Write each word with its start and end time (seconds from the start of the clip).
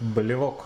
Блевок. 0.00 0.64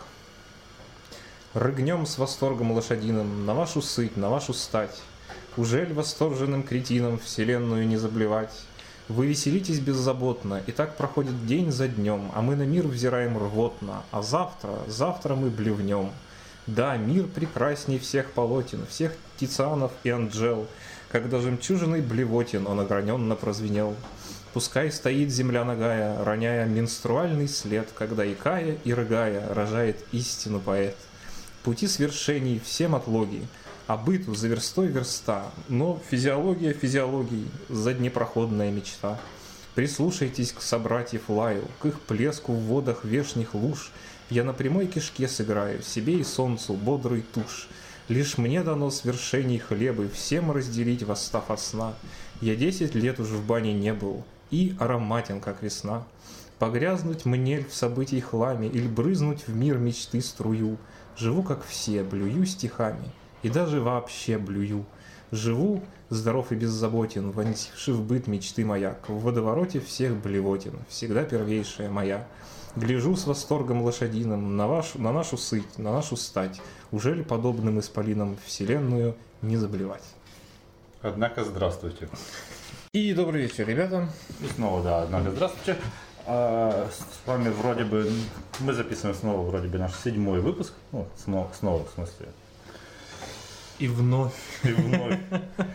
Рыгнем 1.54 2.06
с 2.06 2.18
восторгом 2.18 2.70
лошадиным 2.70 3.44
На 3.44 3.52
вашу 3.54 3.82
сыть, 3.82 4.16
на 4.16 4.30
вашу 4.30 4.54
стать. 4.54 5.02
Ужель 5.56 5.92
восторженным 5.92 6.62
кретинам 6.62 7.18
Вселенную 7.18 7.88
не 7.88 7.96
заблевать? 7.96 8.52
Вы 9.08 9.26
веселитесь 9.26 9.80
беззаботно, 9.80 10.62
и 10.68 10.70
так 10.70 10.96
проходит 10.96 11.48
день 11.48 11.72
за 11.72 11.88
днем, 11.88 12.30
а 12.32 12.42
мы 12.42 12.54
на 12.54 12.62
мир 12.62 12.86
взираем 12.86 13.36
рвотно, 13.36 14.04
а 14.12 14.22
завтра, 14.22 14.70
завтра 14.86 15.34
мы 15.34 15.50
блевнем. 15.50 16.12
Да, 16.68 16.96
мир 16.96 17.26
прекрасней 17.26 17.98
всех 17.98 18.30
полотен, 18.30 18.86
всех 18.86 19.14
тицианов 19.36 19.90
и 20.04 20.10
анджел, 20.10 20.68
когда 21.10 21.40
жемчужиной 21.40 22.02
блевотин 22.02 22.68
он 22.68 22.78
ограненно 22.78 23.34
прозвенел. 23.34 23.96
Пускай 24.54 24.92
стоит 24.92 25.32
земля 25.32 25.64
ногая, 25.64 26.22
роняя 26.22 26.64
менструальный 26.64 27.48
след, 27.48 27.88
когда 27.92 28.24
и 28.24 28.36
Кая, 28.36 28.78
и 28.84 28.94
Рыгая 28.94 29.52
рожает 29.52 29.96
истину 30.12 30.60
поэт. 30.60 30.94
Пути 31.64 31.88
свершений 31.88 32.62
всем 32.64 32.94
отлоги, 32.94 33.42
а 33.88 33.96
быту 33.96 34.36
за 34.36 34.46
верстой 34.46 34.86
верста, 34.86 35.46
но 35.68 36.00
физиология 36.08 36.72
физиологии, 36.72 37.48
заднепроходная 37.68 38.70
мечта. 38.70 39.18
Прислушайтесь 39.74 40.52
к 40.52 40.62
собратьев 40.62 41.28
лаю, 41.28 41.64
к 41.80 41.86
их 41.86 42.00
плеску 42.02 42.52
в 42.52 42.60
водах 42.60 43.04
вешних 43.04 43.54
луж. 43.54 43.90
Я 44.30 44.44
на 44.44 44.52
прямой 44.52 44.86
кишке 44.86 45.26
сыграю, 45.26 45.82
себе 45.82 46.20
и 46.20 46.22
солнцу 46.22 46.74
бодрый 46.74 47.24
тушь. 47.34 47.66
Лишь 48.08 48.38
мне 48.38 48.62
дано 48.62 48.90
свершений 48.90 49.58
хлебы, 49.58 50.08
всем 50.14 50.52
разделить 50.52 51.02
восстав 51.02 51.50
от 51.50 51.58
сна. 51.58 51.94
Я 52.40 52.54
десять 52.54 52.94
лет 52.94 53.18
уж 53.18 53.28
в 53.28 53.44
бане 53.44 53.72
не 53.72 53.92
был, 53.92 54.24
и 54.50 54.74
ароматен, 54.78 55.40
как 55.40 55.62
весна. 55.62 56.04
Погрязнуть 56.58 57.24
мне 57.24 57.64
в 57.64 57.74
событий 57.74 58.20
хламе 58.20 58.68
или 58.68 58.86
брызнуть 58.86 59.46
в 59.48 59.54
мир 59.54 59.78
мечты 59.78 60.20
струю. 60.20 60.78
Живу, 61.16 61.42
как 61.42 61.64
все, 61.64 62.02
блюю 62.02 62.46
стихами, 62.46 63.10
и 63.42 63.48
даже 63.48 63.80
вообще 63.80 64.38
блюю. 64.38 64.84
Живу, 65.30 65.82
здоров 66.10 66.52
и 66.52 66.54
беззаботен, 66.54 67.30
вонзивши 67.30 67.92
в 67.92 68.02
быт 68.02 68.26
мечты 68.26 68.64
маяк, 68.64 69.08
в 69.08 69.20
водовороте 69.20 69.80
всех 69.80 70.16
блевотин, 70.16 70.78
всегда 70.88 71.24
первейшая 71.24 71.90
моя. 71.90 72.26
Гляжу 72.76 73.14
с 73.16 73.26
восторгом 73.26 73.82
лошадиным 73.82 74.56
на, 74.56 74.66
вашу, 74.66 75.00
на 75.00 75.12
нашу 75.12 75.36
сыть, 75.36 75.78
на 75.78 75.92
нашу 75.92 76.16
стать, 76.16 76.60
уже 76.90 77.14
ли 77.14 77.22
подобным 77.22 77.78
исполинам 77.78 78.36
вселенную 78.44 79.16
не 79.42 79.56
заблевать? 79.56 80.02
Однако, 81.00 81.44
здравствуйте. 81.44 82.08
И 82.94 83.12
добрый 83.12 83.42
вечер, 83.42 83.66
ребята. 83.66 84.08
И 84.40 84.46
снова, 84.54 84.80
да, 84.80 85.02
однако, 85.02 85.32
здравствуйте. 85.32 85.80
А, 86.26 86.88
с 86.88 87.26
вами 87.26 87.48
вроде 87.48 87.82
бы, 87.82 88.08
мы 88.60 88.72
записываем 88.72 89.16
снова 89.16 89.44
вроде 89.44 89.66
бы 89.66 89.78
наш 89.78 89.96
седьмой 89.96 90.38
выпуск. 90.38 90.72
Ну, 90.92 91.08
снова, 91.16 91.50
снова 91.58 91.84
в 91.84 91.90
смысле, 91.90 92.28
И 93.80 93.88
вновь. 93.88 94.32
И 94.62 94.68
вновь, 94.68 95.18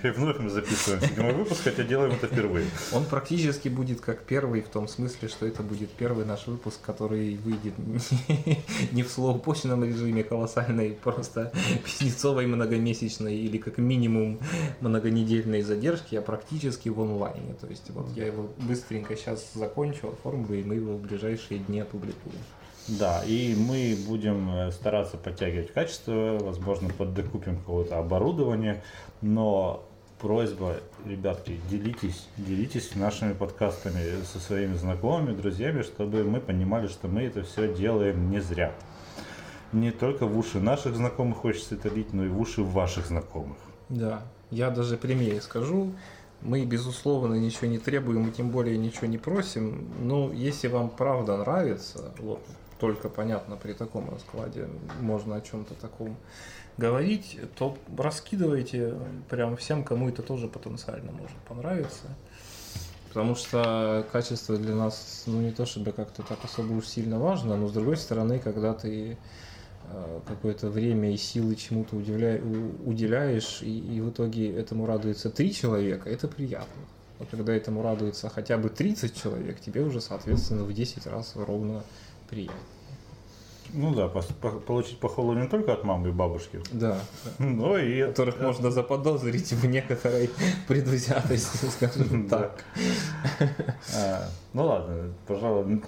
и 0.04 0.08
вновь 0.08 0.40
мы 0.40 0.50
записываем 0.50 1.02
седьмой 1.02 1.34
выпуск, 1.34 1.64
хотя 1.66 1.84
делаем 1.84 2.14
это 2.14 2.28
впервые. 2.28 2.66
Он 2.94 3.04
практически 3.04 3.68
будет 3.68 4.00
как 4.00 4.24
первый, 4.24 4.62
в 4.62 4.70
том 4.70 4.88
смысле, 4.88 5.28
что 5.28 5.46
это 5.46 5.64
будет 5.64 5.90
первый 5.92 6.26
наш 6.26 6.48
выпуск, 6.48 6.80
который 6.82 7.36
выйдет 7.36 7.74
не 8.94 9.04
в 9.04 9.10
слоупоченном 9.10 9.84
режиме 9.84 10.24
колоссальной, 10.24 10.92
просто 10.92 11.52
пиздецовой 11.84 12.48
многомесячной 12.48 13.36
или 13.36 13.58
как 13.58 13.78
минимум 13.78 14.40
многонедельной 14.80 15.62
задержки, 15.62 16.16
а 16.16 16.22
практически 16.22 16.88
в 16.88 17.02
онлайне. 17.02 17.54
То 17.60 17.68
есть 17.68 17.90
вот 17.90 18.10
я 18.16 18.28
его 18.28 18.50
быстренько 18.60 19.18
сейчас 19.18 19.52
закончу, 19.54 20.08
оформлю, 20.08 20.58
и 20.58 20.64
мы 20.64 20.76
его 20.76 20.94
в 20.94 21.02
ближайшие 21.02 21.60
дни 21.60 21.82
опубликуем. 21.82 22.40
Да, 22.98 23.22
и 23.24 23.56
мы 23.56 23.96
будем 24.08 24.50
э, 24.50 24.72
стараться 24.72 25.18
подтягивать 25.18 25.72
качество, 25.74 26.40
возможно, 26.42 26.90
поддокупим 26.90 27.58
какого-то 27.58 28.00
оборудования, 28.00 28.84
но 29.22 29.86
просьба, 30.20 30.78
ребятки, 31.06 31.60
делитесь, 31.70 32.28
делитесь 32.38 32.96
нашими 32.96 33.34
подкастами 33.34 34.24
со 34.24 34.40
своими 34.40 34.76
знакомыми, 34.76 35.36
друзьями, 35.36 35.84
чтобы 35.84 36.24
мы 36.24 36.40
понимали, 36.40 36.88
что 36.88 37.08
мы 37.08 37.24
это 37.24 37.44
все 37.44 37.74
делаем 37.74 38.32
не 38.32 38.40
зря. 38.40 38.74
Не 39.72 39.92
только 39.92 40.26
в 40.26 40.36
уши 40.38 40.60
наших 40.60 40.96
знакомых 40.96 41.38
хочется 41.38 41.76
это 41.76 41.90
лить, 41.90 42.12
но 42.12 42.26
и 42.26 42.30
в 42.30 42.40
уши 42.40 42.64
ваших 42.64 43.06
знакомых. 43.06 43.58
Да, 43.90 44.24
я 44.50 44.72
даже 44.72 44.98
прямее 44.98 45.42
скажу, 45.42 45.92
мы, 46.42 46.66
безусловно, 46.66 47.36
ничего 47.36 47.68
не 47.68 47.78
требуем 47.78 48.28
и 48.28 48.32
тем 48.32 48.50
более 48.50 48.78
ничего 48.78 49.06
не 49.06 49.20
просим, 49.20 49.90
но 50.02 50.32
если 50.34 50.68
вам 50.68 50.90
правда 50.90 51.38
нравится, 51.38 52.14
вот 52.18 52.42
только 52.80 53.10
понятно 53.10 53.58
при 53.58 53.74
таком 53.74 54.10
раскладе 54.10 54.68
можно 55.02 55.36
о 55.36 55.42
чем-то 55.42 55.76
таком 55.76 56.18
говорить, 56.78 57.38
то 57.58 57.78
раскидывайте 57.98 58.96
прям 59.30 59.58
всем, 59.58 59.84
кому 59.84 60.10
это 60.10 60.24
тоже 60.24 60.48
потенциально 60.48 61.12
может 61.12 61.38
понравиться. 61.48 62.08
Потому 63.10 63.36
что 63.36 64.06
качество 64.12 64.56
для 64.58 64.76
нас, 64.76 65.24
ну 65.26 65.42
не 65.42 65.52
то 65.52 65.66
чтобы 65.66 65.92
как-то 65.92 66.24
так 66.24 66.40
особо 66.44 66.74
уж 66.74 66.86
сильно 66.88 67.20
важно, 67.20 67.58
но 67.58 67.68
с 67.68 67.74
другой 67.74 67.98
стороны, 67.98 68.40
когда 68.40 68.74
ты 68.74 69.18
э, 69.92 70.20
какое-то 70.28 70.70
время 70.70 71.12
и 71.12 71.18
силы 71.18 71.56
чему-то 71.56 71.96
уделяешь, 71.96 73.62
и, 73.62 73.80
и 73.80 74.00
в 74.00 74.12
итоге 74.12 74.56
этому 74.56 74.86
радуется 74.86 75.32
три 75.32 75.52
человека, 75.54 76.08
это 76.10 76.28
приятно. 76.28 76.82
А 77.20 77.26
когда 77.26 77.54
этому 77.54 77.82
радуется 77.82 78.30
хотя 78.30 78.58
бы 78.58 78.70
30 78.70 79.20
человек, 79.20 79.60
тебе 79.60 79.82
уже, 79.82 80.00
соответственно, 80.00 80.64
в 80.64 80.72
10 80.72 81.08
раз 81.08 81.34
ровно 81.36 81.84
приятно. 82.30 82.60
Ну 83.72 83.94
да, 83.94 84.08
по, 84.08 84.22
по, 84.22 84.50
получить 84.60 85.00
похвалу 85.00 85.34
не 85.34 85.48
только 85.48 85.74
от 85.74 85.84
мамы 85.84 86.10
и 86.10 86.12
бабушки, 86.12 86.60
Да. 86.72 86.98
но 87.38 87.78
и 87.78 88.02
от, 88.02 88.10
Которых 88.12 88.40
можно 88.40 88.72
заподозрить 88.72 89.52
в 89.52 89.66
некоторой 89.68 90.32
предвзятости, 90.68 91.66
скажем 91.70 92.28
так. 92.28 92.64
А, 93.96 94.28
ну 94.54 94.66
ладно, 94.66 95.14
пожалуй, 95.28 95.84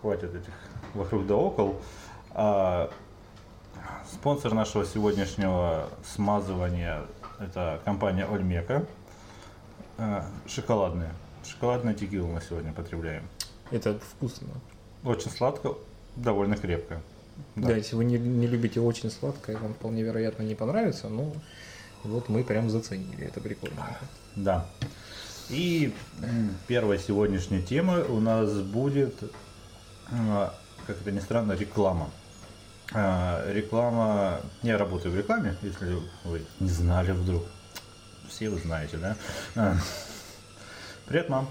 хватит 0.00 0.34
этих 0.34 0.52
вокруг 0.94 1.26
да 1.26 1.34
около. 1.36 1.74
А, 2.30 2.90
спонсор 4.10 4.54
нашего 4.54 4.86
сегодняшнего 4.86 5.90
смазывания 6.14 7.02
это 7.38 7.80
компания 7.84 8.24
Ольмека. 8.24 8.86
А, 9.98 10.24
шоколадная. 10.46 11.12
Шоколадная 11.44 11.92
текила 11.92 12.26
мы 12.26 12.40
сегодня 12.40 12.72
потребляем. 12.72 13.24
Это 13.70 13.98
вкусно. 13.98 14.48
Очень 15.04 15.30
сладко, 15.30 15.74
довольно 16.16 16.56
крепко. 16.56 17.00
Да, 17.56 17.76
если 17.76 17.94
вы 17.96 18.04
не, 18.04 18.18
не 18.18 18.46
любите 18.46 18.80
очень 18.80 19.10
сладкое, 19.10 19.58
вам 19.58 19.74
вполне 19.74 20.02
вероятно 20.02 20.42
не 20.44 20.54
понравится, 20.54 21.08
но 21.08 21.32
вот 22.04 22.28
мы 22.28 22.42
прям 22.42 22.70
заценили, 22.70 23.26
это 23.26 23.40
прикольно. 23.40 23.98
Да. 24.34 24.66
И 25.50 25.92
первая 26.66 26.98
сегодняшняя 26.98 27.60
тема 27.60 28.02
у 28.04 28.18
нас 28.20 28.50
будет, 28.60 29.14
а, 30.10 30.54
как 30.86 31.00
это 31.00 31.12
ни 31.12 31.20
странно, 31.20 31.52
реклама. 31.52 32.10
А, 32.92 33.44
Реклама. 33.52 34.40
Я 34.62 34.78
работаю 34.78 35.12
в 35.12 35.16
рекламе, 35.18 35.56
если 35.62 35.98
вы 36.24 36.42
не 36.60 36.68
знали 36.68 37.12
вдруг. 37.12 37.42
Все 38.28 38.48
вы 38.48 38.58
знаете, 38.58 38.96
да? 38.96 39.16
А, 39.54 39.76
Привет, 41.06 41.28
мам. 41.28 41.50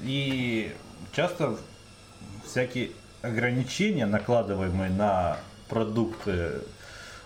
И 0.00 0.74
часто 1.12 1.56
всякие 2.54 2.90
ограничения, 3.22 4.06
накладываемые 4.06 4.88
на 4.88 5.38
продукты, 5.68 6.60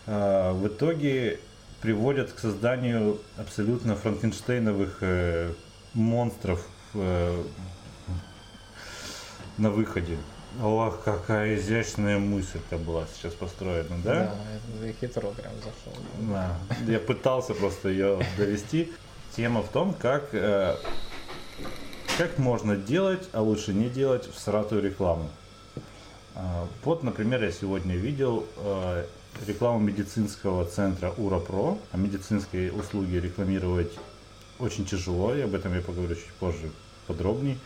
э, 0.06 0.52
в 0.52 0.68
итоге 0.68 1.38
приводят 1.82 2.32
к 2.32 2.38
созданию 2.38 3.20
абсолютно 3.36 3.94
франкенштейновых 3.94 4.98
э, 5.02 5.52
монстров 5.92 6.66
э, 6.94 7.44
на 9.58 9.70
выходе. 9.70 10.16
Ох, 10.62 11.04
какая 11.04 11.56
изящная 11.56 12.18
мысль 12.18 12.60
это 12.70 12.78
была 12.82 13.04
сейчас 13.14 13.34
построена, 13.34 13.98
да? 14.02 14.34
Да, 14.80 14.92
хитро 14.98 15.28
прям 15.32 15.52
зашел. 15.56 16.02
Да. 16.20 16.56
Я 16.86 17.00
пытался 17.00 17.52
просто 17.52 17.90
ее 17.90 18.18
довести. 18.38 18.90
Тема 19.36 19.60
в 19.60 19.68
том, 19.68 19.92
как, 19.92 20.30
э, 20.32 20.74
как 22.18 22.36
можно 22.36 22.74
делать, 22.74 23.28
а 23.32 23.40
лучше 23.42 23.72
не 23.72 23.88
делать 23.88 24.28
всратую 24.34 24.82
рекламу. 24.82 25.30
А, 26.34 26.66
Вот, 26.82 27.04
например, 27.04 27.44
я 27.44 27.52
сегодня 27.52 27.94
видел 27.94 28.44
э, 28.56 29.06
рекламу 29.46 29.78
медицинского 29.78 30.64
центра 30.64 31.12
УРАПРО. 31.16 31.78
А 31.92 31.96
медицинские 31.96 32.72
услуги 32.72 33.14
рекламировать 33.14 33.92
очень 34.58 34.84
тяжело, 34.84 35.32
и 35.32 35.42
об 35.42 35.54
этом 35.54 35.72
я 35.74 35.80
поговорю 35.80 36.16
чуть 36.16 36.32
позже 36.40 36.72
подробней. 37.06 37.56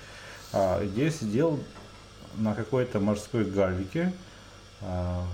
А, 0.52 0.84
Где 0.84 1.10
сидел 1.10 1.58
на 2.36 2.54
какой-то 2.54 3.00
морской 3.00 3.46
гальвике 3.46 4.12
а, 4.82 5.24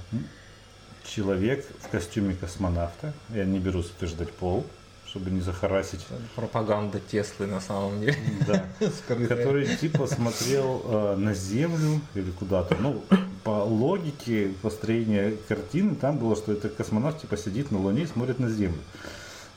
человек 1.04 1.66
в 1.80 1.88
костюме 1.88 2.36
космонавта. 2.36 3.12
Я 3.30 3.44
не 3.46 3.58
берусь 3.58 3.86
утверждать 3.86 4.32
пол, 4.32 4.64
чтобы 5.08 5.30
не 5.30 5.40
захарасить. 5.40 6.06
Пропаганда 6.36 7.00
Теслы 7.00 7.46
на 7.46 7.60
самом 7.60 8.00
деле. 8.00 8.16
Да. 8.46 8.64
Который 9.08 9.76
типа 9.76 10.06
смотрел 10.06 10.82
э, 10.84 11.16
на 11.16 11.34
землю 11.34 12.00
или 12.14 12.30
куда-то. 12.30 12.76
Ну, 12.76 13.02
по 13.42 13.64
логике 13.64 14.52
построения 14.62 15.34
картины 15.48 15.94
там 15.94 16.18
было, 16.18 16.36
что 16.36 16.52
это 16.52 16.68
космонавт 16.68 17.22
типа 17.22 17.36
сидит 17.36 17.70
на 17.70 17.78
Луне 17.78 18.02
и 18.02 18.06
смотрит 18.06 18.38
на 18.38 18.50
Землю. 18.50 18.80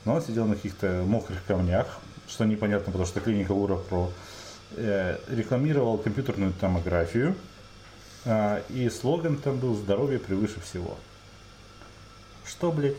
Но 0.04 0.14
он 0.14 0.22
сидел 0.22 0.46
на 0.46 0.54
каких-то 0.54 1.04
мокрых 1.06 1.44
камнях, 1.46 1.98
что 2.26 2.44
непонятно, 2.44 2.86
потому 2.86 3.06
что 3.06 3.20
клиника 3.20 3.52
Ура 3.52 3.76
Про 3.76 4.10
э, 4.76 5.18
рекламировал 5.28 5.98
компьютерную 5.98 6.52
томографию, 6.54 7.36
э, 8.24 8.62
и 8.70 8.88
слоган 8.88 9.36
там 9.36 9.58
был 9.58 9.74
«Здоровье 9.74 10.18
превыше 10.18 10.60
всего». 10.60 10.96
Что, 12.44 12.72
блядь? 12.72 12.96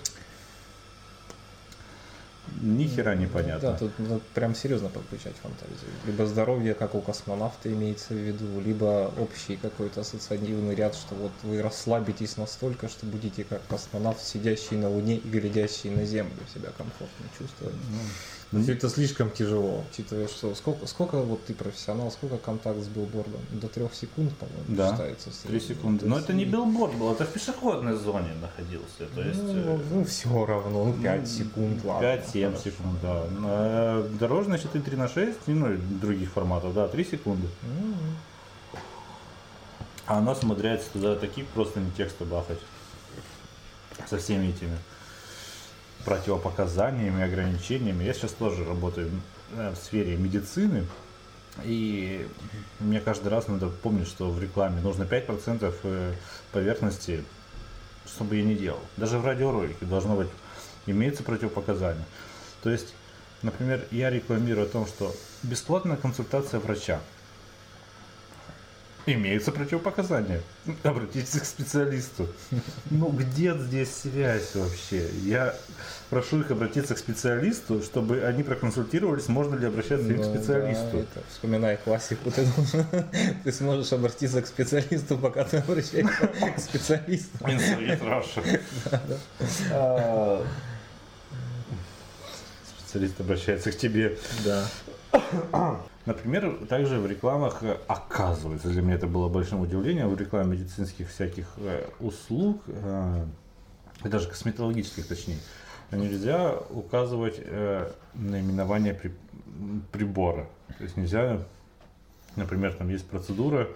Ни 2.45 2.87
хера 2.87 3.15
не 3.15 3.27
понятно. 3.27 3.71
Да, 3.71 3.77
тут 3.77 3.97
надо 3.99 4.19
прям 4.33 4.53
серьезно 4.53 4.89
подключать 4.89 5.37
фантазию. 5.37 5.91
Либо 6.05 6.25
здоровье, 6.25 6.73
как 6.73 6.93
у 6.93 7.01
космонавта 7.01 7.71
имеется 7.71 8.13
в 8.13 8.17
виду, 8.17 8.59
либо 8.59 9.13
общий 9.17 9.55
какой-то 9.55 10.01
ассоциативный 10.01 10.75
ряд, 10.75 10.93
что 10.95 11.15
вот 11.15 11.41
вы 11.43 11.61
расслабитесь 11.61 12.35
настолько, 12.35 12.89
что 12.89 13.05
будете 13.05 13.45
как 13.45 13.67
космонавт, 13.67 14.21
сидящий 14.21 14.75
на 14.75 14.89
Луне 14.89 15.17
и 15.17 15.29
глядящий 15.29 15.89
на 15.89 16.03
Землю, 16.03 16.45
себя 16.53 16.71
комфортно 16.71 17.29
чувствовать. 17.37 17.75
Ну, 17.75 17.99
Но 18.53 18.71
это 18.71 18.87
слишком 18.87 19.31
тяжело, 19.31 19.83
учитывая, 19.91 20.27
что 20.27 20.53
сколько, 20.53 20.85
сколько 20.85 21.17
вот 21.21 21.43
ты 21.45 21.53
профессионал, 21.55 22.11
сколько 22.11 22.37
контакт 22.37 22.79
с 22.79 22.87
билбордом? 22.87 23.41
До 23.51 23.67
трех 23.67 23.93
секунд, 23.95 24.31
по-моему, 24.35 24.63
Да, 24.67 24.91
считается. 24.91 25.29
Три 25.47 25.59
секунды. 25.59 26.05
Но 26.05 26.19
это 26.19 26.33
не 26.33 26.45
билборд 26.45 26.93
был, 26.95 27.11
это 27.13 27.25
в 27.25 27.29
пешеходной 27.33 27.95
зоне 27.95 28.29
находился. 28.39 29.07
То 29.15 29.21
есть 29.21 29.41
Ну, 29.41 29.79
ну, 29.91 30.05
все 30.05 30.45
равно, 30.45 30.85
ну 30.85 30.93
5 30.93 31.27
секунд, 31.27 31.83
ладно. 31.83 32.05
5-7 32.05 32.45
хорошо. 32.51 32.63
секунд, 32.63 32.99
да. 33.01 33.23
Э, 33.43 34.09
Дорожная 34.19 34.59
считай 34.59 34.81
3 34.81 34.97
на 34.97 35.07
6, 35.09 35.37
и, 35.47 35.51
ну, 35.51 35.75
других 36.01 36.31
форматов, 36.31 36.73
да, 36.75 36.87
3 36.87 37.03
секунды. 37.05 37.47
М, 37.63 37.95
А 40.05 40.17
она 40.17 40.33
умудряется 40.33 40.89
туда 40.91 41.15
такие 41.15 41.47
просто 41.55 41.79
не 41.79 41.89
тексты 41.91 42.25
бахать. 42.25 42.59
Со 44.09 44.17
всеми 44.17 44.47
этими 44.49 44.77
противопоказаниями, 46.05 47.23
ограничениями. 47.23 48.03
Я 48.03 48.13
сейчас 48.13 48.31
тоже 48.31 48.65
работаю 48.65 49.09
э, 49.55 49.71
в 49.71 49.75
сфере 49.75 50.15
медицины. 50.17 50.85
И 51.63 52.27
мне 52.79 52.99
каждый 52.99 53.27
раз 53.27 53.47
надо 53.47 53.67
помнить, 53.67 54.07
что 54.07 54.29
в 54.29 54.41
рекламе 54.41 54.81
нужно 54.81 55.03
5% 55.03 55.73
э, 55.83 56.13
поверхности, 56.51 57.23
чтобы 58.07 58.37
я 58.37 58.43
не 58.43 58.55
делал. 58.55 58.79
Даже 58.97 59.19
в 59.19 59.25
радиоролике 59.25 59.85
должно 59.85 60.15
быть, 60.15 60.29
имеется 60.87 61.23
противопоказание. 61.23 62.05
То 62.63 62.69
есть, 62.69 62.93
например, 63.41 63.85
я 63.91 64.09
рекламирую 64.09 64.65
о 64.65 64.69
том, 64.69 64.87
что 64.87 65.13
бесплатная 65.43 65.97
консультация 65.97 66.59
врача. 66.59 66.99
Имеются 69.05 69.51
противопоказания. 69.51 70.41
Обратитесь 70.83 71.41
к 71.41 71.43
специалисту. 71.45 72.27
Ну 72.89 73.09
где 73.09 73.53
здесь 73.57 73.93
связь 73.93 74.55
вообще? 74.55 75.09
Я 75.23 75.53
прошу 76.09 76.39
их 76.39 76.51
обратиться 76.51 76.95
к 76.95 76.97
специалисту, 76.97 77.81
чтобы 77.81 78.23
они 78.23 78.43
проконсультировались, 78.43 79.27
можно 79.27 79.55
ли 79.55 79.65
обращаться 79.67 80.07
им 80.07 80.21
к 80.21 80.25
Ну, 80.25 80.33
специалисту. 80.35 80.89
да, 80.93 80.99
это, 80.99 81.23
вспоминай 81.29 81.75
классику, 81.77 82.31
ты, 82.31 82.45
должен- 82.45 82.85
ты 83.43 83.51
сможешь 83.51 83.91
обратиться 83.91 84.41
к 84.41 84.47
специалисту, 84.47 85.17
пока 85.17 85.43
ты 85.43 85.57
обращаешься 85.57 86.27
к 86.55 86.59
специалисту. 86.59 87.37
Инсулит. 87.45 87.99
А, 89.71 90.45
Специалист 92.79 93.19
обращается 93.19 93.71
к 93.71 93.77
тебе. 93.77 94.17
Да. 94.45 94.65
Например, 96.05 96.57
также 96.67 96.99
в 96.99 97.07
рекламах, 97.07 97.63
э, 97.63 97.77
оказывается, 97.87 98.67
для 98.67 98.81
меня 98.81 98.95
это 98.95 99.07
было 99.07 99.29
большим 99.29 99.61
удивлением, 99.61 100.09
в 100.09 100.19
рекламе 100.19 100.57
медицинских 100.57 101.09
всяких 101.09 101.47
э, 101.57 101.87
услуг, 102.01 102.61
э, 102.67 103.25
даже 104.03 104.27
косметологических 104.27 105.07
точнее, 105.07 105.37
нельзя 105.91 106.55
указывать 106.71 107.39
наименование 108.15 108.99
прибора. 109.93 110.49
То 110.77 110.83
есть 110.83 110.97
нельзя, 110.97 111.39
например, 112.35 112.73
там 112.73 112.89
есть 112.89 113.07
процедура, 113.07 113.69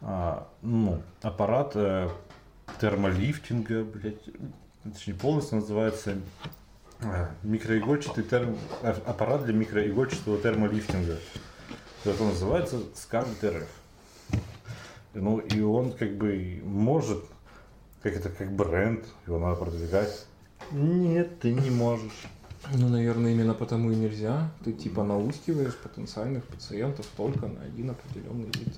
а, 0.00 0.46
ну, 0.62 1.02
аппарат 1.20 1.76
термолифтинга, 2.80 3.84
блядь, 3.84 4.22
точнее 4.84 5.14
полностью 5.14 5.58
называется 5.58 6.16
микроигольчатый 7.42 8.24
терм... 8.24 8.56
а- 8.82 9.02
аппарат 9.06 9.44
для 9.44 9.54
микроигольчатого 9.54 10.38
термолифтинга. 10.38 11.18
Он 12.04 12.28
называется 12.28 12.76
Scarlet 12.94 13.40
RF. 13.42 13.66
Ну 15.14 15.38
и 15.38 15.60
он 15.60 15.92
как 15.92 16.16
бы 16.16 16.60
может, 16.64 17.22
как 18.02 18.14
это 18.14 18.28
как 18.30 18.52
бренд, 18.52 19.04
его 19.26 19.38
надо 19.38 19.56
продвигать. 19.56 20.26
Нет, 20.70 21.38
ты 21.40 21.52
не 21.52 21.70
можешь. 21.70 22.26
Ну, 22.72 22.88
наверное, 22.88 23.32
именно 23.32 23.54
потому 23.54 23.90
и 23.90 23.96
нельзя. 23.96 24.50
Ты 24.64 24.72
типа 24.72 25.02
наускиваешь 25.02 25.76
потенциальных 25.76 26.44
пациентов 26.44 27.06
только 27.16 27.48
на 27.48 27.62
один 27.62 27.90
определенный 27.90 28.46
вид. 28.46 28.74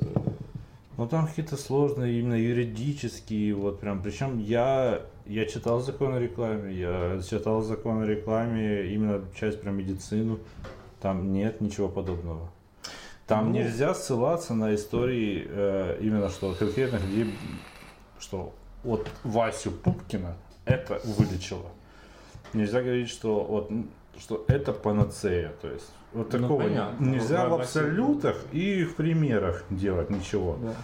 Ну 0.96 1.08
там 1.08 1.26
какие-то 1.26 1.56
сложные 1.56 2.20
именно 2.20 2.35
юридические, 2.35 3.55
вот 3.55 3.81
прям. 3.81 4.02
Причем 4.02 4.38
я, 4.38 5.02
я 5.26 5.44
читал 5.46 5.81
закон 5.81 6.14
о 6.14 6.20
рекламе, 6.20 6.73
я 6.73 7.20
читал 7.29 7.62
закон 7.62 8.02
о 8.02 8.06
рекламе, 8.06 8.87
именно 8.93 9.25
часть 9.38 9.61
про 9.61 9.70
медицину. 9.70 10.38
Там 11.00 11.32
нет 11.32 11.61
ничего 11.61 11.88
подобного. 11.88 12.49
Там 13.26 13.46
Ну. 13.46 13.58
нельзя 13.58 13.94
ссылаться 13.94 14.55
на 14.55 14.75
истории 14.75 15.46
э, 15.49 15.99
именно 16.00 16.29
что 16.29 16.55
конкретных 16.55 17.02
людей, 17.05 17.35
что 18.20 18.55
вот 18.85 19.08
Васю 19.25 19.73
Пупкина 19.73 20.37
это 20.64 21.00
вылечило. 21.05 21.70
Нельзя 22.52 22.82
говорить, 22.82 23.08
что 23.08 23.43
вот 23.43 23.70
что 24.19 24.44
это 24.49 24.72
панацея, 24.72 25.52
то 25.61 25.69
есть 25.69 25.90
вот 26.12 26.32
Ну, 26.32 26.40
такого 26.40 26.62
понятно. 26.62 27.05
нельзя 27.05 27.44
Ну, 27.44 27.56
в 27.56 27.61
абсолютах 27.61 28.37
и 28.52 28.84
в 28.84 28.94
примерах 28.94 29.64
делать 29.70 30.11
ничего. 30.11 30.58
Да, 30.62 30.75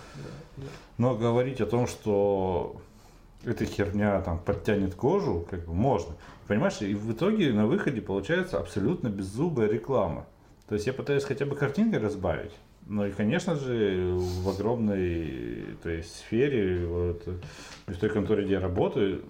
да. 0.57 0.63
Но 0.99 1.15
говорить 1.17 1.61
о 1.61 1.67
том, 1.67 1.87
что 1.87 2.77
эта 3.45 3.65
херня 3.65 4.21
там 4.23 4.39
подтянет 4.39 4.95
кожу, 4.95 5.47
как 5.49 5.65
бы 5.65 5.73
можно. 5.73 6.15
Понимаешь, 6.47 6.83
и 6.83 6.95
в 6.95 7.13
итоге 7.13 7.53
на 7.53 7.67
выходе 7.67 8.01
получается 8.03 8.59
абсолютно 8.59 9.09
беззубая 9.09 9.69
реклама. 9.69 10.27
То 10.69 10.75
есть 10.75 10.87
я 10.87 10.93
пытаюсь 10.93 11.25
хотя 11.25 11.47
бы 11.47 11.55
картинкой 11.57 12.01
разбавить. 12.01 12.53
Ну 12.87 13.07
и, 13.07 13.13
конечно 13.13 13.55
же, 13.55 14.15
в 14.17 14.49
огромной 14.49 15.65
то 15.83 15.91
есть, 15.91 16.17
сфере, 16.17 16.87
вот, 16.87 17.23
в 17.87 17.97
той 17.97 18.11
конторе, 18.11 18.45
где 18.45 18.55
я 18.55 18.61
работаю, 18.61 19.23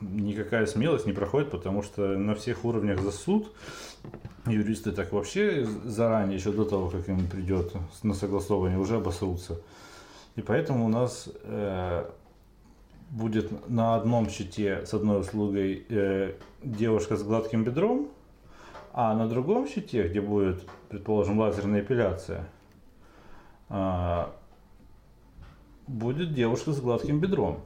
никакая 0.00 0.66
смелость 0.66 1.06
не 1.06 1.12
проходит, 1.12 1.50
потому 1.50 1.82
что 1.82 2.16
на 2.16 2.34
всех 2.34 2.64
уровнях 2.64 3.00
за 3.00 3.10
суд 3.12 3.52
юристы 4.46 4.92
так 4.92 5.12
вообще 5.12 5.66
заранее, 5.84 6.36
еще 6.36 6.52
до 6.52 6.64
того, 6.64 6.88
как 6.88 7.08
им 7.08 7.26
придет 7.28 7.72
на 8.02 8.14
согласование, 8.14 8.78
уже 8.78 8.96
обосрутся. 8.96 9.60
И 10.36 10.42
поэтому 10.42 10.86
у 10.86 10.88
нас 10.88 11.28
э, 11.42 12.04
будет 13.10 13.68
на 13.68 13.96
одном 13.96 14.28
щите 14.30 14.86
с 14.86 14.94
одной 14.94 15.20
услугой 15.20 15.84
э, 15.88 16.34
девушка 16.62 17.16
с 17.16 17.22
гладким 17.22 17.64
бедром, 17.64 18.08
а 18.92 19.14
на 19.14 19.28
другом 19.28 19.68
щите, 19.68 20.08
где 20.08 20.20
будет, 20.20 20.62
предположим, 20.88 21.38
лазерная 21.38 21.80
эпиляция, 21.80 22.48
а, 23.68 24.34
будет 25.86 26.34
девушка 26.34 26.72
с 26.72 26.80
гладким 26.80 27.20
бедром. 27.20 27.60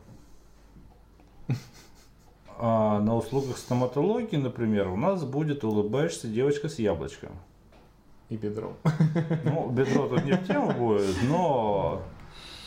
А 2.66 2.99
на 2.99 3.14
услугах 3.14 3.59
стоматологии, 3.59 4.37
например, 4.37 4.88
у 4.88 4.97
нас 4.97 5.23
будет 5.23 5.64
улыбающаяся 5.64 6.28
девочка 6.28 6.71
с 6.71 6.78
яблочком. 6.78 7.33
И 8.30 8.38
бедром. 8.38 8.78
Ну, 9.44 9.68
бедро 9.68 10.09
тут 10.09 10.25
не 10.25 10.33
в 10.33 10.47
тему 10.47 10.73
будет, 10.73 11.14
но 11.28 12.00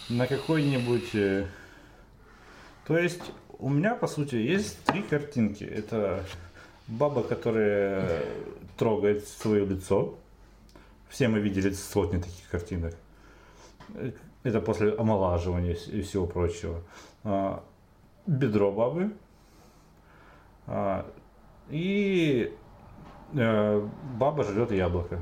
на 0.07 0.27
какой-нибудь... 0.27 1.15
э, 1.15 1.47
То 2.85 2.95
есть 2.95 3.23
у 3.57 3.69
меня, 3.69 3.95
по 3.95 4.05
сути, 4.05 4.35
есть 4.35 4.77
три 4.83 5.01
картинки. 5.01 5.63
Это 5.63 6.23
баба, 6.87 7.23
которая 7.23 8.23
трогает 8.77 9.27
свое 9.27 9.65
лицо. 9.65 10.13
Все 11.09 11.27
мы 11.27 11.39
видели 11.39 11.71
сотни 11.71 12.19
таких 12.19 12.47
картинок. 12.51 12.93
Это 14.43 14.61
после 14.61 14.93
омолаживания 14.93 15.73
и 15.73 16.03
всего 16.03 16.27
прочего. 16.27 16.83
А, 17.23 17.63
Бедро 18.27 18.71
бабы. 18.71 19.11
А, 20.67 21.05
И 21.69 22.53
э, 23.33 23.87
баба 24.17 24.43
жрет 24.43 24.71
яблоко. 24.71 25.19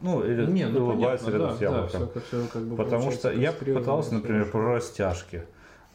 Ну, 0.00 0.24
или 0.24 0.46
Не, 0.46 0.66
ну 0.66 0.84
улыбается 0.84 1.26
понятно, 1.26 1.42
рядом 1.44 1.48
да, 1.50 1.56
с 1.56 1.58
да, 1.58 1.64
яблоком. 1.64 1.88
всё 1.88 2.06
как- 2.08 2.24
всё 2.24 2.46
как 2.52 2.62
бы 2.62 2.76
Потому 2.76 3.10
что 3.12 3.32
я 3.32 3.52
пытался, 3.52 4.14
например, 4.14 4.50
про 4.50 4.74
растяжки. 4.74 5.44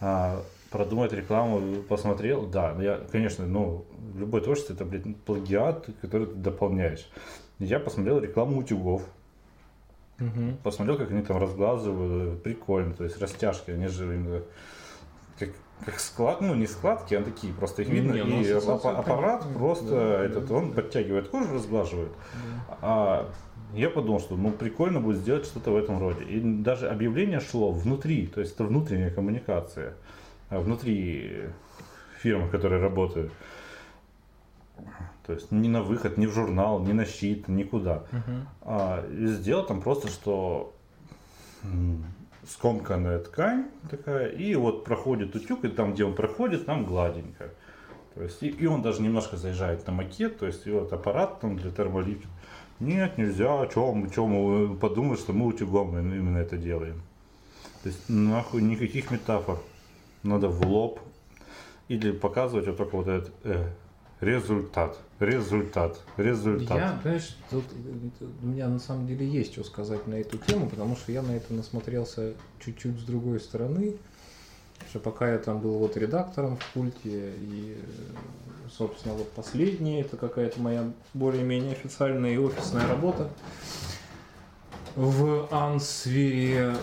а, 0.03 0.41
продумать 0.71 1.13
рекламу, 1.13 1.83
посмотрел, 1.83 2.45
да, 2.47 2.71
я, 2.81 2.99
конечно, 3.11 3.45
ну, 3.45 3.85
любой 4.15 4.41
творчество 4.41 4.73
это, 4.73 4.83
блядь, 4.85 5.15
плагиат, 5.25 5.87
который 6.01 6.25
ты 6.27 6.33
дополняешь. 6.35 7.07
Я 7.59 7.79
посмотрел 7.79 8.19
рекламу 8.19 8.57
утюгов. 8.57 9.03
Мгм. 10.17 10.57
Посмотрел, 10.63 10.97
как 10.97 11.11
они 11.11 11.21
там 11.23 11.37
разглазывают, 11.37 12.41
прикольно, 12.43 12.93
то 12.93 13.03
есть 13.03 13.21
растяжки, 13.21 13.71
они 13.71 13.87
же 13.87 14.05
именно 14.15 14.41
как, 15.85 15.99
склад, 15.99 16.41
ну 16.41 16.55
не 16.55 16.67
складки, 16.67 17.15
а 17.15 17.23
такие, 17.23 17.53
просто 17.53 17.81
их 17.81 17.89
видно, 17.89 18.13
не, 18.13 18.23
ну, 18.23 18.41
и 18.41 18.51
аппарат 18.51 19.45
просто 19.57 19.89
Да, 19.89 20.23
этот, 20.23 20.47
да, 20.47 20.55
он 20.55 20.69
да. 20.69 20.81
подтягивает 20.81 21.29
кожу, 21.29 21.53
разглаживает. 21.53 22.11
А 22.81 23.29
я 23.73 23.89
подумал, 23.89 24.19
что 24.19 24.35
ну 24.35 24.51
прикольно 24.51 24.99
будет 24.99 25.17
сделать 25.17 25.45
что-то 25.45 25.71
в 25.71 25.77
этом 25.77 25.99
роде. 25.99 26.23
И 26.25 26.39
даже 26.39 26.89
объявление 26.89 27.39
шло 27.39 27.71
внутри, 27.71 28.27
то 28.27 28.41
есть 28.41 28.55
это 28.55 28.63
внутренняя 28.65 29.09
коммуникация, 29.09 29.93
а 30.49 30.59
внутри 30.59 31.45
фирмы, 32.21 32.49
которые 32.49 32.81
работают. 32.81 33.31
То 35.25 35.33
есть 35.33 35.51
не 35.51 35.69
на 35.69 35.83
выход, 35.83 36.17
не 36.17 36.27
в 36.27 36.33
журнал, 36.33 36.79
не 36.79 36.93
на 36.93 37.05
щит, 37.05 37.47
никуда. 37.47 38.03
Мгм. 38.11 38.47
А, 38.63 39.05
и 39.07 39.27
сделал 39.27 39.65
там 39.65 39.81
просто, 39.81 40.07
что 40.09 40.73
скомканная 42.47 43.19
ткань 43.19 43.67
такая, 43.89 44.27
и 44.27 44.55
вот 44.55 44.83
проходит 44.83 45.35
утюг, 45.35 45.63
и 45.65 45.69
там, 45.69 45.93
где 45.93 46.05
он 46.05 46.15
проходит, 46.15 46.65
там 46.65 46.85
гладенько. 46.85 47.51
То 48.15 48.23
есть, 48.23 48.43
и, 48.43 48.47
и 48.47 48.65
он 48.65 48.81
даже 48.81 49.01
немножко 49.01 49.37
заезжает 49.37 49.85
на 49.87 49.93
макет, 49.93 50.39
то 50.39 50.45
есть, 50.45 50.67
и 50.67 50.71
вот 50.71 50.91
аппарат 50.91 51.39
там 51.39 51.57
для 51.57 51.71
термолифта. 51.71 52.27
Нет, 52.79 53.17
нельзя, 53.17 53.67
чем, 53.67 54.09
чем 54.09 54.77
подумать, 54.79 55.19
что 55.19 55.33
мы 55.33 55.45
утюгом 55.45 55.97
именно 55.97 56.39
это 56.39 56.57
делаем. 56.57 57.01
То 57.83 57.89
есть, 57.89 58.09
нахуй 58.09 58.61
никаких 58.61 59.11
метафор. 59.11 59.59
Надо 60.23 60.49
в 60.49 60.65
лоб. 60.67 60.99
Или 61.87 62.11
показывать 62.11 62.67
вот 62.67 62.77
только 62.77 62.95
вот 62.95 63.07
этот 63.07 63.33
э, 63.43 63.67
результат, 64.21 64.97
результат, 65.19 65.99
результат. 66.15 66.77
Я, 66.77 66.99
знаешь, 67.01 67.35
тут 67.49 67.65
э, 67.73 68.25
у 68.41 68.45
меня 68.45 68.69
на 68.69 68.79
самом 68.79 69.07
деле 69.07 69.27
есть 69.27 69.53
что 69.53 69.63
сказать 69.63 70.07
на 70.07 70.15
эту 70.15 70.37
тему, 70.37 70.69
потому 70.69 70.95
что 70.95 71.11
я 71.11 71.21
на 71.23 71.31
это 71.31 71.53
насмотрелся 71.53 72.33
чуть-чуть 72.63 72.99
с 72.99 73.03
другой 73.03 73.39
стороны. 73.39 73.95
Что 74.89 74.99
пока 74.99 75.31
я 75.31 75.37
там 75.37 75.59
был 75.59 75.77
вот 75.77 75.97
редактором 75.97 76.57
в 76.57 76.73
культе, 76.73 77.33
и, 77.37 77.77
э, 77.77 78.69
собственно, 78.69 79.15
вот 79.15 79.29
последнее, 79.31 80.01
это 80.01 80.17
какая-то 80.17 80.61
моя 80.61 80.91
более-менее 81.13 81.73
официальная 81.73 82.33
и 82.33 82.37
офисная 82.37 82.87
работа 82.87 83.29
в 84.95 85.47
Ансвере. 85.51 86.75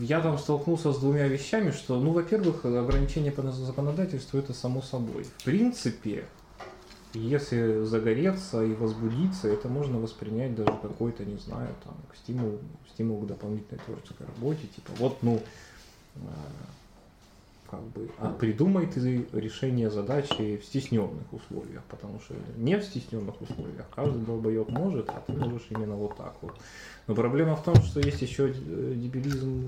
Я 0.00 0.20
там 0.20 0.38
столкнулся 0.38 0.92
с 0.92 0.98
двумя 0.98 1.28
вещами, 1.28 1.70
что, 1.70 2.00
ну, 2.00 2.12
во-первых, 2.12 2.64
ограничение 2.64 3.30
по 3.30 3.42
законодательству 3.42 4.38
это 4.38 4.54
само 4.54 4.80
собой. 4.80 5.24
В 5.24 5.44
принципе, 5.44 6.24
если 7.12 7.82
загореться 7.84 8.62
и 8.62 8.72
возбудиться, 8.72 9.48
это 9.48 9.68
можно 9.68 9.98
воспринять 9.98 10.54
даже 10.54 10.72
какой-то, 10.80 11.24
не 11.24 11.36
знаю, 11.36 11.74
там, 11.84 11.94
стимул, 12.14 12.58
стимул 12.92 13.20
к 13.20 13.26
дополнительной 13.26 13.80
творческой 13.84 14.26
работе. 14.26 14.66
Типа, 14.74 14.92
вот, 14.98 15.22
ну, 15.22 15.42
э, 16.16 16.18
как 17.70 17.82
бы, 17.82 18.08
а 18.18 18.30
придумай 18.30 18.86
ты 18.86 19.26
решение 19.32 19.90
задачи 19.90 20.56
в 20.56 20.64
стесненных 20.64 21.32
условиях, 21.32 21.82
потому 21.88 22.20
что 22.20 22.34
не 22.56 22.78
в 22.78 22.84
стесненных 22.84 23.40
условиях 23.40 23.86
каждый 23.94 24.22
долбоеб 24.22 24.68
может, 24.68 25.08
а 25.10 25.22
ты 25.26 25.32
можешь 25.32 25.66
именно 25.70 25.96
вот 25.96 26.16
так 26.16 26.34
вот. 26.42 26.54
Но 27.06 27.14
проблема 27.14 27.54
в 27.54 27.62
том, 27.62 27.76
что 27.76 28.00
есть 28.00 28.20
еще 28.20 28.48
э, 28.48 28.52
дебилизм 28.96 29.64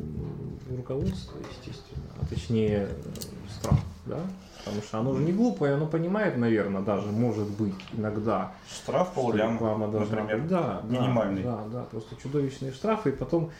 руководства, 0.77 1.39
естественно, 1.39 2.07
а 2.21 2.27
точнее 2.27 2.89
э, 2.89 3.21
страх, 3.49 3.79
да, 4.07 4.19
потому 4.65 4.83
что 4.83 4.99
оно 4.99 5.15
же 5.15 5.23
не 5.23 5.33
глупое, 5.33 5.75
оно 5.75 5.87
понимает, 5.87 6.37
наверное, 6.37 6.83
даже, 6.83 7.07
может 7.13 7.49
быть, 7.49 7.75
иногда, 7.97 8.53
Штраф 8.69 9.13
полляма, 9.15 9.55
реклама 9.55 9.89
должна 9.89 10.17
например. 10.17 10.41
быть. 10.41 10.51
Да, 10.51 10.81
да, 10.83 10.89
минимальный. 10.99 11.43
Да, 11.45 11.65
да, 11.73 11.83
просто 11.85 12.17
чудовищные 12.21 12.73
штрафы, 12.73 13.11
и 13.11 13.13
потом 13.13 13.51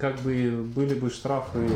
как 0.00 0.18
бы 0.20 0.64
были 0.74 0.94
бы 0.94 1.08
штрафы 1.08 1.68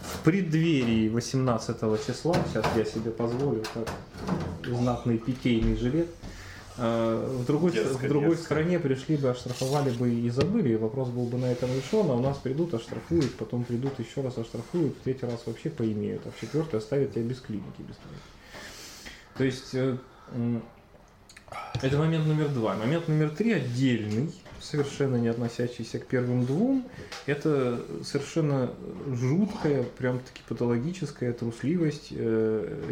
в 0.00 0.22
преддверии 0.24 1.08
18 1.08 2.06
числа, 2.06 2.36
сейчас 2.52 2.64
я 2.76 2.84
себе 2.84 3.10
позволю, 3.10 3.64
как 3.74 3.88
знатный 4.64 5.18
питейный 5.18 5.76
жилет, 5.76 6.08
в 6.76 7.44
другой, 7.46 7.72
Дерзко, 7.72 8.04
в 8.04 8.08
другой 8.08 8.30
дерзко. 8.30 8.44
стране 8.44 8.78
пришли 8.78 9.16
бы, 9.16 9.30
оштрафовали 9.30 9.90
бы 9.90 10.12
и 10.12 10.28
забыли, 10.28 10.74
и 10.74 10.76
вопрос 10.76 11.08
был 11.08 11.24
бы 11.24 11.38
на 11.38 11.46
этом 11.46 11.70
решен, 11.74 12.10
а 12.10 12.14
у 12.14 12.20
нас 12.20 12.36
придут, 12.38 12.74
оштрафуют, 12.74 13.34
потом 13.36 13.64
придут 13.64 13.98
еще 13.98 14.20
раз 14.20 14.36
оштрафуют, 14.36 14.96
в 14.96 15.00
третий 15.00 15.26
раз 15.26 15.42
вообще 15.46 15.70
поимеют, 15.70 16.22
а 16.26 16.30
в 16.30 16.40
четвертый 16.40 16.78
оставят 16.78 17.14
тебя 17.14 17.22
без 17.22 17.40
клиники, 17.40 17.80
без 17.80 17.96
клиники. 17.96 18.36
То 19.38 19.44
есть 19.44 19.74
э, 19.74 19.96
это 21.82 21.98
момент 21.98 22.26
номер 22.26 22.48
два. 22.48 22.74
Момент 22.74 23.08
номер 23.08 23.30
три 23.30 23.52
отдельный, 23.52 24.32
совершенно 24.60 25.16
не 25.16 25.28
относящийся 25.28 25.98
к 25.98 26.06
первым 26.06 26.46
двум. 26.46 26.86
Это 27.26 27.80
совершенно 28.04 28.70
жуткая, 29.06 29.82
прям 29.82 30.18
таки 30.18 30.42
патологическая 30.48 31.32
трусливость 31.32 32.08
э, 32.10 32.84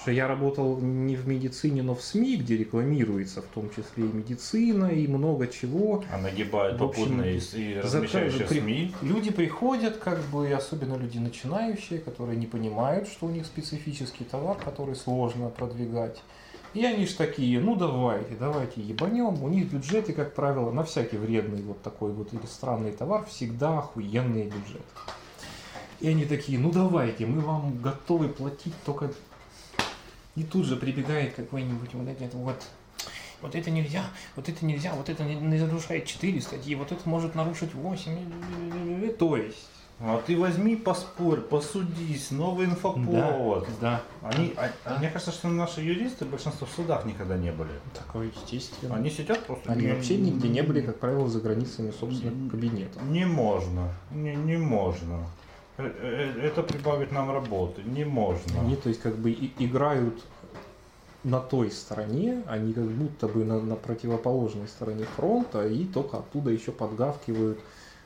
Что 0.00 0.10
я 0.10 0.26
работал 0.26 0.78
не 0.78 1.14
в 1.14 1.28
медицине, 1.28 1.82
но 1.82 1.94
в 1.94 2.02
СМИ, 2.02 2.36
где 2.36 2.56
рекламируется 2.56 3.40
в 3.40 3.46
том 3.46 3.70
числе 3.70 4.04
и 4.04 4.12
медицина, 4.12 4.86
и 4.86 5.06
много 5.06 5.46
чего. 5.46 6.02
А 6.12 6.18
нагибают 6.18 6.80
и, 6.96 7.74
и 7.74 7.78
размещающие 7.78 8.46
при- 8.46 8.60
СМИ. 8.60 8.94
Люди 9.02 9.30
приходят, 9.30 9.98
как 9.98 10.20
бы, 10.32 10.50
особенно 10.52 10.96
люди 10.96 11.18
начинающие, 11.18 12.00
которые 12.00 12.36
не 12.36 12.46
понимают, 12.46 13.08
что 13.08 13.26
у 13.26 13.30
них 13.30 13.46
специфический 13.46 14.24
товар, 14.24 14.56
который 14.56 14.96
сложно 14.96 15.48
продвигать. 15.50 16.20
И 16.74 16.84
они 16.86 17.06
ж 17.06 17.12
такие, 17.12 17.60
ну 17.60 17.76
давайте, 17.76 18.34
давайте 18.34 18.80
ебанем. 18.80 19.42
У 19.42 19.48
них 19.48 19.70
бюджеты, 19.70 20.14
как 20.14 20.34
правило, 20.34 20.70
на 20.72 20.84
всякий 20.84 21.18
вредный 21.18 21.62
вот 21.62 21.82
такой 21.82 22.12
вот 22.12 22.32
или 22.32 22.46
странный 22.46 22.92
товар 22.92 23.26
всегда 23.26 23.78
охуенные 23.78 24.44
бюджеты. 24.44 24.82
И 26.02 26.08
они 26.08 26.24
такие, 26.24 26.58
ну 26.58 26.72
давайте, 26.72 27.26
мы 27.26 27.40
вам 27.40 27.80
готовы 27.80 28.28
платить, 28.28 28.74
только 28.84 29.12
и 30.34 30.42
тут 30.42 30.66
же 30.66 30.74
прибегает 30.76 31.34
какой-нибудь 31.34 31.94
вот 31.94 32.08
этот 32.08 32.34
вот 32.34 32.56
вот 33.40 33.54
это 33.54 33.70
нельзя, 33.70 34.04
вот 34.36 34.48
это 34.48 34.64
нельзя, 34.64 34.94
вот 34.94 35.08
это 35.08 35.22
не 35.24 35.58
нарушает 35.58 36.06
4 36.06 36.40
статьи, 36.40 36.74
вот 36.74 36.90
это 36.90 37.08
может 37.08 37.34
нарушить 37.36 37.72
8. 37.74 39.12
То 39.18 39.36
есть, 39.36 39.68
А 40.00 40.20
ты 40.26 40.36
возьми, 40.36 40.74
поспорь, 40.74 41.40
посудись, 41.40 42.32
новый 42.32 42.66
инфоповод. 42.66 43.68
да, 43.80 44.02
Они, 44.22 44.52
а- 44.56 44.70
а 44.84 44.98
мне 44.98 45.08
кажется, 45.10 45.30
что 45.30 45.46
наши 45.48 45.80
юристы 45.82 46.24
большинство 46.24 46.66
в 46.66 46.70
судах 46.70 47.04
никогда 47.04 47.36
не 47.36 47.52
были. 47.52 47.70
такое 47.94 48.28
естественно. 48.34 48.96
Они 48.96 49.08
сидят 49.10 49.46
просто... 49.46 49.70
Они 49.70 49.86
не- 49.86 49.92
вообще 49.92 50.16
нигде 50.16 50.48
не 50.48 50.62
были, 50.62 50.80
как 50.80 50.98
правило, 50.98 51.28
за 51.28 51.40
границами 51.40 51.92
собственных 51.92 52.50
кабинетов. 52.50 53.00
Не 53.02 53.26
можно, 53.26 53.92
не, 54.10 54.34
не 54.34 54.56
можно. 54.56 55.24
Э, 55.78 55.84
э, 55.86 56.46
Это 56.46 56.62
прибавит 56.62 57.12
нам 57.12 57.30
работы, 57.32 57.82
не 57.82 58.04
можно. 58.04 58.60
Они, 58.60 58.76
то 58.76 58.88
есть, 58.88 59.00
как 59.00 59.16
бы 59.16 59.30
и- 59.30 59.52
играют 59.58 60.22
на 61.24 61.40
той 61.40 61.70
стороне, 61.70 62.42
они 62.46 62.72
как 62.72 62.84
будто 62.84 63.28
бы 63.28 63.44
на, 63.44 63.60
на 63.60 63.76
противоположной 63.76 64.68
стороне 64.68 65.04
фронта, 65.16 65.66
и 65.66 65.84
только 65.84 66.18
оттуда 66.18 66.50
еще 66.50 66.72
подгавкивают. 66.72 67.58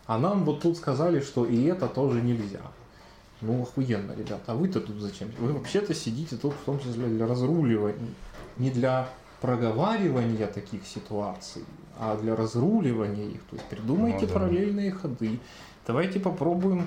А 0.06 0.18
нам 0.18 0.44
вот 0.44 0.60
тут 0.60 0.76
сказали, 0.76 1.20
что 1.20 1.44
и 1.46 1.64
это 1.64 1.88
тоже 1.88 2.20
нельзя. 2.20 2.60
Ну, 3.40 3.62
охуенно, 3.62 4.12
ребята. 4.12 4.42
А 4.46 4.54
вы-то 4.54 4.80
тут 4.80 4.96
зачем? 5.00 5.28
Вы 5.38 5.52
вообще-то 5.52 5.94
сидите 5.94 6.36
тут 6.36 6.52
в 6.54 6.64
том 6.64 6.78
числе 6.78 7.06
для 7.06 7.26
разруливания, 7.26 8.14
не 8.58 8.70
для 8.70 9.08
проговаривания 9.40 10.46
таких 10.46 10.86
ситуаций, 10.86 11.64
а 11.98 12.16
для 12.16 12.36
разруливания 12.36 13.26
их. 13.28 13.42
То 13.50 13.56
есть 13.56 13.68
придумайте 13.68 14.20
Ну 14.22 14.26
да. 14.28 14.34
параллельные 14.34 14.90
ходы. 14.92 15.38
Давайте 15.86 16.20
попробуем 16.20 16.86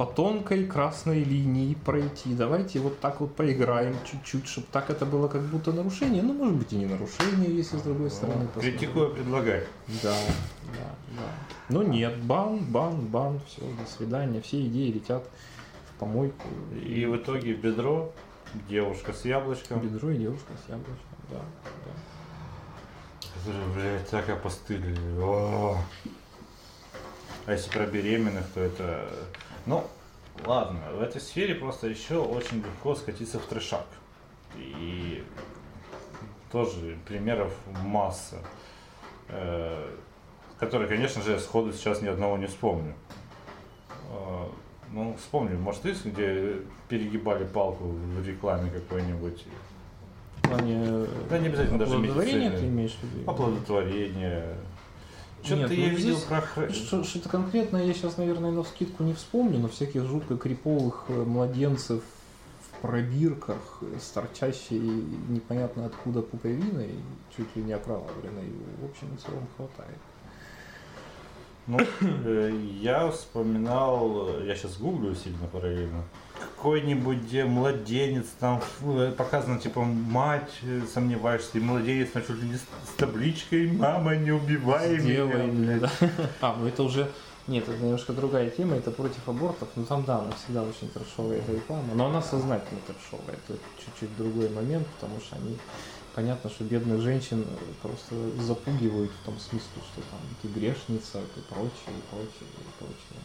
по 0.00 0.06
тонкой 0.06 0.66
красной 0.66 1.22
линии 1.22 1.74
пройти. 1.74 2.32
Давайте 2.32 2.80
вот 2.80 3.00
так 3.00 3.20
вот 3.20 3.36
поиграем 3.36 3.94
чуть-чуть, 4.10 4.48
чтобы 4.48 4.66
так 4.72 4.88
это 4.88 5.04
было 5.04 5.28
как 5.28 5.42
будто 5.42 5.72
нарушение. 5.72 6.22
Ну, 6.22 6.32
может 6.32 6.54
быть, 6.54 6.72
и 6.72 6.76
не 6.76 6.86
нарушение, 6.86 7.54
если 7.54 7.76
с 7.76 7.82
другой 7.82 8.10
стороны 8.10 8.46
посмотреть. 8.46 8.78
Критикуя, 8.78 9.10
предлагай. 9.10 9.64
Да, 10.02 10.16
да, 10.72 10.94
да. 11.18 11.22
Но 11.68 11.82
нет, 11.82 12.16
бан, 12.22 12.60
бан, 12.64 13.08
бан, 13.08 13.40
все, 13.46 13.60
до 13.60 13.90
свидания. 13.90 14.40
Все 14.40 14.64
идеи 14.68 14.90
летят 14.90 15.22
в 15.90 15.98
помойку. 15.98 16.48
И 16.82 17.04
в 17.04 17.18
итоге 17.18 17.52
бедро, 17.52 18.10
девушка 18.70 19.12
с 19.12 19.26
яблочком. 19.26 19.80
Бедро 19.80 20.08
и 20.12 20.16
девушка 20.16 20.52
с 20.66 20.70
яблочком, 20.70 21.18
да. 21.30 21.40
да. 21.84 21.92
Которые, 23.34 23.66
блядь, 23.74 24.08
так 24.08 24.30
опостылили. 24.30 25.20
О. 25.20 25.76
А 27.44 27.52
если 27.52 27.70
про 27.70 27.84
беременных, 27.84 28.46
то 28.54 28.60
это... 28.60 29.06
Ну, 29.66 29.84
ладно, 30.46 30.80
в 30.94 31.00
этой 31.02 31.20
сфере 31.20 31.54
просто 31.54 31.88
еще 31.88 32.18
очень 32.18 32.58
легко 32.58 32.94
скатиться 32.94 33.38
в 33.38 33.46
трешак. 33.46 33.86
И 34.56 35.24
тоже 36.50 36.98
примеров 37.06 37.52
масса. 37.84 38.38
Э, 39.28 39.88
Которые, 40.58 40.88
конечно 40.88 41.22
же, 41.22 41.38
сходу 41.40 41.72
сейчас 41.72 42.02
ни 42.02 42.08
одного 42.08 42.36
не 42.36 42.46
вспомню. 42.46 42.94
Э, 44.10 44.46
Ну, 44.92 45.14
вспомни, 45.18 45.54
может, 45.56 45.82
ты, 45.82 45.92
где 45.92 46.56
перегибали 46.88 47.44
палку 47.44 47.84
в 47.84 48.26
рекламе 48.26 48.70
какой-нибудь? 48.70 49.46
плане 50.42 51.06
Да, 51.28 51.38
не 51.38 51.46
обязательно 51.46 51.78
даже 51.78 51.94
оплодотворения 51.94 52.48
ты 52.50 52.54
медицины. 52.56 52.68
имеешь 52.70 52.94
в 52.96 53.02
виду? 53.04 53.30
Оплодотворение. 53.30 54.56
Что-то 55.42 55.72
я 55.72 55.90
ну, 55.90 55.96
видел 55.96 56.18
про... 56.28 56.72
что-то 56.72 57.28
конкретное 57.28 57.84
я 57.84 57.94
сейчас, 57.94 58.16
наверное, 58.18 58.50
на 58.50 58.62
скидку 58.62 59.02
не 59.02 59.14
вспомню, 59.14 59.58
но 59.58 59.68
всяких 59.68 60.04
жутко 60.04 60.36
криповых 60.36 61.06
э, 61.08 61.12
младенцев 61.12 62.02
в 62.60 62.80
пробирках 62.82 63.78
э, 63.80 63.98
с 64.00 64.08
торчащей 64.10 64.80
непонятно 65.28 65.86
откуда 65.86 66.20
пуповиной, 66.20 66.94
чуть 67.36 67.56
ли 67.56 67.62
не 67.62 67.72
окровавленной, 67.72 68.52
в 68.80 68.84
общем 68.84 69.14
и 69.14 69.18
целом 69.18 69.46
хватает. 69.56 69.98
Ну, 71.66 71.78
э, 72.00 72.52
я 72.80 73.10
вспоминал, 73.10 74.42
я 74.42 74.54
сейчас 74.54 74.76
гуглю 74.76 75.14
сильно 75.14 75.46
параллельно, 75.46 76.04
какой-нибудь 76.40 77.32
младенец, 77.46 78.26
там 78.38 78.62
э, 78.82 79.12
показано, 79.16 79.58
типа, 79.58 79.82
мать, 79.82 80.50
э, 80.62 80.82
сомневаешься, 80.92 81.58
и 81.58 81.60
младенец 81.60 82.10
там 82.10 82.22
чуть 82.26 82.42
ли 82.42 82.48
не 82.48 82.56
с, 82.56 82.62
табличкой 82.96 83.70
«Мама, 83.72 84.16
не 84.16 84.32
убивай 84.32 84.98
Сделай 84.98 85.46
меня». 85.46 85.78
да. 85.78 85.90
А, 86.40 86.56
ну 86.58 86.66
это 86.66 86.82
уже... 86.82 87.10
Нет, 87.46 87.68
это 87.68 87.82
немножко 87.82 88.12
другая 88.12 88.50
тема, 88.50 88.76
это 88.76 88.90
против 88.90 89.28
абортов, 89.28 89.68
но 89.74 89.84
там, 89.84 90.04
да, 90.04 90.18
она 90.18 90.30
всегда 90.32 90.62
очень 90.62 90.88
трешовая 90.90 91.38
эта 91.38 91.52
реклама, 91.52 91.94
но 91.94 92.06
она 92.06 92.22
сознательно 92.22 92.80
трешовая, 92.86 93.36
это 93.36 93.58
чуть-чуть 93.84 94.16
другой 94.16 94.50
момент, 94.50 94.86
потому 95.00 95.20
что 95.20 95.36
они, 95.36 95.56
понятно, 96.14 96.48
что 96.50 96.64
бедных 96.64 97.00
женщин 97.00 97.44
просто 97.82 98.14
запугивают 98.40 99.10
в 99.10 99.24
том 99.24 99.38
смысле, 99.38 99.82
что 99.92 100.02
там 100.10 100.20
ты 100.42 100.48
грешница, 100.48 101.20
ты 101.34 101.40
прочее, 101.48 101.88
и 101.88 102.02
прочее, 102.10 102.48
и 102.58 102.78
прочее. 102.78 103.20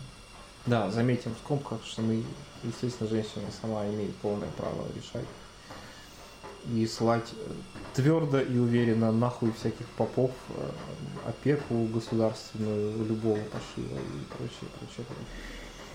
Да, 0.65 0.89
заметим 0.89 1.36
в 1.36 1.38
скобках, 1.38 1.84
что 1.86 2.01
мы, 2.01 2.24
естественно, 2.63 3.10
женщина 3.10 3.45
сама 3.62 3.86
имеет 3.88 4.15
полное 4.15 4.50
право 4.57 4.88
решать 4.95 5.25
и 6.74 6.88
слать 6.88 7.31
твердо 7.93 8.39
и 8.39 8.57
уверенно 8.57 9.12
нахуй 9.12 9.51
всяких 9.51 9.86
попов, 9.98 10.31
э, 10.50 10.69
опеку 11.27 11.86
государственную, 11.93 13.05
любого 13.05 13.38
пошива 13.38 14.00
и 14.00 14.38
прочее, 14.38 14.69
прочее, 14.79 15.05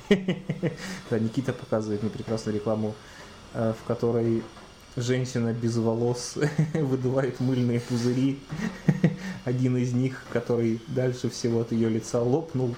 прочее. 0.08 0.76
Да, 1.10 1.18
Никита 1.18 1.52
показывает 1.52 2.02
мне 2.02 2.10
прекрасную 2.10 2.54
рекламу, 2.54 2.94
э, 3.54 3.74
в 3.80 3.86
которой 3.86 4.44
женщина 4.97 5.52
без 5.52 5.76
волос 5.76 6.35
выдувает 6.75 7.40
мыльные 7.40 7.80
пузыри. 7.80 8.38
Один 9.44 9.76
из 9.76 9.92
них, 9.92 10.23
который 10.32 10.80
дальше 10.88 11.30
всего 11.30 11.61
от 11.61 11.73
ее 11.73 11.88
лица 11.88 12.20
лопнул. 12.20 12.75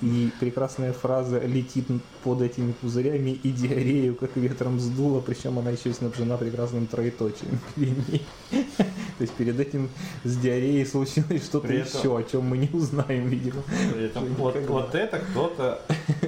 И 0.00 0.30
прекрасная 0.40 0.92
фраза 0.92 1.38
летит 1.38 1.86
под 2.24 2.42
этими 2.42 2.72
пузырями 2.72 3.30
и 3.30 3.50
диарею 3.52 4.16
как 4.16 4.34
ветром 4.36 4.80
сдуло, 4.80 5.20
причем 5.20 5.60
она 5.60 5.70
еще 5.70 5.90
и 5.90 5.92
снабжена 5.92 6.36
прекрасным 6.36 6.88
троеточием. 6.88 7.60
То 8.50 9.20
есть 9.20 9.32
перед 9.34 9.60
этим 9.60 9.88
с 10.24 10.36
диареей 10.36 10.84
случилось 10.86 11.44
что-то 11.44 11.68
этом- 11.72 12.00
еще, 12.00 12.18
о 12.18 12.22
чем 12.24 12.46
мы 12.46 12.58
не 12.58 12.68
узнаем, 12.72 13.28
видимо. 13.28 13.62
При 13.94 14.06
этом 14.06 14.34
Что 14.34 14.60
вот, 14.66 14.94
это 14.96 15.20
кто-то, 15.20 15.82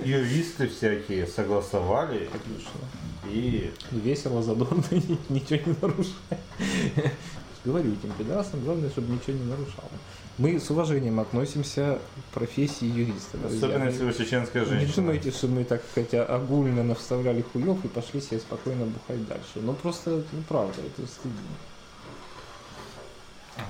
юристы 0.05 0.69
всякие 0.69 1.27
согласовали, 1.27 2.29
Конечно. 2.31 2.71
И 3.31 3.71
И 3.93 3.97
весело, 3.99 4.43
задорно, 4.43 4.83
ничего 5.29 5.61
не 5.67 5.77
нарушая. 5.81 6.39
Говорю 7.65 7.93
этим 7.93 8.13
пидорасам, 8.19 8.63
главное, 8.63 8.91
чтобы 8.91 9.13
ничего 9.13 9.39
не 9.39 9.45
нарушало. 9.45 9.89
Мы 10.37 10.59
с 10.59 10.69
уважением 10.71 11.21
относимся 11.21 11.99
к 12.31 12.35
профессии 12.35 12.87
юриста. 12.87 13.39
друзья. 13.39 13.57
особенно 13.69 13.85
если 13.85 14.05
вы 14.05 14.13
чеченская 14.13 14.65
Не 14.65 14.69
женщина. 14.69 14.95
думайте, 14.97 15.31
что 15.31 15.47
мы 15.47 15.65
так 15.65 15.81
хотя 15.95 16.25
огульно 16.25 16.83
навставляли 16.83 17.43
хуев 17.43 17.83
и 17.85 17.89
пошли 17.89 18.21
себе 18.21 18.41
спокойно 18.41 18.85
бухать 18.85 19.27
дальше. 19.29 19.61
Ну 19.63 19.73
просто, 19.75 20.11
ну 20.11 20.43
правда, 20.49 20.75
это 20.81 21.07
стыдно. 21.09 21.39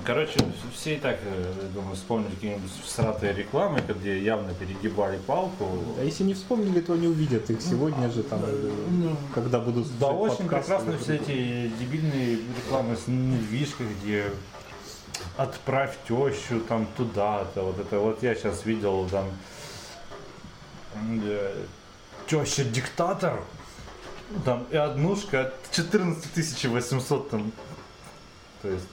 Короче, 0.03 0.39
все 0.73 0.95
и 0.95 0.99
так, 0.99 1.19
э, 1.23 1.53
я 1.61 1.67
думаю, 1.69 1.95
вспомнили 1.95 2.31
какие-нибудь 2.31 2.71
сратые 2.85 3.33
рекламы, 3.33 3.81
где 3.87 4.19
явно 4.19 4.53
перегибали 4.53 5.17
палку. 5.17 5.67
А 5.99 6.03
если 6.03 6.23
не 6.23 6.33
вспомнили, 6.33 6.79
то 6.79 6.93
они 6.93 7.07
увидят 7.07 7.49
их 7.51 7.61
сегодня 7.61 8.09
же, 8.09 8.23
там, 8.23 8.41
или 8.43 9.15
когда 9.33 9.59
будут 9.59 9.87
Да, 9.99 10.07
очень 10.07 10.47
прекрасны 10.47 10.91
или 10.91 10.97
все 10.97 11.15
эти 11.15 11.71
дебильные 11.79 12.39
рекламы 12.57 12.95
с 12.95 13.07
недвижкой, 13.07 13.87
где 14.01 14.25
отправь 15.37 15.95
тещу 16.07 16.59
там 16.67 16.87
туда-то. 16.97 17.61
Вот 17.61 17.79
это 17.79 17.99
вот 17.99 18.23
я 18.23 18.33
сейчас 18.33 18.65
видел 18.65 19.07
там 19.09 19.25
э, 21.23 21.63
теща 22.27 22.63
диктатор. 22.63 23.39
Там 24.43 24.65
и 24.71 24.75
однушка 24.75 25.53
14 25.71 26.65
800 26.65 27.29
там. 27.29 27.51
То 28.63 28.69
есть 28.69 28.87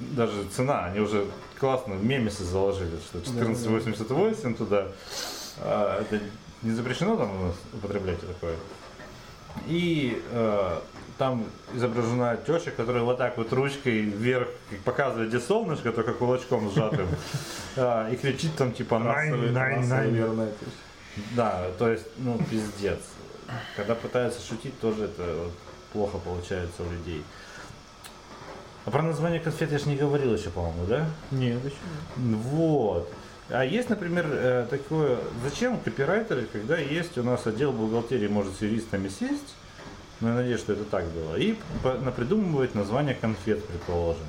даже 0.00 0.44
цена, 0.48 0.86
они 0.86 1.00
уже 1.00 1.26
классно 1.58 1.94
в 1.94 2.04
мемесы 2.04 2.44
заложили, 2.44 2.96
что 3.08 3.18
1488 3.18 4.54
туда. 4.54 4.88
А, 5.58 6.00
это 6.00 6.20
не 6.62 6.72
запрещено 6.72 7.16
там 7.16 7.30
у 7.30 7.46
нас 7.46 7.54
употреблять 7.72 8.20
такое. 8.20 8.56
И 9.66 10.20
э, 10.32 10.78
там 11.18 11.44
изображена 11.74 12.36
теща, 12.44 12.70
которая 12.70 13.04
вот 13.04 13.18
так 13.18 13.36
вот 13.38 13.52
ручкой 13.52 14.00
вверх 14.00 14.48
показывает, 14.84 15.28
где 15.28 15.38
солнышко, 15.40 15.92
только 15.92 16.12
кулачком 16.12 16.70
сжатым. 16.72 17.08
А, 17.76 18.08
И 18.08 18.16
кричит 18.16 18.54
там 18.54 18.72
типа 18.72 19.00
«Найн, 19.00 19.52
найн, 19.52 19.88
найн». 19.88 20.48
Да, 21.34 21.66
то 21.76 21.90
есть, 21.90 22.06
ну, 22.18 22.38
пиздец. 22.48 23.00
Когда 23.74 23.96
пытаются 23.96 24.40
шутить, 24.46 24.78
тоже 24.78 25.06
это 25.06 25.48
плохо 25.92 26.18
получается 26.18 26.84
у 26.84 26.92
людей. 26.92 27.24
А 28.84 28.90
про 28.90 29.02
название 29.02 29.40
конфет 29.40 29.72
я 29.72 29.78
же 29.78 29.88
не 29.88 29.96
говорил 29.96 30.34
еще, 30.34 30.50
по-моему, 30.50 30.86
да? 30.86 31.06
Нет, 31.30 31.58
почему? 31.62 32.36
Вот. 32.38 33.10
А 33.48 33.64
есть, 33.64 33.88
например, 33.88 34.26
э, 34.30 34.66
такое, 34.68 35.18
зачем 35.42 35.78
копирайтеры, 35.78 36.46
когда 36.52 36.76
есть 36.76 37.16
у 37.18 37.22
нас 37.22 37.46
отдел 37.46 37.72
бухгалтерии, 37.72 38.28
может 38.28 38.56
с 38.56 38.62
юристами 38.62 39.08
сесть, 39.08 39.54
но 40.20 40.30
я 40.30 40.34
надеюсь, 40.36 40.60
что 40.60 40.74
это 40.74 40.84
так 40.84 41.04
было, 41.08 41.36
и 41.36 41.56
напридумывать 42.02 42.74
название 42.74 43.14
конфет, 43.14 43.64
предположим. 43.66 44.24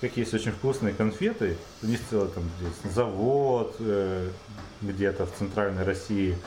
Как 0.00 0.16
есть 0.16 0.32
очень 0.32 0.52
вкусные 0.52 0.94
конфеты, 0.94 1.56
у 1.82 1.86
них 1.86 2.00
целый 2.08 2.28
там 2.28 2.44
здесь 2.60 2.94
завод 2.94 3.74
э, 3.80 4.30
где-то 4.82 5.26
в 5.26 5.32
центральной 5.36 5.82
России. 5.82 6.38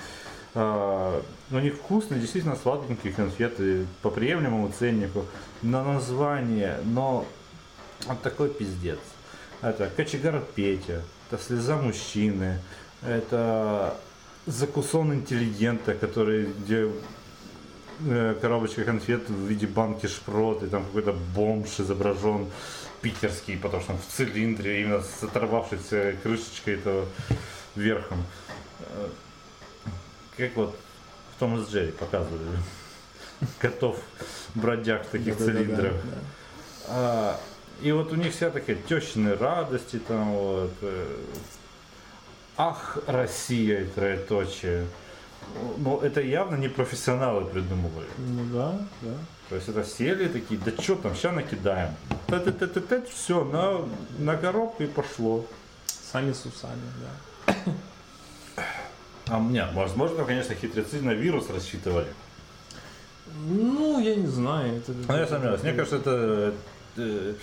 А, 0.54 1.22
у 1.50 1.60
них 1.60 1.76
вкусные, 1.76 2.20
действительно 2.20 2.56
сладенькие 2.56 3.14
конфеты 3.14 3.86
по 4.02 4.10
приемлемому 4.10 4.72
ценнику, 4.78 5.26
на 5.62 5.84
название, 5.84 6.80
но 6.84 7.26
вот 8.08 8.22
такой 8.22 8.50
пиздец. 8.50 9.00
Это 9.62 9.90
кочегар 9.96 10.44
Петя, 10.56 11.04
это 11.30 11.42
слеза 11.42 11.78
мужчины, 11.78 12.60
это 13.02 13.96
закусон 14.46 15.14
интеллигента, 15.14 15.94
который 15.94 16.48
где 16.48 16.90
э, 18.08 18.36
коробочка 18.42 18.84
конфет 18.84 19.30
в 19.30 19.46
виде 19.46 19.68
банки 19.68 20.08
шпрот, 20.08 20.64
и 20.64 20.68
там 20.68 20.84
какой-то 20.84 21.14
бомж 21.14 21.80
изображен 21.80 22.48
питерский, 23.02 23.58
потому 23.58 23.84
что 23.84 23.94
он 23.94 24.00
в 24.00 24.08
цилиндре, 24.08 24.82
именно 24.82 25.02
с 25.02 25.24
оторвавшейся 25.24 26.16
крышечкой 26.24 26.76
этого 26.76 27.06
верхом. 27.76 28.18
Как 30.42 30.56
вот 30.56 30.76
в 31.36 31.40
Том 31.40 31.62
и 31.62 31.66
Джерри 31.70 31.92
показывали. 31.92 32.42
Котов 33.60 34.00
бродяг 34.56 35.06
в 35.06 35.10
таких 35.10 35.38
цилиндрах. 35.38 35.94
да. 35.94 36.18
А, 36.88 37.40
и 37.84 37.92
вот 37.92 38.12
у 38.12 38.16
них 38.16 38.34
вся 38.34 38.50
такая 38.50 38.76
тещины 38.76 39.36
радости, 39.36 40.00
там 40.00 40.34
вот. 40.34 40.74
э, 40.82 41.18
Ах, 42.58 42.98
Россия, 43.06 43.82
и 43.82 43.86
троеточие. 43.86 44.88
Ну, 45.78 46.00
это 46.00 46.22
явно 46.22 46.56
не 46.56 46.70
профессионалы 46.70 47.46
придумывали. 47.46 48.08
Ну 48.18 48.46
да, 48.52 48.80
да. 49.04 49.14
То 49.50 49.56
есть 49.58 49.70
это 49.70 49.84
сели 49.84 50.28
такие, 50.28 50.60
да 50.60 50.72
что 50.82 50.96
там, 50.96 51.14
сейчас 51.16 51.36
накидаем. 51.36 51.94
Та-та-та-та-та, 52.26 53.04
все, 53.14 53.44
на, 53.44 53.82
на 54.18 54.38
коробку 54.38 54.82
и 54.82 54.88
пошло. 54.88 55.46
Сами 56.12 56.34
с 56.34 56.44
усами, 56.48 56.82
да. 57.00 57.54
А 59.32 59.40
мне, 59.40 59.66
возможно, 59.74 60.26
конечно, 60.26 60.54
хитрецы 60.56 61.02
на 61.02 61.12
вирус 61.12 61.50
рассчитывали. 61.50 62.08
Ну, 63.48 63.98
я 64.02 64.16
не 64.18 64.28
знаю. 64.28 64.76
Это, 64.80 64.92
Но 65.08 65.16
я 65.18 65.26
сомневаюсь. 65.26 65.64
Мне 65.64 65.72
кажется, 65.72 65.96
это 65.96 66.54
э, 66.98 67.34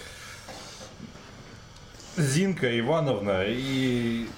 Зинка 2.18 2.78
Ивановна 2.78 3.42
и 3.46 4.28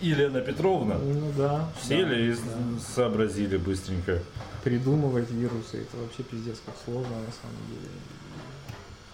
Елена 0.00 0.40
Петровна 0.40 0.96
Ну 0.98 1.32
да. 1.38 1.68
сели 1.80 2.32
и 2.32 2.34
да, 2.34 2.40
да. 2.42 2.80
сообразили 2.96 3.56
быстренько. 3.56 4.20
Придумывать 4.64 5.30
вирусы, 5.30 5.82
это 5.82 5.96
вообще 5.98 6.24
пиздец 6.24 6.58
как 6.66 6.74
сложно 6.84 7.10
на 7.14 7.32
самом 7.40 7.64
деле. 7.68 7.88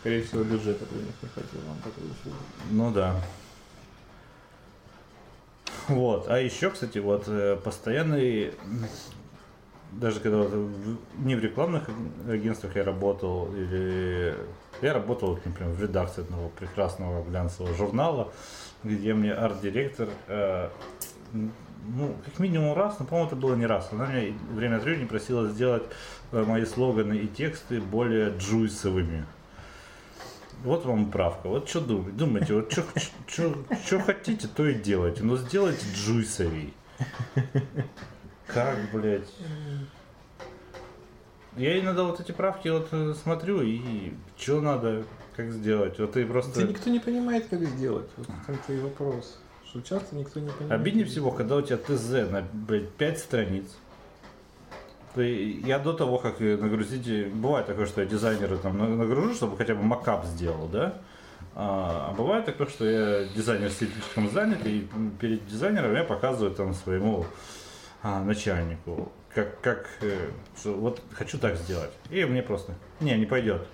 Скорее 0.01 0.23
всего, 0.23 0.43
бюджет 0.43 0.79
у 0.91 0.95
них 0.97 1.05
не 1.21 1.29
хватило 1.29 1.69
вам 1.69 1.77
такую 1.85 2.11
услугу. 2.13 2.37
Ну 2.71 2.91
да. 2.93 3.15
Вот. 5.89 6.29
А 6.29 6.39
еще, 6.39 6.71
кстати, 6.71 6.99
вот 6.99 7.25
э, 7.29 7.57
постоянный 7.63 8.53
даже 9.93 10.21
когда 10.21 10.39
вот 10.39 10.53
не 11.19 11.35
в 11.37 11.41
рекламных 11.41 11.89
агентствах 12.29 12.77
я 12.77 12.85
работал, 12.85 13.55
или 13.55 14.35
я 14.83 14.93
работал, 14.93 15.39
например, 15.45 15.73
в 15.73 15.83
редакции 15.83 16.23
одного 16.23 16.51
прекрасного 16.51 17.25
глянцевого 17.25 17.75
журнала, 17.75 18.33
где 18.85 19.15
мне 19.15 19.33
арт-директор, 19.33 20.09
э, 20.29 20.69
ну, 21.33 22.15
как 22.25 22.39
минимум 22.39 22.75
раз, 22.75 22.99
но, 22.99 23.07
по-моему, 23.07 23.29
это 23.29 23.37
было 23.37 23.55
не 23.55 23.67
раз. 23.67 23.89
Она 23.93 24.07
меня 24.07 24.35
время 24.51 24.77
от 24.77 24.83
времени 24.83 25.07
просила 25.07 25.47
сделать 25.49 25.85
э, 26.33 26.43
мои 26.43 26.65
слоганы 26.65 27.15
и 27.15 27.27
тексты 27.27 27.81
более 27.81 28.37
джуйсовыми. 28.37 29.25
Вот 30.65 30.85
вам 30.85 31.11
правка. 31.11 31.49
Вот 31.49 31.69
что 31.69 31.81
думаете? 31.81 32.13
Думаете, 32.13 32.55
вот 32.55 32.73
что 33.27 34.01
хотите, 34.01 34.49
то 34.49 34.67
и 34.67 34.75
делайте. 34.75 35.23
Но 35.23 35.37
сделайте 35.37 35.87
джуйсовей. 35.95 36.75
Как, 38.47 38.79
блядь? 38.93 39.29
Я 41.57 41.81
иногда 41.81 42.05
вот 42.05 42.21
эти 42.21 42.33
правки 42.33 42.69
вот 42.69 42.89
э, 42.93 43.15
смотрю 43.15 43.63
и 43.63 44.13
что 44.37 44.61
надо, 44.61 45.05
как 45.35 45.51
сделать. 45.53 45.99
Вот 45.99 46.13
ты 46.13 46.27
просто... 46.27 46.61
Да 46.61 46.67
никто 46.67 46.91
не 46.91 47.01
понимает, 47.01 47.47
как 47.49 47.63
сделать. 47.63 48.09
Вот 48.17 48.27
в 48.27 48.43
этом-то 48.43 48.73
и 48.75 48.81
вопрос. 48.81 49.39
Что 49.65 49.81
часто 49.81 50.17
никто 50.17 50.39
не 50.39 50.51
понимает. 50.51 50.81
Обиднее 50.81 51.07
всего, 51.07 51.31
когда 51.31 51.57
у 51.57 51.63
тебя 51.63 51.79
ТЗ 51.79 52.31
на, 52.31 52.43
блядь, 52.53 52.91
5 52.93 53.19
страниц. 53.19 53.65
Я 55.23 55.79
до 55.79 55.93
того, 55.93 56.19
как 56.19 56.41
нагрузить, 56.41 57.33
бывает 57.33 57.67
такое, 57.67 57.87
что 57.87 58.01
я 58.03 58.07
дизайнера 58.07 58.57
там 58.57 58.79
на- 58.79 58.89
нагружу, 58.89 59.35
чтобы 59.35 59.57
хотя 59.57 59.75
бы 59.75 59.83
макап 59.83 60.25
сделал, 60.27 60.69
да? 60.69 61.01
А, 61.55 62.09
а 62.11 62.15
бывает 62.15 62.45
такое, 62.45 62.67
что 62.67 62.85
я 62.85 63.25
дизайнер 63.35 63.71
слишком 63.71 64.29
занят, 64.31 64.67
и 64.67 64.87
перед 65.19 65.47
дизайнером 65.47 65.95
я 65.95 66.05
показываю 66.05 66.55
там 66.55 66.75
своему 66.75 67.25
а, 68.03 68.23
начальнику, 68.23 69.11
как, 69.35 69.61
как 69.63 69.89
э, 70.03 70.29
что 70.59 70.75
вот 70.75 71.01
хочу 71.13 71.39
так 71.39 71.57
сделать. 71.57 71.91
И 72.11 72.23
мне 72.27 72.43
просто, 72.43 72.75
не, 73.01 73.17
не 73.17 73.25
пойдет. 73.25 73.67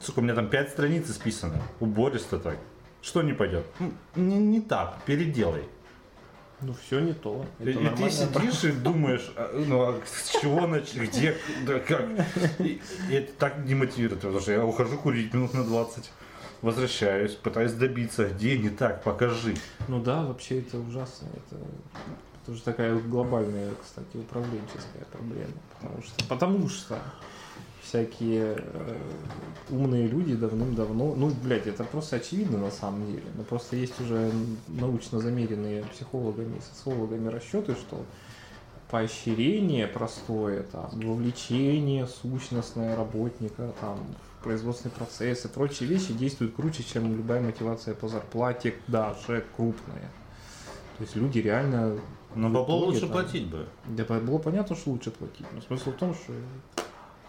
Сука, 0.00 0.20
у 0.20 0.22
меня 0.22 0.34
там 0.34 0.48
5 0.48 0.70
страниц 0.70 1.10
исписано, 1.10 1.60
убористо 1.80 2.38
так. 2.38 2.56
Что 3.02 3.22
не 3.22 3.34
пойдет? 3.34 3.66
Не, 4.14 4.38
не 4.38 4.60
так, 4.60 4.98
переделай. 5.04 5.64
Ну 6.62 6.74
все 6.86 7.00
не 7.00 7.12
то. 7.12 7.44
И, 7.58 7.70
Это 7.70 7.80
и 7.80 7.96
ты 7.96 8.10
сидишь 8.10 8.64
и 8.64 8.72
думаешь, 8.72 9.30
а, 9.36 9.62
ну 9.66 9.82
а 9.82 10.00
с 10.06 10.40
чего 10.40 10.66
начать, 10.66 10.96
где, 10.96 11.36
да 11.66 11.78
как. 11.80 12.06
И, 12.58 12.80
и 13.10 13.14
это 13.14 13.32
так 13.32 13.66
демотивирует, 13.66 14.22
потому 14.22 14.40
что 14.40 14.52
я 14.52 14.64
ухожу 14.64 14.96
курить 14.96 15.34
минут 15.34 15.52
на 15.52 15.64
20, 15.64 16.10
возвращаюсь, 16.62 17.32
пытаюсь 17.32 17.72
добиться, 17.72 18.28
где 18.28 18.56
не 18.58 18.70
так, 18.70 19.02
покажи. 19.02 19.54
Ну 19.88 20.02
да, 20.02 20.24
вообще 20.24 20.60
это 20.60 20.78
ужасно. 20.78 21.28
Это, 21.34 22.50
уже 22.50 22.62
такая 22.62 22.96
глобальная, 22.96 23.72
кстати, 23.82 24.16
управленческая 24.16 25.04
проблема. 25.10 25.52
Потому 25.80 26.02
что, 26.02 26.24
потому 26.26 26.68
что 26.68 26.98
всякие 27.86 28.56
э, 28.58 28.96
умные 29.70 30.08
люди 30.08 30.34
давным-давно, 30.34 31.14
ну, 31.14 31.30
блядь, 31.42 31.66
это 31.66 31.84
просто 31.84 32.16
очевидно 32.16 32.58
на 32.58 32.70
самом 32.70 33.06
деле, 33.06 33.24
но 33.36 33.44
просто 33.44 33.76
есть 33.76 34.00
уже 34.00 34.30
научно 34.68 35.20
замеренные 35.20 35.84
психологами 35.84 36.56
и 36.56 36.60
социологами 36.60 37.28
расчеты, 37.28 37.74
что 37.74 38.04
поощрение 38.90 39.86
простое, 39.86 40.62
там, 40.64 40.90
вовлечение 40.92 42.06
сущностное 42.06 42.96
работника, 42.96 43.72
там, 43.80 43.98
в 44.38 44.44
производственный 44.44 44.92
процесс 44.92 45.44
и 45.44 45.48
прочие 45.48 45.88
вещи 45.88 46.12
действуют 46.12 46.54
круче, 46.54 46.82
чем 46.82 47.16
любая 47.16 47.40
мотивация 47.40 47.94
по 47.94 48.08
зарплате, 48.08 48.74
даже 48.86 49.44
крупная. 49.56 50.10
То 50.98 51.02
есть 51.02 51.16
люди 51.16 51.38
реально... 51.38 51.98
Но 52.34 52.48
бабло 52.48 52.78
итоге 52.78 52.86
лучше 52.86 53.00
там- 53.00 53.10
платить 53.10 53.46
бы. 53.48 53.66
Да, 53.86 54.04
было 54.20 54.38
понятно, 54.38 54.76
что 54.76 54.90
лучше 54.90 55.10
платить. 55.10 55.46
Но 55.52 55.60
смысл 55.62 55.90
в 55.90 55.94
том, 55.94 56.14
что 56.14 56.32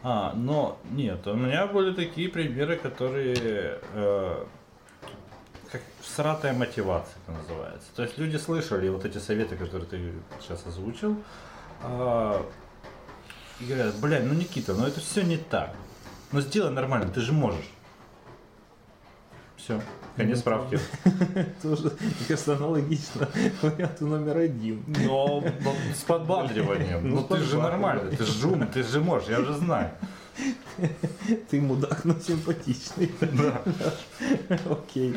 А, 0.03 0.33
но 0.35 0.79
нет, 0.91 1.25
у 1.27 1.35
меня 1.35 1.67
были 1.67 1.93
такие 1.93 2.29
примеры, 2.29 2.77
которые 2.77 3.79
э, 3.93 4.45
как 5.71 5.81
всратая 6.01 6.53
мотивация 6.53 7.15
это 7.23 7.37
называется. 7.37 7.87
То 7.95 8.03
есть 8.03 8.17
люди 8.17 8.37
слышали 8.37 8.89
вот 8.89 9.05
эти 9.05 9.17
советы, 9.17 9.57
которые 9.57 9.87
ты 9.87 10.13
сейчас 10.39 10.65
озвучил, 10.65 11.17
а, 11.81 12.45
и 13.59 13.65
говорят, 13.65 13.95
блядь, 13.99 14.23
ну 14.23 14.33
Никита, 14.33 14.73
ну 14.73 14.85
это 14.85 14.99
все 14.99 15.23
не 15.23 15.37
так. 15.37 15.73
Ну 16.31 16.41
сделай 16.41 16.71
нормально, 16.71 17.11
ты 17.11 17.21
же 17.21 17.33
можешь. 17.33 17.69
Все, 19.55 19.81
конец 20.17 20.39
справки. 20.39 20.79
тоже, 21.61 21.83
мне 21.83 22.25
кажется, 22.27 22.55
аналогично 22.55 23.29
варианту 23.61 24.07
номер 24.07 24.37
один. 24.37 24.83
Но, 24.87 25.43
но 25.61 25.73
с 25.95 26.03
подбадриванием. 26.03 27.07
Ну, 27.07 27.15
Ну 27.17 27.23
ты 27.23 27.43
же 27.43 27.57
нормально, 27.57 28.09
ты 28.09 28.25
же 28.25 28.31
жум, 28.31 28.67
ты 28.67 28.83
же 28.83 28.99
можешь, 28.99 29.29
я 29.29 29.39
уже 29.39 29.53
знаю. 29.53 29.91
Ты 31.49 31.61
мудак, 31.61 32.05
но 32.05 32.15
симпатичный. 32.19 33.11
Да. 33.21 33.61
Окей. 34.69 35.15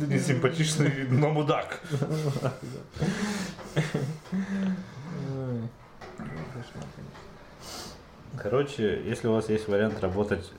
Не 0.00 0.18
симпатичный, 0.18 1.06
но 1.08 1.30
мудак. 1.30 1.80
Короче, 8.36 9.02
если 9.04 9.28
у 9.28 9.32
вас 9.32 9.48
есть 9.48 9.68
вариант 9.68 10.00
работать 10.00 10.52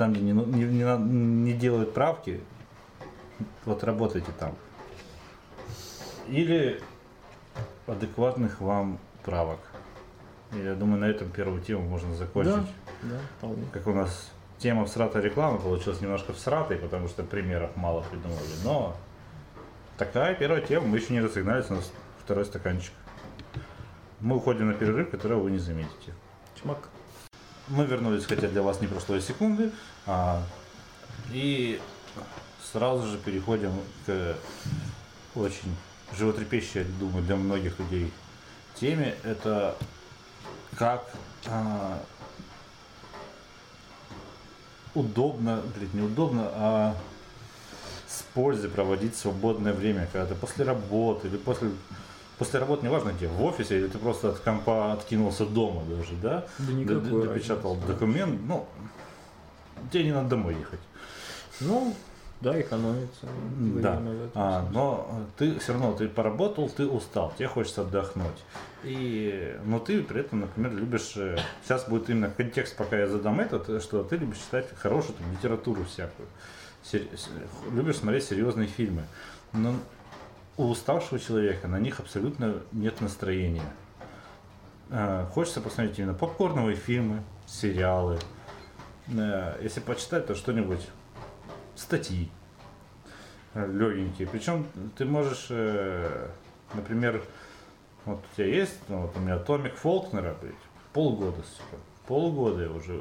там, 0.00 0.14
где 0.14 0.22
не, 0.22 0.32
ну- 0.32 0.46
не, 0.46 0.64
не 0.64 0.82
на- 0.82 0.96
не 0.96 1.52
делают 1.52 1.92
правки, 1.92 2.40
вот 3.66 3.84
работайте 3.84 4.32
там. 4.38 4.54
Или 6.26 6.80
адекватных 7.86 8.62
вам 8.62 8.98
правок. 9.24 9.58
Я 10.54 10.74
думаю, 10.74 11.00
на 11.00 11.04
этом 11.04 11.28
первую 11.28 11.60
тему 11.60 11.82
можно 11.82 12.14
закончить. 12.14 12.54
Да, 13.02 13.10
да, 13.10 13.18
вполне. 13.36 13.66
Как 13.74 13.86
у 13.86 13.92
нас 13.92 14.30
тема 14.56 14.86
всратая 14.86 15.22
реклама 15.22 15.58
получилась 15.58 16.00
немножко 16.00 16.32
всратой, 16.32 16.78
потому 16.78 17.06
что 17.06 17.22
примеров 17.22 17.76
мало 17.76 18.00
придумали. 18.10 18.40
Но 18.64 18.96
такая 19.98 20.34
первая 20.34 20.62
тема, 20.62 20.86
мы 20.86 20.96
еще 20.96 21.12
не 21.12 21.20
разогнались, 21.20 21.70
у 21.70 21.74
нас 21.74 21.92
второй 22.24 22.46
стаканчик. 22.46 22.94
Мы 24.20 24.36
уходим 24.36 24.68
на 24.68 24.72
перерыв, 24.72 25.10
которого 25.10 25.40
вы 25.40 25.50
не 25.50 25.58
заметите. 25.58 26.14
Чмак. 26.62 26.88
Мы 27.68 27.86
вернулись, 27.86 28.24
хотя 28.26 28.48
для 28.48 28.62
вас 28.62 28.80
не 28.80 28.88
прошло 28.88 29.14
и 29.14 29.20
секунды. 29.20 29.70
А, 30.10 30.42
и 31.32 31.80
сразу 32.72 33.06
же 33.06 33.16
переходим 33.18 33.72
к 34.06 34.36
очень 35.36 35.76
животрепещущей, 36.18 36.84
думаю, 36.98 37.24
для 37.24 37.36
многих 37.36 37.78
людей 37.78 38.12
теме. 38.74 39.14
Это 39.22 39.76
как 40.76 41.08
а, 41.46 42.02
удобно, 44.94 45.62
блин, 45.76 45.90
неудобно, 45.92 46.50
а 46.54 46.96
с 48.08 48.22
пользой 48.34 48.68
проводить 48.68 49.14
свободное 49.14 49.72
время, 49.72 50.08
когда 50.12 50.26
ты 50.26 50.34
после 50.34 50.64
работы 50.64 51.28
или 51.28 51.36
после 51.36 51.70
После 52.38 52.58
работы, 52.58 52.86
неважно 52.86 53.10
где, 53.10 53.28
в 53.28 53.44
офисе, 53.44 53.78
или 53.80 53.86
ты 53.86 53.98
просто 53.98 54.30
от 54.30 54.38
компа 54.38 54.94
откинулся 54.94 55.44
дома 55.44 55.82
даже, 55.84 56.14
да? 56.14 56.46
Да 56.58 56.72
никакой 56.72 57.28
Допечатал 57.28 57.76
документ, 57.76 58.40
ну, 58.48 58.66
тебе 59.92 60.04
не 60.04 60.12
надо 60.12 60.30
домой 60.30 60.56
ехать. 60.58 60.80
Ну, 61.60 61.94
да, 62.40 62.58
экономится. 62.58 63.26
Да, 63.58 63.94
этом 63.96 64.30
а, 64.34 64.66
но 64.72 65.10
ты 65.36 65.58
все 65.58 65.72
равно, 65.72 65.92
ты 65.92 66.08
поработал, 66.08 66.70
ты 66.70 66.86
устал, 66.86 67.32
тебе 67.36 67.48
хочется 67.48 67.82
отдохнуть. 67.82 68.44
И, 68.82 69.58
но 69.66 69.78
ты 69.78 70.02
при 70.02 70.20
этом, 70.20 70.40
например, 70.40 70.72
любишь, 70.72 71.12
э, 71.16 71.36
сейчас 71.62 71.86
будет 71.86 72.08
именно 72.08 72.30
контекст, 72.30 72.76
пока 72.76 72.96
я 72.98 73.08
задам 73.08 73.40
этот, 73.40 73.68
э, 73.68 73.80
что 73.80 74.02
ты 74.02 74.16
любишь 74.16 74.38
читать 74.38 74.66
хорошую 74.78 75.16
там, 75.18 75.30
литературу 75.32 75.84
всякую, 75.84 76.28
Сер- 76.82 77.06
любишь 77.72 77.96
смотреть 77.98 78.24
серьезные 78.24 78.68
фильмы. 78.68 79.02
Но 79.52 79.74
у 80.56 80.68
уставшего 80.70 81.18
человека 81.20 81.68
на 81.68 81.78
них 81.78 82.00
абсолютно 82.00 82.54
нет 82.72 83.02
настроения. 83.02 83.70
Э, 84.88 85.26
Хочется 85.34 85.60
посмотреть 85.60 85.98
именно 85.98 86.14
попкорновые 86.14 86.76
фильмы, 86.76 87.22
сериалы. 87.46 88.18
Э, 89.10 89.58
Если 89.62 89.80
почитать, 89.80 90.26
то 90.26 90.34
что-нибудь 90.34 90.86
статьи 91.74 92.30
легенькие. 93.54 94.28
Причем 94.28 94.66
ты 94.96 95.04
можешь, 95.04 95.46
э, 95.50 96.28
например, 96.74 97.22
вот 98.04 98.18
у 98.18 98.36
тебя 98.36 98.46
есть, 98.46 98.78
ну, 98.88 99.02
вот 99.02 99.16
у 99.16 99.20
меня 99.20 99.38
Томик 99.38 99.74
Фолкнера, 99.76 100.36
блядь, 100.40 100.54
полгода, 100.92 101.42
сука, 101.42 101.82
полгода 102.06 102.62
я 102.62 102.70
уже 102.70 103.00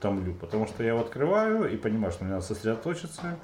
томлю, 0.00 0.34
потому 0.34 0.66
что 0.66 0.82
я 0.82 0.90
его 0.90 1.00
открываю 1.00 1.70
и 1.70 1.76
понимаю, 1.76 2.12
что 2.12 2.24
мне 2.24 2.32
надо 2.32 2.44
сосредоточиться 2.46 3.36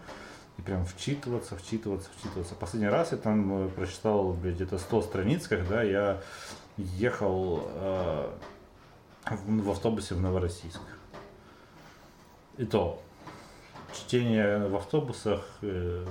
и 0.57 0.63
прям 0.63 0.87
вчитываться, 0.87 1.57
вчитываться, 1.57 2.09
вчитываться. 2.19 2.55
Последний 2.55 2.89
раз 2.89 3.13
я 3.13 3.19
там 3.19 3.67
э, 3.67 3.69
прочитал, 3.69 4.33
блядь, 4.33 4.55
где-то 4.55 4.79
100 4.79 5.03
страниц, 5.03 5.47
когда 5.47 5.83
я 5.83 6.23
ехал 6.79 7.69
э, 7.75 8.31
в, 9.31 9.63
в 9.63 9.71
автобусе 9.71 10.15
в 10.15 10.21
Новороссийск. 10.21 10.81
И 12.59 12.65
то, 12.65 13.03
чтение 13.93 14.67
в 14.69 14.77
автобусах, 14.77 15.47
э, 15.63 16.07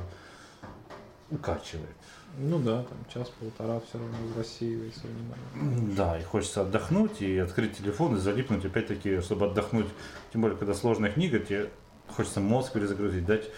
укачивает. 1.32 1.96
Ну 2.38 2.60
да, 2.60 2.84
там 2.84 2.98
час-полтора 3.14 3.80
все 3.88 3.98
равно 3.98 4.16
рассеивается 4.38 5.02
внимание. 5.08 5.96
Да, 5.96 6.20
и 6.20 6.24
хочется 6.24 6.62
отдохнуть 6.62 7.22
и 7.22 7.38
открыть 7.38 7.78
телефон 7.78 8.16
и 8.16 8.20
залипнуть, 8.20 8.66
опять-таки, 8.66 9.22
чтобы 9.22 9.46
отдохнуть. 9.46 9.88
Тем 10.34 10.42
более, 10.42 10.58
когда 10.58 10.74
сложная 10.74 11.12
книга, 11.12 11.40
тебе 11.40 11.70
хочется 12.10 12.42
мозг 12.42 12.74
перезагрузить, 12.74 13.26
дать 13.26 13.50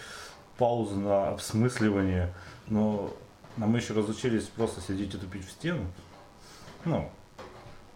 паузу 0.56 0.96
на 0.96 1.30
обсмысливание. 1.30 2.32
Но 2.68 3.12
а 3.56 3.66
мы 3.66 3.78
еще 3.78 3.94
разучились 3.94 4.44
просто 4.44 4.80
сидеть 4.80 5.14
и 5.14 5.18
тупить 5.18 5.44
в 5.44 5.50
стену. 5.50 5.84
Ну, 6.84 7.10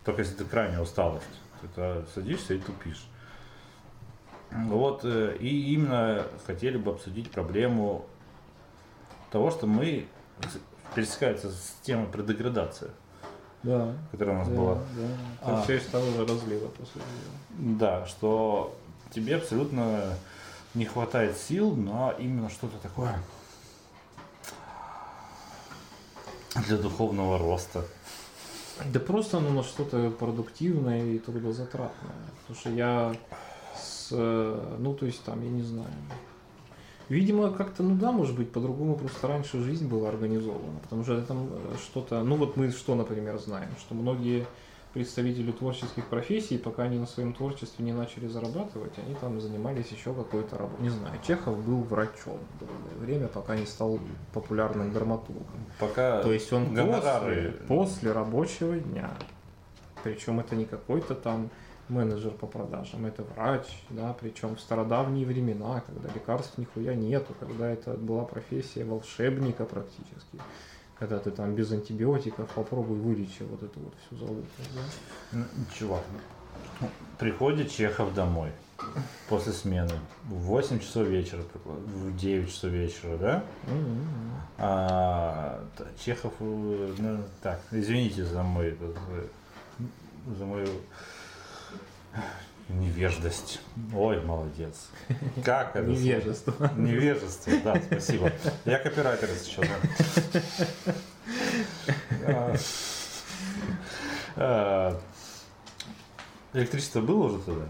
только 0.05 0.23
если 0.23 0.35
ты 0.35 0.45
крайне 0.45 0.81
усталость. 0.81 1.25
Ты 1.77 2.05
садишься 2.13 2.55
и 2.55 2.59
тупишь. 2.59 3.07
Вот, 4.55 5.01
э, 5.05 5.37
и 5.41 5.73
именно 5.75 6.25
хотели 6.47 6.77
бы 6.77 6.93
обсудить 6.93 7.31
проблему 7.31 8.05
того, 9.31 9.51
что 9.51 9.67
мы 9.67 10.07
пересекается 10.95 11.51
с 11.51 11.77
темой 11.83 12.07
предеградации. 12.07 12.91
Да. 13.63 13.95
Которая 14.11 14.37
у 14.37 14.39
нас 14.41 14.49
да, 14.49 14.55
была. 14.55 14.75
Да. 14.75 15.09
А, 15.41 15.63
все 15.63 15.77
из 15.77 15.87
того 15.87 16.05
же 16.11 16.27
разлива 16.27 16.69
после 16.69 17.01
нее. 17.01 17.77
Да, 17.79 18.07
что 18.07 18.77
тебе 19.15 19.37
абсолютно 19.37 20.15
не 20.75 20.85
хватает 20.85 21.37
сил 21.37 21.77
на 21.77 22.11
именно 22.11 22.51
что-то 22.51 22.77
такое 22.79 23.15
для 26.67 26.77
духовного 26.77 27.39
роста. 27.39 27.85
Да 28.87 29.01
просто 29.01 29.41
ну, 29.41 29.51
на 29.51 29.63
что-то 29.63 30.11
продуктивное 30.11 31.05
и 31.05 31.19
трудозатратное. 31.19 32.13
Потому 32.41 32.61
что 32.61 32.71
я 32.71 33.15
ну 34.17 34.95
то 34.95 35.07
есть 35.07 35.23
там, 35.25 35.43
я 35.43 35.51
не 35.51 35.63
знаю, 35.63 35.91
Видимо, 37.09 37.51
как-то, 37.51 37.83
ну 37.83 37.95
да, 37.95 38.11
может 38.11 38.35
быть, 38.35 38.51
по-другому 38.51 38.97
просто 38.97 39.29
раньше 39.29 39.61
жизнь 39.63 39.87
была 39.87 40.09
организована. 40.09 40.79
Потому 40.83 41.03
что 41.03 41.21
там 41.23 41.49
э, 41.51 41.75
что-то, 41.83 42.23
ну 42.23 42.37
вот 42.37 42.57
мы 42.57 42.71
что, 42.71 42.95
например, 42.95 43.39
знаем, 43.39 43.69
что 43.79 43.95
многие 43.95 44.47
представители 44.95 45.53
творческих 45.53 46.07
профессий, 46.07 46.57
пока 46.57 46.85
они 46.85 46.99
на 46.99 47.07
своем 47.07 47.35
творчестве 47.35 47.85
не 47.85 47.93
начали 47.93 48.29
зарабатывать, 48.29 48.93
они 48.99 49.15
там 49.15 49.41
занимались 49.41 49.89
еще 49.89 50.15
какой-то 50.15 50.57
работой. 50.57 50.83
Не 50.83 50.91
знаю, 50.91 51.19
Чехов 51.27 51.63
был 51.63 51.83
врачом 51.83 52.39
долгое 52.61 52.99
время, 52.99 53.29
пока 53.29 53.57
не 53.57 53.67
стал 53.67 53.99
популярным 54.33 54.93
драматургом. 54.93 55.47
Пока 55.79 56.23
То 56.23 56.33
есть 56.33 56.51
он 56.53 56.75
после, 56.75 57.55
после 57.69 58.13
рабочего 58.13 58.79
дня. 58.79 59.11
Причем 60.03 60.41
это 60.41 60.57
не 60.57 60.65
какой-то 60.65 61.15
там 61.15 61.51
менеджер 61.93 62.33
по 62.33 62.47
продажам, 62.47 63.07
это 63.07 63.23
врач, 63.23 63.67
да, 63.91 64.17
причем 64.19 64.57
в 64.57 64.61
стародавние 64.61 65.27
времена, 65.27 65.83
когда 65.87 66.09
лекарств 66.13 66.59
нихуя 66.59 66.95
нету, 66.95 67.35
когда 67.39 67.71
это 67.71 67.93
была 67.93 68.25
профессия 68.25 68.85
волшебника 68.85 69.65
практически, 69.65 70.39
когда 70.99 71.19
ты 71.19 71.31
там 71.31 71.55
без 71.55 71.71
антибиотиков 71.73 72.49
попробуй 72.51 72.99
вылечи 72.99 73.43
вот 73.43 73.63
эту 73.63 73.81
вот 73.81 73.95
всю 74.07 74.17
залупу. 74.17 74.47
Да? 74.75 74.81
Ну, 75.33 75.45
чувак, 75.79 76.03
приходит 77.19 77.71
Чехов 77.71 78.15
домой 78.15 78.51
после 79.29 79.53
смены 79.53 79.95
в 80.25 80.35
8 80.35 80.81
часов 80.81 81.07
вечера, 81.07 81.43
в 81.65 82.17
9 82.17 82.49
часов 82.49 82.71
вечера, 82.71 83.17
да? 83.17 83.45
А, 84.59 85.65
Чехов, 85.99 86.33
э, 86.41 86.95
ну, 86.99 87.19
так, 87.43 87.61
извините 87.71 88.25
за 88.25 88.43
мой, 88.43 88.77
э, 88.79 88.95
за 90.39 90.45
мою 90.45 90.69
Невеждость. 92.69 93.61
Ой, 93.95 94.21
молодец. 94.23 94.89
Как 95.45 95.77
это? 95.77 95.87
Невежество. 95.87 96.71
Невежество, 96.77 97.53
да, 97.65 97.81
спасибо. 97.85 98.33
Я 98.65 98.79
копирайтер 98.79 99.29
сейчас. 99.29 99.67
А, 102.25 102.55
а, 104.37 105.01
электричество 106.55 107.01
было 107.01 107.25
уже 107.25 107.39
туда? 107.41 107.65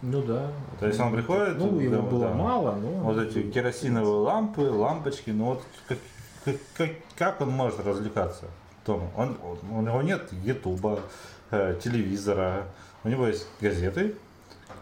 Ну 0.00 0.22
да. 0.22 0.50
То 0.80 0.86
есть 0.86 0.98
он 0.98 1.12
приходит? 1.12 1.58
Ну, 1.58 1.78
его 1.78 1.96
да, 1.96 2.02
было 2.02 2.28
да, 2.28 2.34
мало, 2.34 2.72
но... 2.74 2.88
Вот 2.88 3.18
эти 3.18 3.42
керосиновые 3.50 4.16
лампы, 4.16 4.62
лампочки, 4.62 5.30
ну 5.30 5.44
вот 5.44 5.62
как, 5.86 5.98
как, 6.76 6.90
как 7.16 7.40
он 7.40 7.50
может 7.50 7.78
развлекаться? 7.80 8.46
Том? 8.84 9.10
Он, 9.16 9.36
у 9.70 9.80
него 9.80 10.02
нет 10.02 10.32
ютуба, 10.32 11.00
э, 11.52 11.78
телевизора, 11.82 12.66
у 13.04 13.08
него 13.08 13.26
есть 13.26 13.46
газеты, 13.60 14.14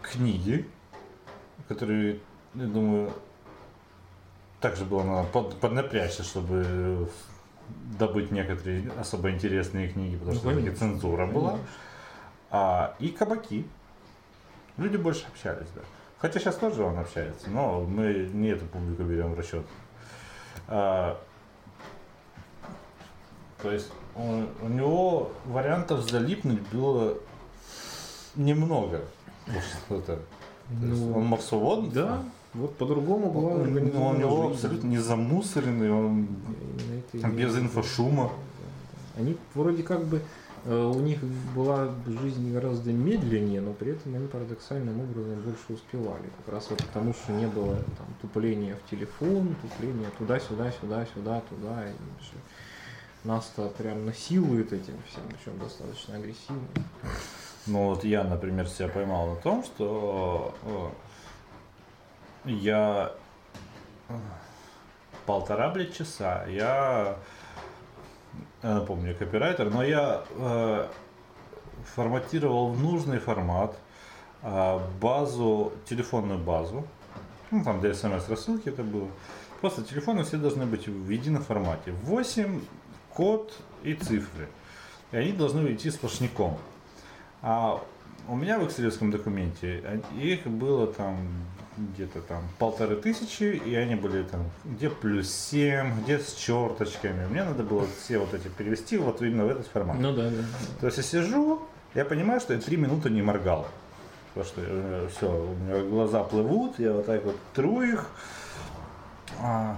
книги, 0.01 0.67
которые, 1.67 2.19
я 2.55 2.65
думаю, 2.65 3.11
также 4.59 4.85
было 4.85 5.03
надо 5.03 5.27
под, 5.29 5.59
поднапрячься, 5.59 6.23
чтобы 6.23 7.09
добыть 7.97 8.31
некоторые 8.31 8.91
особо 8.99 9.31
интересные 9.31 9.87
книги, 9.89 10.15
потому 10.17 10.39
ну, 10.43 10.51
что 10.51 10.61
все 10.61 10.71
цензура 10.75 11.25
была. 11.25 11.59
А, 12.49 12.95
и 12.99 13.09
кабаки. 13.09 13.65
Люди 14.77 14.97
больше 14.97 15.25
общались, 15.27 15.67
да. 15.75 15.81
Хотя 16.19 16.39
сейчас 16.39 16.55
тоже 16.55 16.83
он 16.83 16.99
общается, 16.99 17.49
но 17.49 17.81
мы 17.81 18.29
не 18.31 18.49
эту 18.49 18.65
публику 18.65 19.03
берем 19.03 19.33
в 19.33 19.39
расчет. 19.39 19.65
А, 20.67 21.19
то 23.61 23.71
есть 23.71 23.91
у, 24.15 24.43
у 24.61 24.67
него 24.67 25.31
вариантов 25.45 26.09
залипнуть 26.09 26.61
было 26.71 27.17
немного. 28.35 29.01
Это, 29.89 30.19
ну, 30.69 31.17
он 31.17 31.39
свободно? 31.39 31.91
Да, 31.91 32.23
вот 32.53 32.75
по-другому 32.77 33.31
была 33.31 33.53
он, 33.55 33.73
ну, 33.73 34.03
Он 34.03 34.15
у 34.15 34.19
него 34.19 34.41
жизнь. 34.43 34.53
абсолютно 34.53 34.87
не 34.87 34.97
замусоренный, 34.97 35.91
он 35.91 36.27
без 37.13 37.57
инфошума. 37.57 38.31
Они 39.17 39.37
вроде 39.55 39.83
как 39.83 40.05
бы 40.05 40.21
э, 40.65 40.83
у 40.83 40.99
них 40.99 41.19
была 41.55 41.89
жизнь 42.05 42.51
гораздо 42.53 42.91
медленнее, 42.91 43.61
но 43.61 43.73
при 43.73 43.91
этом 43.91 44.15
они 44.15 44.27
парадоксальным 44.27 44.99
образом 45.01 45.41
больше 45.41 45.73
успевали. 45.73 46.23
Как 46.45 46.53
раз 46.53 46.69
вот 46.69 46.79
потому, 46.79 47.13
что 47.13 47.33
не 47.33 47.47
было 47.47 47.75
там, 47.75 48.07
тупления 48.21 48.77
в 48.85 48.89
телефон, 48.89 49.55
тупления 49.61 50.07
туда-сюда, 50.17 50.71
сюда-сюда, 50.71 51.41
туда. 51.49 51.87
И 51.89 51.93
нас-то 53.27 53.67
прям 53.77 54.05
насилует 54.05 54.73
этим 54.73 54.95
всем, 55.09 55.23
причем 55.29 55.59
достаточно 55.59 56.15
агрессивно. 56.15 56.67
Ну 57.67 57.89
вот 57.89 58.03
я, 58.03 58.23
например, 58.23 58.67
себя 58.67 58.87
поймал 58.87 59.27
на 59.27 59.35
том, 59.35 59.63
что 59.63 60.55
я 62.45 63.13
полтора, 65.25 65.69
блядь, 65.69 65.95
часа, 65.95 66.45
я, 66.47 67.17
я 68.63 68.75
напомню, 68.75 69.15
копирайтер, 69.15 69.69
но 69.69 69.83
я 69.83 70.23
э, 70.29 70.87
форматировал 71.95 72.71
в 72.71 72.81
нужный 72.81 73.19
формат 73.19 73.77
э, 74.41 74.79
базу, 74.99 75.73
телефонную 75.85 76.39
базу, 76.39 76.87
ну 77.51 77.63
там 77.63 77.79
для 77.79 77.93
смс-рассылки 77.93 78.69
это 78.69 78.83
было, 78.83 79.07
просто 79.61 79.83
телефоны 79.83 80.23
все 80.23 80.37
должны 80.37 80.65
быть 80.65 80.87
в 80.87 81.09
едином 81.09 81.43
формате, 81.43 81.93
8, 82.03 82.61
код 83.13 83.53
и 83.83 83.93
цифры, 83.93 84.47
и 85.11 85.17
они 85.17 85.31
должны 85.31 85.71
идти 85.73 85.91
сплошняком. 85.91 86.57
А 87.41 87.81
у 88.27 88.35
меня 88.35 88.59
в 88.59 88.67
экселевском 88.67 89.11
документе 89.11 90.01
их 90.15 90.45
было 90.45 90.87
там 90.87 91.17
где-то 91.77 92.21
там 92.21 92.43
полторы 92.59 92.95
тысячи, 92.95 93.43
и 93.43 93.75
они 93.75 93.95
были 93.95 94.23
там 94.23 94.51
где 94.65 94.89
плюс 94.89 95.33
7, 95.33 96.03
где 96.03 96.19
с 96.19 96.33
черточками. 96.33 97.25
Мне 97.27 97.43
надо 97.43 97.63
было 97.63 97.87
все 98.03 98.19
вот 98.19 98.33
эти 98.33 98.47
перевести 98.47 98.97
вот 98.97 99.21
именно 99.21 99.45
в 99.45 99.49
этот 99.49 99.67
формат. 99.67 99.97
Ну 99.99 100.13
да, 100.13 100.29
да. 100.29 100.43
То 100.79 100.85
есть 100.87 100.97
я 100.97 101.03
сижу, 101.03 101.61
я 101.95 102.05
понимаю, 102.05 102.39
что 102.39 102.53
я 102.53 102.59
три 102.59 102.77
минуты 102.77 103.09
не 103.09 103.21
моргал. 103.21 103.67
Потому 104.33 104.45
что 104.45 104.61
э, 104.65 105.09
все, 105.15 105.27
у 105.29 105.55
меня 105.55 105.83
глаза 105.83 106.23
плывут, 106.23 106.79
я 106.79 106.93
вот 106.93 107.05
так 107.05 107.23
вот 107.25 107.35
тру 107.53 107.81
их. 107.81 108.07
А, 109.41 109.77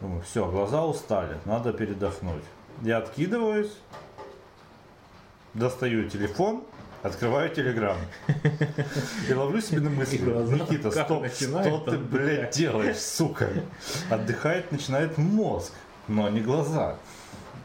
думаю, 0.00 0.22
все, 0.22 0.48
глаза 0.48 0.84
устали, 0.84 1.38
надо 1.44 1.72
передохнуть. 1.72 2.44
Я 2.82 2.98
откидываюсь, 2.98 3.72
достаю 5.54 6.08
телефон, 6.08 6.62
Открываю 7.02 7.48
Телеграм. 7.48 7.96
И 9.28 9.32
ловлю 9.32 9.60
себе 9.60 9.80
на 9.80 9.90
мысли. 9.90 10.18
Никита, 10.18 10.90
стоп, 10.90 11.26
что 11.32 11.78
ты, 11.78 11.96
блядь, 11.96 12.54
делаешь, 12.54 12.98
сука? 12.98 13.48
Отдыхает, 14.10 14.70
начинает 14.70 15.16
мозг, 15.16 15.72
но 16.08 16.28
не 16.28 16.40
глаза. 16.40 16.96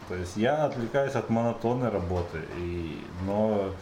То 0.08 0.16
есть 0.16 0.38
я 0.38 0.66
отвлекаюсь 0.66 1.16
от 1.16 1.30
монотонной 1.30 1.90
работы. 1.90 2.40
И, 2.60 3.04
но 3.26 3.74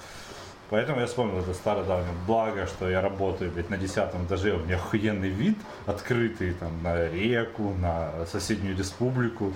Поэтому 0.69 1.01
я 1.01 1.05
вспомнил 1.05 1.37
это 1.37 1.53
старое 1.53 1.85
давнее 1.85 2.15
благо, 2.25 2.65
что 2.65 2.89
я 2.89 2.99
работаю 2.99 3.51
ведь 3.51 3.69
на 3.69 3.77
десятом 3.77 4.25
этаже, 4.25 4.55
у 4.55 4.59
меня 4.59 4.77
охуенный 4.77 5.29
вид, 5.29 5.55
открытый 5.85 6.53
там 6.53 6.81
на 6.81 7.09
реку, 7.09 7.75
на 7.79 8.25
соседнюю 8.25 8.75
республику. 8.75 9.53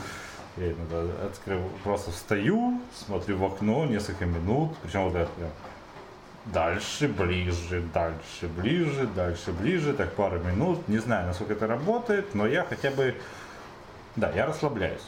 Я 0.57 0.73
иногда 0.73 1.01
открыл, 1.25 1.61
просто 1.83 2.11
встаю, 2.11 2.79
смотрю 2.93 3.37
в 3.37 3.45
окно 3.45 3.85
несколько 3.85 4.25
минут, 4.25 4.75
причем 4.83 5.05
вот 5.05 5.15
это 5.15 5.31
дальше, 6.53 7.07
ближе, 7.07 7.81
дальше, 7.93 8.47
ближе, 8.47 9.07
дальше, 9.15 9.51
ближе, 9.51 9.93
так 9.93 10.13
пару 10.13 10.39
минут. 10.39 10.87
Не 10.87 10.97
знаю, 10.99 11.27
насколько 11.27 11.53
это 11.53 11.67
работает, 11.67 12.33
но 12.35 12.47
я 12.47 12.63
хотя 12.63 12.91
бы 12.91 13.15
Да, 14.15 14.31
я 14.31 14.45
расслабляюсь. 14.47 15.01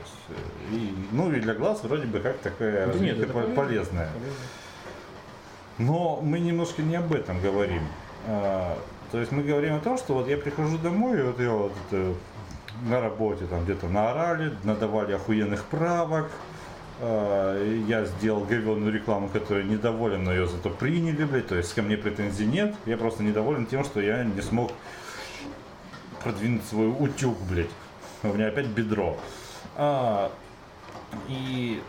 Есть, 0.00 0.14
э, 0.30 0.74
и, 0.74 0.94
ну 1.12 1.32
и 1.32 1.40
для 1.40 1.54
глаз 1.54 1.82
вроде 1.84 2.06
бы 2.06 2.18
как 2.20 2.38
такая 2.38 2.86
Да 2.88 2.98
нет, 2.98 3.18
это 3.18 3.32
пол- 3.32 3.42
полезно. 3.42 3.54
полезная. 3.56 4.08
Но 5.78 6.20
мы 6.22 6.40
немножко 6.40 6.82
не 6.82 6.96
об 6.96 7.12
этом 7.12 7.40
говорим. 7.40 7.82
А, 8.26 8.78
то 9.12 9.18
есть 9.20 9.30
мы 9.30 9.42
говорим 9.42 9.74
о 9.76 9.80
том, 9.80 9.98
что 9.98 10.14
вот 10.14 10.26
я 10.28 10.36
прихожу 10.36 10.78
домой, 10.78 11.18
и 11.20 11.22
вот 11.22 11.38
я 11.38 11.50
вот 11.50 11.72
это, 11.90 12.14
на 12.82 13.00
работе 13.00 13.46
там 13.46 13.64
где-то 13.64 13.86
наорали, 13.88 14.52
надавали 14.64 15.12
охуенных 15.12 15.64
правок, 15.66 16.30
я 17.00 18.04
сделал 18.06 18.44
говенную 18.44 18.92
рекламу, 18.92 19.28
которая 19.28 19.64
недоволен, 19.64 20.24
но 20.24 20.32
ее 20.32 20.46
зато 20.46 20.70
приняли, 20.70 21.24
блядь, 21.24 21.48
то 21.48 21.54
есть 21.56 21.74
ко 21.74 21.82
мне 21.82 21.96
претензий 21.96 22.46
нет, 22.46 22.74
я 22.86 22.96
просто 22.96 23.22
недоволен 23.22 23.66
тем, 23.66 23.84
что 23.84 24.00
я 24.00 24.24
не 24.24 24.40
смог 24.40 24.72
продвинуть 26.22 26.64
свой 26.64 26.88
утюг, 26.88 27.38
блядь. 27.50 27.70
У 28.22 28.28
меня 28.28 28.48
опять 28.48 28.66
бедро. 28.66 29.18
А, 29.76 30.32
и 31.28 31.82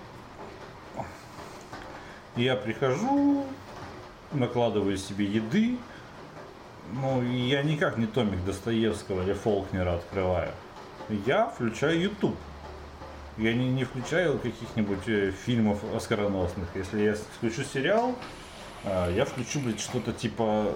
я 2.35 2.55
прихожу, 2.55 3.45
накладываю 4.33 4.97
себе 4.97 5.25
еды, 5.25 5.77
ну, 6.93 7.21
я 7.23 7.63
никак 7.63 7.97
не 7.97 8.07
томик 8.07 8.43
Достоевского 8.45 9.23
или 9.23 9.33
Фолкнера 9.33 9.95
открываю. 9.95 10.51
Я 11.25 11.47
включаю 11.47 11.99
YouTube. 11.99 12.37
Я 13.37 13.53
не, 13.53 13.69
не 13.69 13.83
включаю 13.83 14.39
каких-нибудь 14.39 15.07
э, 15.07 15.31
фильмов 15.45 15.79
оскароносных. 15.95 16.67
Если 16.75 17.01
я 17.01 17.15
включу 17.37 17.63
сериал, 17.63 18.15
а, 18.83 19.11
я 19.11 19.25
включу, 19.25 19.59
блядь, 19.59 19.79
что-то 19.79 20.13
типа... 20.13 20.73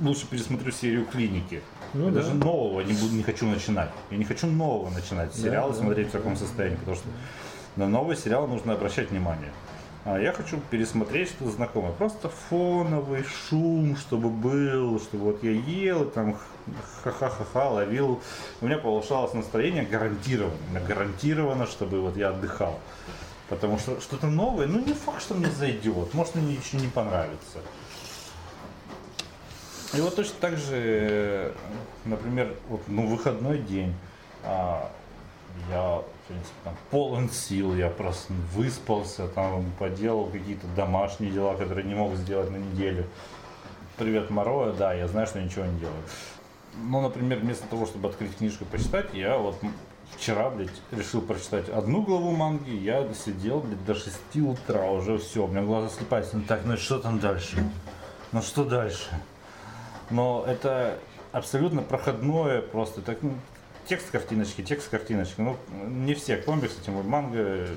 Лучше 0.00 0.26
пересмотрю 0.26 0.72
серию 0.72 1.04
клиники. 1.04 1.60
Ну 1.92 2.06
я 2.06 2.10
да. 2.10 2.22
даже 2.22 2.32
нового 2.32 2.80
не, 2.80 2.94
буду, 2.94 3.14
не 3.14 3.22
хочу 3.22 3.46
начинать. 3.46 3.90
Я 4.10 4.16
не 4.16 4.24
хочу 4.24 4.46
нового 4.46 4.88
начинать 4.88 5.34
сериал 5.34 5.68
и 5.70 5.72
да, 5.72 5.78
смотреть 5.78 6.08
в 6.08 6.12
таком 6.12 6.36
состоянии, 6.36 6.76
потому 6.76 6.96
что 6.96 7.06
на 7.76 7.86
новый 7.86 8.16
сериал 8.16 8.46
нужно 8.46 8.72
обращать 8.72 9.10
внимание. 9.10 9.50
А 10.04 10.18
я 10.18 10.32
хочу 10.32 10.58
пересмотреть 10.70 11.28
что-то 11.28 11.50
знакомое. 11.50 11.92
Просто 11.92 12.30
фоновый 12.30 13.24
шум, 13.24 13.96
чтобы 13.96 14.30
был, 14.30 14.98
чтобы 15.00 15.24
вот 15.24 15.44
я 15.44 15.50
ел, 15.50 16.06
там 16.06 16.38
ха-ха-ха-ха 17.02 17.70
ловил. 17.70 18.20
У 18.60 18.66
меня 18.66 18.78
повышалось 18.78 19.34
настроение 19.34 19.84
гарантированно. 19.84 20.80
Гарантированно, 20.86 21.66
чтобы 21.66 22.00
вот 22.00 22.16
я 22.16 22.30
отдыхал. 22.30 22.78
Потому 23.48 23.78
что 23.78 24.00
что-то 24.00 24.28
новое, 24.28 24.66
ну 24.66 24.80
не 24.80 24.94
факт, 24.94 25.22
что 25.22 25.34
мне 25.34 25.50
зайдет. 25.50 26.14
Может 26.14 26.34
мне 26.36 26.54
еще 26.54 26.78
не 26.78 26.88
понравится. 26.88 27.58
И 29.94 30.00
вот 30.00 30.16
точно 30.16 30.34
так 30.40 30.56
же, 30.56 31.52
например, 32.06 32.54
вот, 32.68 32.80
ну, 32.88 33.06
выходной 33.06 33.58
день, 33.58 33.94
а, 34.42 34.90
я, 35.70 35.98
в 35.98 36.28
принципе, 36.28 36.54
там, 36.64 36.74
полон 36.90 37.28
сил, 37.28 37.74
я 37.74 37.90
просто 37.90 38.32
выспался, 38.54 39.28
там, 39.28 39.70
поделал 39.78 40.26
какие-то 40.26 40.66
домашние 40.74 41.30
дела, 41.30 41.54
которые 41.54 41.84
не 41.84 41.94
мог 41.94 42.14
сделать 42.14 42.50
на 42.50 42.56
неделю. 42.56 43.04
Привет, 43.98 44.30
Мороя, 44.30 44.72
да, 44.72 44.94
я 44.94 45.06
знаю, 45.08 45.26
что 45.26 45.42
ничего 45.42 45.66
не 45.66 45.78
делаю. 45.78 46.02
Ну, 46.74 47.00
например, 47.00 47.38
вместо 47.38 47.66
того, 47.66 47.86
чтобы 47.86 48.08
открыть 48.08 48.36
книжку 48.36 48.64
и 48.64 48.66
почитать, 48.66 49.12
я 49.12 49.36
вот 49.36 49.56
вчера, 50.16 50.50
блядь, 50.50 50.70
решил 50.90 51.20
прочитать 51.20 51.68
одну 51.68 52.02
главу 52.02 52.30
манги, 52.30 52.70
я 52.70 53.06
сидел, 53.14 53.60
блядь, 53.60 53.84
до 53.84 53.94
6 53.94 54.36
утра, 54.36 54.90
уже 54.90 55.18
все, 55.18 55.44
у 55.44 55.48
меня 55.48 55.62
глаза 55.62 55.88
слепаются. 55.88 56.36
Ну 56.36 56.44
так, 56.44 56.64
ну 56.64 56.76
что 56.76 56.98
там 56.98 57.18
дальше? 57.18 57.62
Ну 58.32 58.40
что 58.40 58.64
дальше? 58.64 59.10
Но 60.10 60.44
это 60.46 60.98
абсолютно 61.32 61.82
проходное 61.82 62.62
просто. 62.62 63.02
Так, 63.02 63.18
ну, 63.22 63.34
текст 63.86 64.10
картиночки, 64.10 64.62
текст 64.62 64.88
картиночки. 64.88 65.40
Ну, 65.40 65.56
не 65.86 66.14
все 66.14 66.36
комиксы, 66.36 66.76
тем 66.84 66.94
более 66.94 67.10
манга 67.10 67.68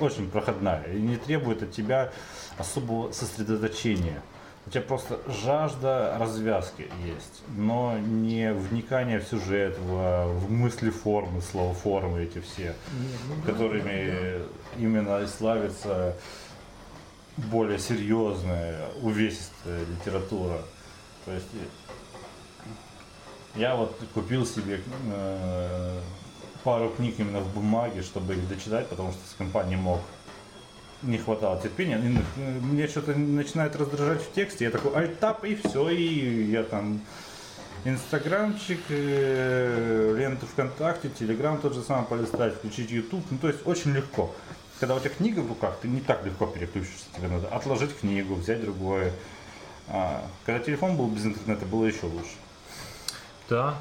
очень 0.00 0.30
проходная 0.30 0.84
и 0.92 1.00
не 1.00 1.16
требует 1.16 1.62
от 1.62 1.72
тебя 1.72 2.12
особого 2.58 3.12
сосредоточения. 3.12 4.22
У 4.66 4.70
тебя 4.70 4.82
просто 4.82 5.20
жажда 5.28 6.16
развязки 6.18 6.90
есть, 7.04 7.42
но 7.56 7.96
не 7.98 8.52
вникание 8.52 9.20
в 9.20 9.24
сюжет, 9.24 9.78
в, 9.78 10.26
в 10.26 10.50
мысли 10.50 10.90
формы, 10.90 11.40
слова 11.40 11.72
формы 11.72 12.22
эти 12.24 12.40
все, 12.40 12.74
которыми 13.44 14.42
именно 14.76 15.22
и 15.22 15.26
славится 15.28 16.16
более 17.36 17.78
серьезная, 17.78 18.88
увесистая 19.02 19.84
литература. 19.84 20.58
То 21.26 21.32
есть 21.32 21.46
я 23.54 23.76
вот 23.76 23.96
купил 24.14 24.44
себе 24.44 24.80
э, 25.12 26.00
пару 26.64 26.90
книг 26.90 27.14
именно 27.18 27.40
в 27.40 27.54
бумаге, 27.54 28.02
чтобы 28.02 28.34
их 28.34 28.48
дочитать, 28.48 28.88
потому 28.88 29.12
что 29.12 29.20
с 29.30 29.34
компанией 29.38 29.76
мог. 29.76 30.00
Не 31.02 31.18
хватало 31.18 31.60
терпения. 31.60 32.00
Мне 32.36 32.88
что-то 32.88 33.12
начинает 33.12 33.76
раздражать 33.76 34.22
в 34.22 34.32
тексте. 34.32 34.64
Я 34.64 34.70
такой 34.70 34.92
альтап 34.94 35.44
и 35.44 35.54
все, 35.54 35.90
и 35.90 36.50
я 36.50 36.62
там 36.62 37.00
Инстаграмчик, 37.84 38.80
э, 38.88 40.14
ленту 40.18 40.46
ВКонтакте, 40.46 41.08
Телеграм 41.08 41.60
тот 41.60 41.74
же 41.74 41.82
самый 41.82 42.06
полистать, 42.06 42.54
включить 42.54 42.90
YouTube. 42.90 43.24
Ну, 43.30 43.38
то 43.38 43.46
есть 43.46 43.64
очень 43.64 43.92
легко. 43.92 44.34
Когда 44.80 44.96
у 44.96 44.98
тебя 45.00 45.10
книга 45.10 45.40
в 45.40 45.48
руках, 45.48 45.78
ты 45.80 45.86
не 45.86 46.00
так 46.00 46.24
легко 46.26 46.46
переключишься. 46.46 47.06
Тебе 47.16 47.28
надо 47.28 47.46
отложить 47.48 47.96
книгу, 47.96 48.34
взять 48.34 48.60
другое. 48.60 49.12
А, 49.88 50.26
когда 50.44 50.58
телефон 50.58 50.96
был 50.96 51.06
без 51.06 51.26
интернета, 51.26 51.64
было 51.64 51.84
еще 51.84 52.06
лучше. 52.06 52.34
Да, 53.48 53.80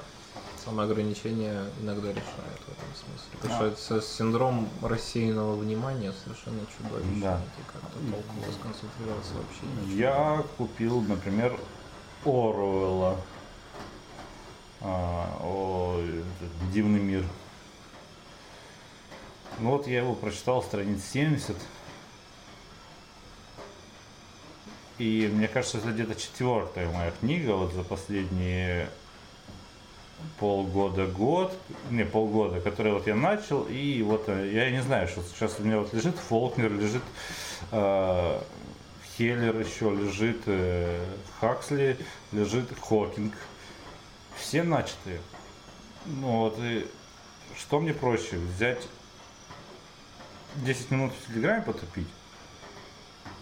самоограничения 0.66 1.66
иногда 1.82 2.10
решают 2.10 2.60
в 2.60 2.72
этом 2.72 2.88
смысле. 2.96 3.38
Потому 3.42 3.54
А. 3.54 3.58
что 3.76 3.94
это 3.94 4.02
синдром 4.02 4.70
рассеянного 4.82 5.56
внимания 5.56 6.14
совершенно 6.24 6.62
чудовищный. 6.78 7.22
Да. 7.22 7.40
Ты 7.56 7.64
как-то 7.72 7.98
толково 8.12 8.52
сконцентрироваться 8.60 9.34
вообще 9.36 9.86
не 9.88 9.96
Я 9.96 10.44
купил, 10.58 11.02
например, 11.02 11.58
Оруэлла. 12.26 13.18
А, 14.82 15.38
о, 15.42 16.02
Дивный 16.74 17.00
мир. 17.00 17.26
Ну 19.60 19.72
вот 19.72 19.88
я 19.88 20.00
его 20.00 20.16
прочитал 20.16 20.62
страниц 20.62 21.02
70. 21.14 21.56
И 24.98 25.30
мне 25.34 25.48
кажется, 25.48 25.78
это 25.78 25.92
где-то 25.92 26.16
четвертая 26.16 26.92
моя 26.92 27.12
книга 27.12 27.52
вот 27.56 27.74
за 27.74 27.84
последние 27.84 28.90
полгода, 30.40 31.06
год, 31.08 31.58
не 31.90 32.06
полгода, 32.06 32.60
который 32.60 32.94
вот 32.94 33.08
я 33.08 33.16
начал, 33.16 33.64
и 33.64 34.02
вот 34.02 34.26
э, 34.28 34.52
я 34.52 34.72
не 34.72 34.82
знаю, 34.82 35.08
что 35.08 35.22
сейчас 35.24 35.60
у 35.60 35.64
меня 35.64 35.80
вот 35.80 35.94
лежит 35.94 36.16
Фолкнер, 36.16 36.72
лежит 36.72 37.04
э, 37.72 38.42
Хеллер 39.18 39.60
еще, 39.60 39.92
лежит 39.92 40.42
э, 40.46 41.06
Хаксли, 41.40 41.98
лежит 42.32 42.70
Хокинг. 42.80 43.34
Все 44.38 44.64
начатые. 44.64 45.22
Ну 46.06 46.40
вот, 46.40 46.58
и 46.60 46.86
что 47.58 47.80
мне 47.80 47.94
проще, 47.94 48.38
взять 48.38 48.86
10 50.56 50.92
минут 50.92 51.14
в 51.14 51.28
Телеграме 51.28 51.62
потупить, 51.62 52.08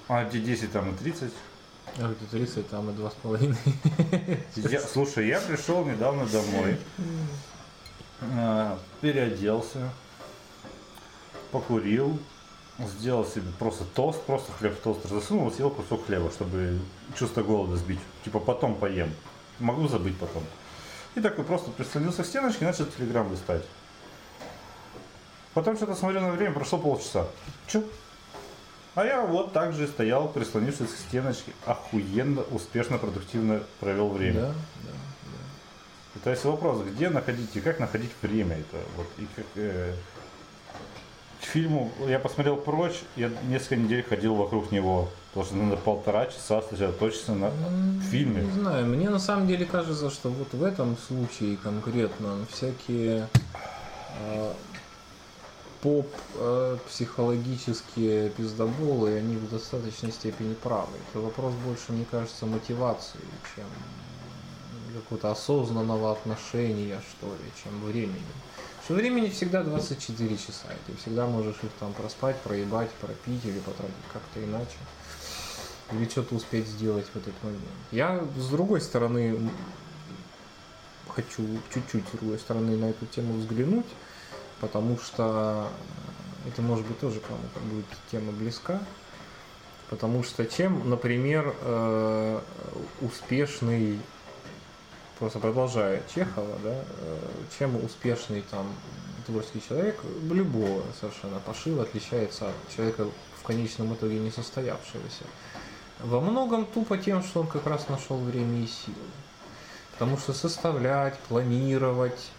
а 0.07 0.23
где 0.25 0.39
10, 0.39 0.71
там 0.71 0.93
и 0.93 0.97
30. 0.97 1.33
А 1.99 2.11
где 2.11 2.25
30, 2.25 2.69
там 2.69 2.89
и 2.89 2.93
2,5. 2.93 4.71
Я, 4.71 4.81
слушай, 4.81 5.27
я 5.27 5.39
пришел 5.39 5.85
недавно 5.85 6.25
домой, 6.25 6.77
э, 8.21 8.77
переоделся, 8.99 9.91
покурил, 11.51 12.17
сделал 12.79 13.25
себе 13.25 13.45
просто 13.59 13.85
тост, 13.93 14.21
просто 14.23 14.51
хлеб 14.53 14.75
в 14.77 14.81
тостер 14.81 15.09
засунул, 15.11 15.51
съел 15.51 15.69
кусок 15.69 16.05
хлеба, 16.07 16.31
чтобы 16.31 16.79
чувство 17.17 17.43
голода 17.43 17.77
сбить. 17.77 17.99
Типа 18.23 18.39
потом 18.39 18.75
поем. 18.75 19.13
Могу 19.59 19.87
забыть 19.87 20.17
потом. 20.17 20.43
И 21.15 21.21
такой 21.21 21.45
просто 21.45 21.69
прислонился 21.69 22.23
к 22.23 22.25
стеночке 22.25 22.65
и 22.65 22.67
начал 22.67 22.85
телеграм 22.87 23.31
листать. 23.31 23.63
Потом 25.53 25.75
что-то 25.75 25.93
смотрю 25.93 26.21
на 26.21 26.31
время, 26.31 26.53
прошло 26.53 26.79
полчаса. 26.79 27.27
Чё? 27.67 27.83
А 28.95 29.05
я 29.05 29.21
вот 29.21 29.53
так 29.53 29.73
же 29.73 29.87
стоял, 29.87 30.27
прислонившись 30.27 30.91
к 30.91 30.97
стеночке, 30.97 31.51
охуенно, 31.65 32.41
успешно, 32.51 32.97
продуктивно 32.99 33.61
провел 33.79 34.09
время. 34.09 34.41
Да, 34.41 34.53
И 36.15 36.19
То 36.23 36.29
есть 36.29 36.45
вопрос, 36.45 36.83
где 36.85 37.09
находить 37.09 37.55
и 37.55 37.59
как 37.59 37.79
находить 37.79 38.11
время 38.21 38.57
это 38.57 38.77
вот 38.97 39.07
и 39.17 39.27
как 39.35 39.45
э, 39.55 39.93
к 41.41 41.45
фильму 41.45 41.91
я 42.07 42.19
посмотрел 42.19 42.55
прочь, 42.55 43.01
я 43.15 43.31
несколько 43.49 43.77
недель 43.77 44.03
ходил 44.03 44.35
вокруг 44.35 44.71
него, 44.71 45.09
потому 45.33 45.45
что 45.47 45.55
надо 45.55 45.75
полтора 45.77 46.27
часа 46.27 46.61
сосредоточиться 46.61 47.33
на 47.33 47.45
М, 47.47 47.99
фильме. 48.11 48.43
Не 48.43 48.51
знаю, 48.51 48.85
мне 48.85 49.09
на 49.09 49.19
самом 49.19 49.47
деле 49.47 49.65
кажется, 49.65 50.11
что 50.11 50.29
вот 50.29 50.53
в 50.53 50.63
этом 50.63 50.97
случае 50.97 51.57
конкретно 51.57 52.45
всякие 52.51 53.27
э, 54.19 54.53
поп 55.83 56.07
э, 56.35 56.77
психологические 56.87 58.29
пиздоболы, 58.29 59.17
они 59.17 59.35
в 59.35 59.49
достаточной 59.49 60.13
степени 60.13 60.53
правы. 60.53 60.97
Это 61.09 61.19
вопрос 61.19 61.53
больше, 61.65 61.91
мне 61.91 62.05
кажется, 62.09 62.45
мотивации, 62.45 63.19
чем 63.53 63.65
какого-то 64.93 65.31
осознанного 65.31 66.13
отношения, 66.13 67.01
что 67.11 67.27
ли, 67.27 67.51
чем 67.61 67.83
времени. 67.83 68.23
Что 68.85 68.93
времени 68.93 69.29
всегда 69.29 69.63
24 69.63 70.37
часа. 70.37 70.67
и 70.71 70.91
Ты 70.91 70.97
всегда 70.97 71.27
можешь 71.27 71.57
их 71.63 71.71
там 71.79 71.91
проспать, 71.93 72.37
проебать, 72.37 72.89
пропить 73.01 73.43
или 73.43 73.59
потратить 73.59 73.93
как-то 74.13 74.43
иначе. 74.43 74.77
Или 75.91 76.07
что-то 76.07 76.35
успеть 76.35 76.67
сделать 76.67 77.05
в 77.13 77.15
этот 77.17 77.33
момент. 77.43 77.63
Я 77.91 78.25
с 78.37 78.47
другой 78.47 78.79
стороны 78.79 79.37
хочу 81.09 81.43
чуть-чуть 81.73 82.07
с 82.07 82.11
другой 82.11 82.39
стороны 82.39 82.77
на 82.77 82.85
эту 82.85 83.05
тему 83.05 83.33
взглянуть, 83.33 83.85
потому 84.63 84.97
что 84.97 85.67
это 86.47 86.61
может 86.61 86.85
быть 86.85 86.97
тоже 86.97 87.19
кому-то 87.19 87.59
будет 87.69 87.85
тема 88.09 88.31
близка. 88.31 88.79
Потому 89.89 90.23
что 90.23 90.45
чем, 90.45 90.89
например, 90.89 91.53
э, 91.59 92.39
успешный, 93.01 93.99
просто 95.19 95.39
продолжая 95.39 96.01
Чехова, 96.15 96.57
да, 96.63 96.75
э, 96.75 97.17
чем 97.59 97.75
успешный 97.83 98.41
там 98.49 98.65
творческий 99.25 99.61
человек 99.67 99.99
любого 100.31 100.81
совершенно 100.97 101.39
пошива 101.39 101.83
отличается 101.83 102.47
от 102.47 102.73
человека 102.73 103.07
в 103.41 103.43
конечном 103.43 103.93
итоге 103.93 104.17
не 104.17 104.31
состоявшегося. 104.31 105.25
Во 105.99 106.21
многом 106.21 106.65
тупо 106.65 106.97
тем, 106.97 107.21
что 107.21 107.41
он 107.41 107.47
как 107.47 107.67
раз 107.67 107.89
нашел 107.89 108.17
время 108.17 108.63
и 108.63 108.67
силы. 108.67 108.95
Потому 109.91 110.17
что 110.17 110.31
составлять, 110.31 111.19
планировать, 111.27 112.31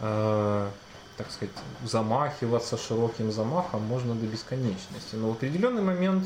э, 0.00 0.70
так 1.18 1.30
сказать, 1.30 1.54
замахиваться 1.84 2.78
широким 2.78 3.32
замахом 3.32 3.82
можно 3.82 4.14
до 4.14 4.26
бесконечности. 4.26 5.16
Но 5.16 5.30
в 5.30 5.32
определенный 5.32 5.82
момент 5.82 6.24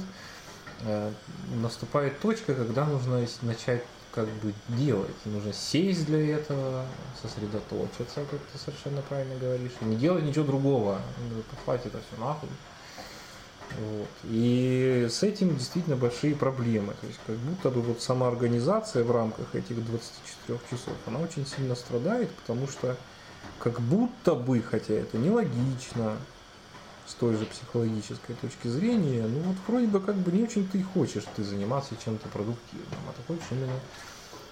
э, 0.82 1.10
наступает 1.56 2.20
точка, 2.20 2.54
когда 2.54 2.84
нужно 2.84 3.26
начать 3.40 3.82
как 4.12 4.28
бы 4.28 4.52
делать. 4.68 5.16
Нужно 5.24 5.54
сесть 5.54 6.04
для 6.04 6.36
этого, 6.36 6.84
сосредоточиться, 7.22 8.26
как 8.30 8.40
ты 8.52 8.58
совершенно 8.58 9.00
правильно 9.00 9.34
говоришь, 9.36 9.72
и 9.80 9.84
не 9.86 9.96
делать 9.96 10.24
ничего 10.24 10.44
другого. 10.44 11.00
Ну, 11.30 11.42
Послать 11.56 11.86
это 11.86 11.98
все 11.98 12.20
нахуй. 12.22 12.50
Вот. 13.80 14.08
И 14.24 15.08
с 15.10 15.22
этим 15.22 15.56
действительно 15.56 15.96
большие 15.96 16.36
проблемы. 16.36 16.92
То 17.00 17.06
есть 17.06 17.18
как 17.26 17.36
будто 17.36 17.70
бы 17.70 17.80
вот 17.80 18.02
сама 18.02 18.28
организация 18.28 19.02
в 19.04 19.10
рамках 19.10 19.54
этих 19.54 19.82
24 19.82 20.58
часов, 20.70 20.94
она 21.06 21.18
очень 21.18 21.46
сильно 21.46 21.74
страдает, 21.74 22.30
потому 22.32 22.68
что 22.68 22.98
как 23.58 23.80
будто 23.80 24.34
бы, 24.34 24.60
хотя 24.62 24.94
это 24.94 25.18
нелогично, 25.18 26.16
с 27.04 27.14
той 27.14 27.36
же 27.36 27.46
психологической 27.46 28.34
точки 28.36 28.68
зрения, 28.68 29.26
ну 29.26 29.40
вот 29.40 29.56
вроде 29.66 29.86
бы 29.88 30.00
как 30.00 30.16
бы 30.16 30.32
не 30.32 30.42
очень 30.44 30.68
ты 30.68 30.82
хочешь 30.82 31.24
ты 31.36 31.42
заниматься 31.42 31.96
чем-то 31.96 32.28
продуктивным, 32.28 33.08
а 33.08 33.12
ты 33.12 33.22
хочешь 33.22 33.50
именно 33.50 33.80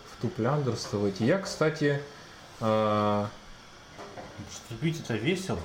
в 0.04 0.20
тупляндрствовать. 0.20 1.20
И 1.20 1.26
я, 1.26 1.38
кстати, 1.38 2.02
а, 2.60 3.30
Что 4.50 4.74
пить 4.76 5.00
это 5.00 5.14
весело. 5.14 5.58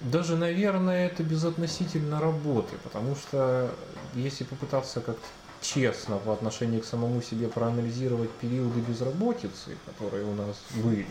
даже, 0.00 0.36
наверное, 0.36 1.08
это 1.08 1.24
безотносительно 1.24 2.20
работы, 2.20 2.76
потому 2.78 3.16
что 3.16 3.70
если 4.14 4.44
попытаться 4.44 5.00
как 5.00 5.16
честно 5.60 6.18
по 6.18 6.32
отношению 6.32 6.80
к 6.82 6.84
самому 6.84 7.20
себе 7.20 7.48
проанализировать 7.48 8.30
периоды 8.30 8.80
безработицы, 8.80 9.76
которые 9.86 10.24
у 10.24 10.34
нас 10.34 10.56
были. 10.70 11.04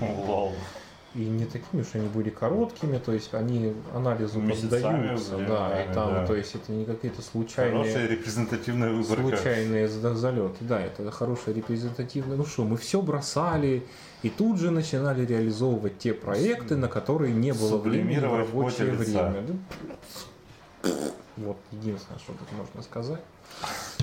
И 1.15 1.19
не 1.19 1.45
такими 1.45 1.81
уж 1.81 1.87
они 1.93 2.07
были 2.09 2.29
короткими, 2.29 2.97
то 2.99 3.11
есть 3.11 3.33
они 3.33 3.73
анализу 3.95 4.39
Месяцами 4.39 4.81
поддаются, 4.81 5.37
да, 5.37 5.83
и 5.83 5.93
там, 5.93 6.13
да. 6.13 6.27
то 6.27 6.35
есть 6.35 6.53
это 6.55 6.71
не 6.71 6.85
какие-то 6.85 7.21
случайные, 7.21 7.83
Хорошая 7.83 8.07
репрезентативная 8.07 8.91
выборка. 8.91 9.21
случайные 9.37 9.87
за- 9.87 10.15
залеты, 10.15 10.57
да, 10.61 10.79
это 10.81 11.09
хорошая 11.11 11.55
репрезентативная, 11.55 12.37
ну 12.37 12.45
что, 12.45 12.63
мы 12.65 12.77
все 12.77 13.01
бросали 13.01 13.83
и 14.21 14.29
тут 14.29 14.59
же 14.59 14.69
начинали 14.69 15.25
реализовывать 15.25 15.97
те 15.97 16.13
проекты, 16.13 16.75
на 16.75 16.87
которые 16.87 17.33
не 17.33 17.53
было 17.53 17.77
времени 17.77 18.19
в 18.19 18.35
рабочее 18.35 18.91
время. 18.91 19.43
Да. 19.47 20.89
Вот 21.37 21.57
единственное, 21.71 22.19
что 22.19 22.33
тут 22.33 22.51
можно 22.51 22.81
сказать. 22.81 23.21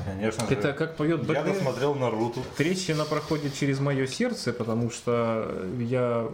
Конечно 0.05 0.47
же. 0.47 0.53
Это 0.55 0.73
как 0.73 0.97
поет 0.97 1.23
Я 1.29 1.43
БТ. 1.43 1.53
досмотрел 1.53 1.95
Наруто. 1.95 2.41
Трещина 2.57 3.05
проходит 3.05 3.55
через 3.55 3.81
мое 3.81 4.07
сердце, 4.07 4.53
потому 4.53 4.91
что 4.91 5.67
я 5.79 6.29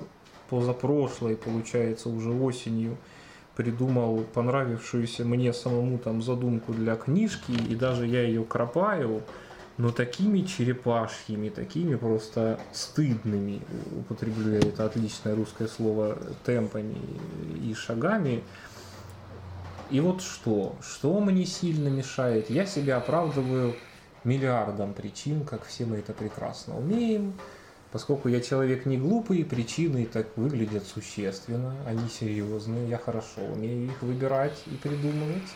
позапрошлой, 0.50 1.36
получается, 1.36 2.10
уже 2.10 2.30
осенью 2.30 2.98
придумал 3.56 4.24
понравившуюся 4.34 5.24
мне 5.24 5.52
самому 5.52 5.98
там 5.98 6.22
задумку 6.22 6.72
для 6.72 6.96
книжки, 6.96 7.52
и 7.52 7.74
даже 7.74 8.06
я 8.06 8.22
ее 8.22 8.44
кропаю, 8.44 9.22
но 9.78 9.90
такими 9.92 10.42
черепашьими, 10.42 11.48
такими 11.48 11.94
просто 11.94 12.60
стыдными, 12.72 13.60
употреблю 13.98 14.52
я 14.52 14.58
это 14.58 14.84
отличное 14.84 15.34
русское 15.34 15.68
слово, 15.68 16.18
темпами 16.44 16.96
и 17.62 17.72
шагами. 17.74 18.42
И 19.90 20.00
вот 20.00 20.22
что? 20.22 20.76
Что 20.82 21.18
мне 21.20 21.46
сильно 21.46 21.88
мешает? 21.88 22.50
Я 22.50 22.66
себя 22.66 22.98
оправдываю 22.98 23.74
миллиардом 24.24 24.94
причин, 24.94 25.44
как 25.44 25.64
все 25.64 25.84
мы 25.86 25.96
это 25.96 26.12
прекрасно 26.12 26.76
умеем. 26.76 27.34
Поскольку 27.92 28.28
я 28.28 28.40
человек 28.40 28.86
не 28.86 28.98
глупый, 28.98 29.44
причины 29.44 30.06
так 30.06 30.36
выглядят 30.36 30.84
существенно, 30.84 31.74
они 31.86 32.08
серьезные, 32.08 32.88
я 32.88 32.98
хорошо 32.98 33.40
умею 33.52 33.86
их 33.86 34.02
выбирать 34.02 34.62
и 34.66 34.76
придумывать. 34.76 35.50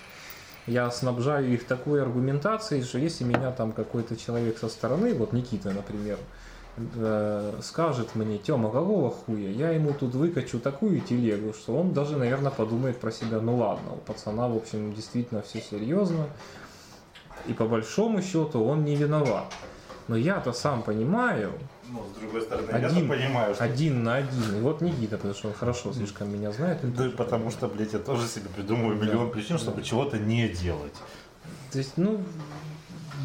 Я 0.66 0.90
снабжаю 0.90 1.52
их 1.52 1.64
такой 1.66 2.02
аргументацией, 2.02 2.82
что 2.82 2.98
если 2.98 3.22
меня 3.22 3.52
там 3.52 3.72
какой-то 3.72 4.16
человек 4.16 4.58
со 4.58 4.68
стороны, 4.68 5.14
вот 5.14 5.32
Никита, 5.32 5.70
например, 5.70 6.18
э, 6.76 7.60
скажет 7.62 8.16
мне, 8.16 8.38
Тёма, 8.38 8.70
какого 8.72 9.10
хуя, 9.10 9.50
я 9.50 9.70
ему 9.70 9.92
тут 9.92 10.14
выкачу 10.14 10.58
такую 10.58 11.02
телегу, 11.02 11.52
что 11.52 11.76
он 11.76 11.92
даже, 11.92 12.16
наверное, 12.16 12.50
подумает 12.50 12.98
про 12.98 13.12
себя, 13.12 13.40
ну 13.40 13.58
ладно, 13.58 13.92
у 13.92 13.98
пацана, 13.98 14.48
в 14.48 14.56
общем, 14.56 14.92
действительно 14.92 15.42
все 15.42 15.60
серьезно, 15.60 16.26
и 17.46 17.52
по 17.52 17.66
большому 17.66 18.22
счету 18.22 18.64
он 18.64 18.84
не 18.84 18.96
виноват. 18.96 19.52
Но 20.08 20.16
я-то 20.16 20.52
сам 20.52 20.82
понимаю, 20.82 21.52
Ну, 21.90 22.02
с 22.14 22.18
другой 22.18 22.42
стороны, 22.42 22.68
Один- 22.70 22.88
я-то 22.88 23.08
понимаю, 23.08 23.54
что... 23.54 23.64
один 23.64 24.04
на 24.04 24.16
один. 24.16 24.56
И 24.56 24.60
вот 24.60 24.80
Никита, 24.80 25.16
потому 25.16 25.34
что 25.34 25.48
он 25.48 25.54
хорошо 25.54 25.92
слишком 25.92 26.32
меня 26.32 26.50
знает. 26.52 26.78
Да 26.94 27.10
потому 27.10 27.50
что, 27.50 27.68
блядь, 27.68 27.92
я 27.92 27.98
тоже 27.98 28.26
себе 28.26 28.48
придумываю 28.48 28.96
миллион 28.96 29.30
причин, 29.30 29.58
чтобы 29.58 29.82
чего-то 29.82 30.18
не 30.18 30.48
делать. 30.48 30.94
То 31.72 31.78
есть, 31.78 31.92
ну, 31.96 32.20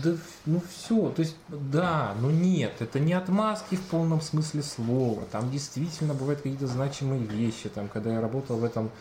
да, 0.03 0.15
ну 0.45 0.61
все, 0.69 1.09
то 1.09 1.21
есть, 1.21 1.35
да, 1.47 2.15
но 2.19 2.31
нет, 2.31 2.73
это 2.79 2.99
не 2.99 3.13
отмазки 3.13 3.75
в 3.75 3.81
полном 3.81 4.21
смысле 4.21 4.63
слова. 4.63 5.23
Там 5.31 5.51
действительно 5.51 6.13
бывают 6.13 6.41
какие-то 6.41 6.67
значимые 6.67 7.23
вещи. 7.23 7.69
Там, 7.69 7.87
когда 7.87 8.13
я 8.13 8.21
работал 8.21 8.57
в 8.57 8.63
этом 8.63 8.91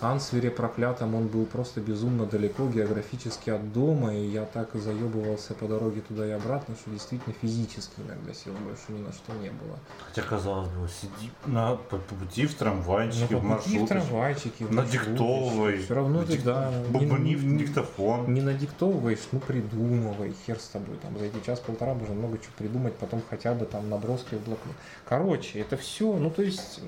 Ансвере 0.00 0.50
проклятом, 0.50 1.14
он 1.14 1.28
был 1.28 1.46
просто 1.46 1.80
безумно 1.80 2.26
далеко 2.26 2.68
географически 2.68 3.50
от 3.50 3.72
дома, 3.72 4.12
и 4.14 4.26
я 4.26 4.44
так 4.44 4.74
и 4.74 4.78
заебывался 4.78 5.54
по 5.54 5.66
дороге 5.66 6.02
туда 6.02 6.26
и 6.26 6.30
обратно, 6.30 6.74
что 6.74 6.90
действительно 6.90 7.34
физически 7.40 8.00
иногда 8.06 8.34
сил 8.34 8.52
больше 8.64 8.82
ни 8.90 8.98
на 9.00 9.12
что 9.12 9.32
не 9.34 9.48
было. 9.50 9.78
Хотя, 10.06 10.22
казалось 10.28 10.68
бы, 10.68 10.88
сиди 10.88 11.30
на, 11.46 11.76
по, 11.76 11.96
по 11.96 12.14
пути 12.16 12.46
в 12.46 12.54
трамвайчике, 12.54 13.26
Ну, 13.30 13.38
в 13.38 13.42
по 13.48 13.56
пути 13.56 13.70
в 13.78 13.80
маршрутке, 13.80 13.86
трамвайчике, 13.86 14.64
в 14.66 14.72
надиктовывай. 14.72 15.78
Все 15.78 15.94
равно 15.94 16.24
ты, 16.24 16.38
да, 16.42 16.70
Бубни 16.90 17.34
в 17.34 17.44
не- 17.44 17.58
диктофон. 17.58 18.34
не 18.34 18.42
надиктовываешь, 18.42 19.20
ну 19.32 19.40
придумывай, 19.40 20.34
хер 20.46 20.58
с 20.58 20.66
тобой. 20.68 20.96
Там 21.02 21.16
за 21.18 21.24
эти 21.26 21.40
час-полтора 21.46 21.94
можно 21.94 22.14
много 22.14 22.36
чего 22.38 22.52
придумать, 22.58 22.94
потом 22.96 23.22
хотя 23.30 23.54
бы 23.54 23.64
там 23.64 23.88
наброски 23.88 24.34
в 24.34 24.44
блокнот. 24.44 24.74
Короче, 25.08 25.60
это 25.60 25.76
все, 25.78 26.12
ну 26.16 26.30
то 26.30 26.42
есть, 26.42 26.80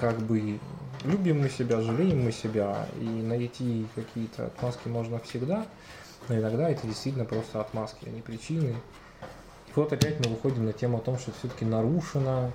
как 0.00 0.18
бы 0.20 0.60
любим 1.04 1.40
мы 1.40 1.48
себя, 1.48 1.80
жалеем 1.80 2.24
мы 2.24 2.32
себя, 2.32 2.86
и 3.00 3.04
найти 3.04 3.86
какие-то 3.94 4.46
отмазки 4.46 4.88
можно 4.88 5.18
всегда, 5.20 5.66
но 6.28 6.36
иногда 6.36 6.68
это 6.68 6.86
действительно 6.86 7.24
просто 7.24 7.60
отмазки, 7.60 8.06
а 8.06 8.10
не 8.10 8.20
причины. 8.20 8.74
И 9.68 9.72
вот 9.74 9.92
опять 9.92 10.24
мы 10.24 10.32
выходим 10.32 10.66
на 10.66 10.72
тему 10.72 10.98
о 10.98 11.00
том, 11.00 11.18
что 11.18 11.32
все-таки 11.32 11.64
нарушена, 11.64 12.52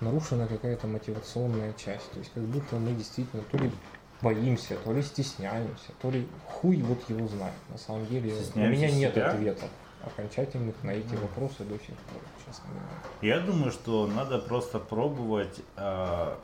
нарушена 0.00 0.46
какая-то 0.46 0.86
мотивационная 0.86 1.72
часть. 1.74 2.10
То 2.12 2.18
есть 2.18 2.30
как 2.32 2.44
будто 2.44 2.76
мы 2.76 2.92
действительно 2.92 3.42
то 3.50 3.58
ли 3.58 3.70
боимся, 4.22 4.76
то 4.84 4.92
ли 4.92 5.02
стесняемся, 5.02 5.92
то 6.00 6.10
ли 6.10 6.26
хуй 6.46 6.82
вот 6.82 6.98
его 7.08 7.26
знает. 7.28 7.54
На 7.70 7.78
самом 7.78 8.06
деле 8.06 8.32
у 8.54 8.58
меня 8.58 8.90
нет 8.90 9.14
себя? 9.14 9.30
ответов 9.30 9.68
окончательных 10.02 10.74
на 10.82 10.92
эти 10.92 11.14
вопросы 11.14 11.64
до 11.64 11.74
сих 11.74 11.94
пор, 11.96 12.22
честно 12.46 12.64
говоря. 12.70 13.36
Я 13.36 13.40
думаю, 13.40 13.70
что 13.70 14.06
надо 14.06 14.38
просто 14.38 14.78
пробовать. 14.78 15.60
а, 15.76 16.38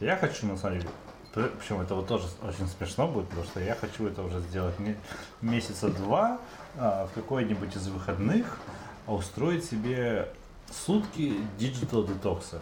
Я 0.00 0.16
хочу, 0.16 0.46
на 0.46 0.56
самом 0.56 0.78
деле, 0.78 0.90
пр- 1.34 1.52
причем 1.58 1.80
это 1.80 1.94
вот 1.94 2.06
тоже 2.06 2.26
очень 2.42 2.68
смешно 2.68 3.08
будет, 3.08 3.28
потому 3.28 3.46
что 3.46 3.60
я 3.60 3.74
хочу 3.74 4.06
это 4.06 4.22
уже 4.22 4.40
сделать 4.40 4.78
не- 4.78 4.96
месяца 5.42 5.88
два 5.88 6.38
а, 6.76 7.06
в 7.06 7.12
какой-нибудь 7.12 7.74
из 7.76 7.88
выходных 7.88 8.58
а 9.06 9.14
устроить 9.14 9.64
себе 9.64 10.28
сутки 10.70 11.34
digital 11.58 12.04
детокса. 12.04 12.60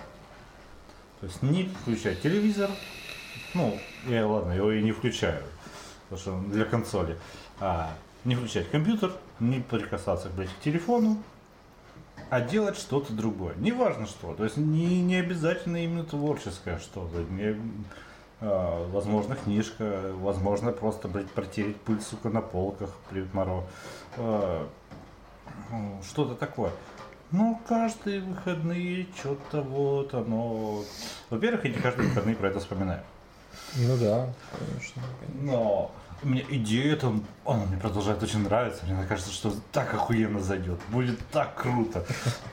То 1.20 1.26
есть 1.26 1.42
не 1.42 1.64
включать 1.82 2.22
телевизор, 2.22 2.70
ну, 3.52 3.78
я 4.06 4.26
ладно, 4.26 4.52
его 4.52 4.70
и 4.70 4.82
не 4.82 4.92
включаю, 4.92 5.42
потому 6.04 6.20
что 6.20 6.32
он 6.34 6.50
для 6.50 6.64
консоли. 6.64 7.18
А, 7.58 7.90
не 8.24 8.36
включать 8.36 8.70
компьютер, 8.70 9.12
не 9.40 9.60
прикасаться 9.60 10.28
к 10.28 10.62
телефону, 10.62 11.22
а 12.30 12.40
делать 12.40 12.76
что-то 12.76 13.12
другое. 13.12 13.54
Неважно 13.56 14.06
что. 14.06 14.34
То 14.34 14.44
есть 14.44 14.56
не, 14.56 15.02
не 15.02 15.16
обязательно 15.16 15.84
именно 15.84 16.04
творческое 16.04 16.78
что-то. 16.78 17.22
Не, 17.30 17.60
а, 18.40 18.88
возможно, 18.90 19.36
книжка, 19.36 20.12
возможно, 20.14 20.72
просто, 20.72 21.08
блядь, 21.08 21.30
протереть 21.30 21.80
пыль, 21.80 22.00
сука, 22.00 22.28
на 22.28 22.40
полках 22.42 22.90
при 23.10 23.26
Моро. 23.32 23.64
А, 24.16 24.68
ну, 25.70 26.00
что-то 26.02 26.34
такое. 26.34 26.70
Ну, 27.32 27.60
каждые 27.66 28.20
выходные 28.20 29.06
что-то 29.18 29.62
вот 29.62 30.14
оно... 30.14 30.82
Во-первых, 31.30 31.64
я 31.64 31.70
не 31.70 31.78
каждые 31.78 32.08
выходные 32.08 32.36
про 32.36 32.48
это 32.48 32.60
вспоминаю. 32.60 33.02
Ну 33.76 33.96
да, 33.96 34.32
конечно. 34.56 35.02
Но 35.40 35.90
мне 36.22 36.44
идея 36.48 36.96
там, 36.96 37.24
она 37.44 37.64
мне 37.66 37.76
продолжает 37.76 38.22
очень 38.22 38.42
нравиться. 38.42 38.84
Мне 38.86 39.04
кажется, 39.06 39.32
что 39.32 39.52
так 39.72 39.92
охуенно 39.94 40.40
зайдет. 40.40 40.80
Будет 40.88 41.18
так 41.28 41.54
круто. 41.54 42.04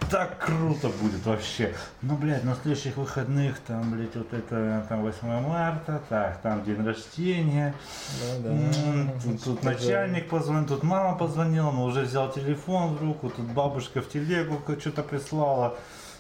Так 0.10 0.38
круто 0.38 0.90
будет 0.90 1.26
вообще. 1.26 1.74
Ну, 2.02 2.16
блядь, 2.18 2.44
на 2.44 2.56
следующих 2.56 2.98
выходных 2.98 3.60
там, 3.60 3.92
блядь, 3.92 4.16
вот 4.16 4.34
это 4.34 4.86
там 4.90 5.02
8 5.02 5.28
марта, 5.48 6.02
так, 6.10 6.42
там 6.42 6.64
день 6.64 6.84
рождения. 6.86 7.74
Да, 8.22 8.50
да. 8.50 8.56
М, 8.56 9.12
Тут, 9.24 9.44
тут 9.44 9.64
начальник 9.64 10.30
позвонил, 10.30 10.68
тут 10.68 10.84
мама 10.84 11.18
позвонила, 11.18 11.72
но 11.72 11.86
уже 11.86 12.02
взял 12.02 12.32
телефон 12.32 12.96
в 12.96 13.02
руку, 13.02 13.30
тут 13.30 13.46
бабушка 13.46 14.02
в 14.02 14.10
телегу 14.10 14.62
что-то 14.80 15.04
прислала. 15.04 15.78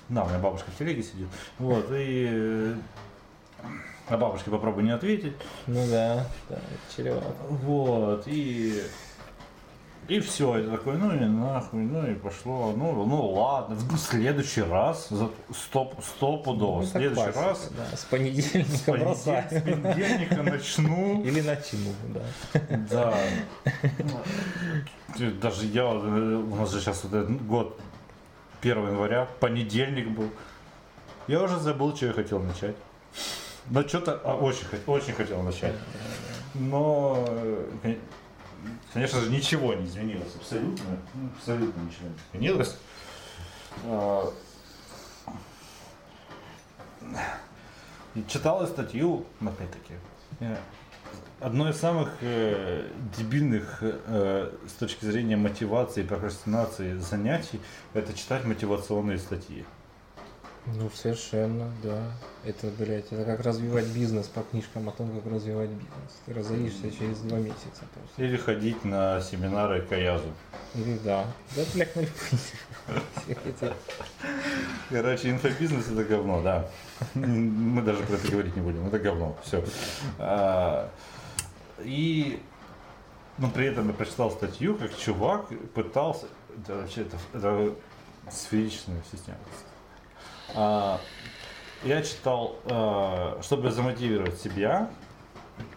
Да, 0.09 0.23
у 0.23 0.29
меня 0.29 0.39
бабушка 0.39 0.71
в 0.71 0.77
телеге 0.77 1.03
сидит. 1.03 1.27
Вот, 1.59 1.87
и 1.91 2.27
э, 2.31 2.75
а 4.09 4.17
бабушке 4.17 4.49
попробуй 4.51 4.83
не 4.83 4.91
ответить. 4.91 5.33
Ну 5.67 5.85
да, 5.89 6.25
да, 6.49 6.59
чревато. 6.95 7.33
Вот, 7.49 8.23
и... 8.27 8.81
И 10.09 10.19
все, 10.19 10.57
это 10.57 10.71
такой, 10.71 10.97
ну 10.97 11.15
и 11.15 11.19
нахуй, 11.19 11.79
ну 11.79 12.05
и 12.05 12.13
пошло, 12.13 12.73
ну, 12.75 13.05
ну 13.05 13.29
ладно, 13.31 13.75
в 13.75 13.97
следующий 13.97 14.61
раз, 14.61 15.07
за- 15.09 15.31
стоп, 15.55 15.93
стопудово, 16.03 16.81
Ну, 16.81 16.85
следующий 16.85 17.31
классика, 17.31 17.39
раз, 17.45 17.71
да, 17.91 17.95
с 17.97 18.03
понедельника 18.03 18.69
с 18.75 18.81
бросаем. 18.81 19.45
с 19.49 19.61
понедельника 19.63 20.43
начну, 20.43 21.23
Или 21.23 21.39
начну, 21.39 21.93
да. 22.09 22.21
да. 22.91 23.13
Даже 25.41 25.67
я, 25.67 25.83
э, 25.83 25.85
у 26.51 26.55
нас 26.55 26.69
же 26.71 26.81
сейчас 26.81 27.05
вот 27.05 27.13
этот 27.13 27.45
год, 27.47 27.79
1 28.61 28.77
января, 28.87 29.29
понедельник 29.39 30.09
был, 30.09 30.29
я 31.29 31.41
уже 31.43 31.57
забыл, 31.59 31.95
что 31.95 32.07
я 32.07 32.13
хотел 32.13 32.39
начать. 32.39 32.75
Но 33.69 33.87
что-то 33.87 34.19
а, 34.23 34.35
очень, 34.35 34.65
очень 34.87 35.13
хотел 35.13 35.41
начать. 35.41 35.75
Но, 36.53 37.25
э, 37.27 37.71
кон- 37.81 37.97
конечно 38.93 39.21
же, 39.21 39.29
ничего 39.31 39.73
не 39.73 39.85
изменилось. 39.85 40.35
Абсолютно. 40.35 40.97
ну, 41.13 41.29
Абсолютно 41.37 41.81
ничего 41.81 42.07
не 42.09 42.15
изменилось. 42.39 42.77
А, 43.85 44.31
и 48.15 48.23
Читал 48.27 48.61
я 48.61 48.67
статью, 48.67 49.25
опять-таки, 49.41 49.93
э, 50.39 50.55
одно 51.39 51.69
из 51.69 51.77
самых 51.77 52.09
э, 52.21 52.87
дебильных 53.17 53.79
э, 53.81 54.51
с 54.67 54.73
точки 54.73 55.05
зрения 55.05 55.35
мотивации 55.35 56.03
и 56.03 56.07
прокрастинации 56.07 56.97
занятий 56.97 57.59
это 57.93 58.13
читать 58.13 58.45
мотивационные 58.45 59.17
статьи. 59.17 59.65
Ну, 60.65 60.89
совершенно, 60.93 61.69
да. 61.83 62.11
Это, 62.45 62.67
блядь, 62.67 63.11
это 63.11 63.25
как 63.25 63.41
развивать 63.41 63.87
бизнес 63.87 64.27
по 64.27 64.41
книжкам 64.41 64.87
о 64.87 64.91
том, 64.91 65.11
как 65.19 65.31
развивать 65.31 65.69
бизнес. 65.69 66.21
Ты 66.25 66.33
разоришься 66.33 66.91
через 66.91 67.19
два 67.19 67.37
месяца 67.37 67.83
просто. 67.93 68.23
Или 68.23 68.37
ходить 68.37 68.85
на 68.85 69.21
семинары 69.21 69.81
Каязу. 69.81 70.31
Или 70.75 70.97
да. 71.03 71.25
Да, 71.55 71.63
блядь, 71.73 71.95
на 71.95 72.01
любые. 72.01 73.73
Короче, 74.89 75.29
инфобизнес 75.31 75.89
это 75.89 76.03
говно, 76.05 76.41
да. 76.41 76.69
Мы 77.13 77.81
даже 77.81 78.03
про 78.03 78.15
это 78.15 78.31
говорить 78.31 78.55
не 78.55 78.61
будем. 78.61 78.87
Это 78.87 78.99
говно. 78.99 79.37
Все. 79.43 79.63
И 81.83 82.41
но 83.37 83.49
при 83.49 83.65
этом 83.65 83.87
я 83.87 83.93
прочитал 83.93 84.31
статью, 84.31 84.75
как 84.75 84.95
чувак 84.97 85.47
пытался. 85.73 86.27
Это 86.55 86.75
вообще 86.75 87.01
это, 87.01 87.17
это 87.33 87.73
сферичная 88.31 89.01
система. 89.11 89.39
А, 90.55 90.99
я 91.83 92.01
читал, 92.01 92.55
а, 92.65 93.39
чтобы 93.41 93.71
замотивировать 93.71 94.39
себя 94.39 94.89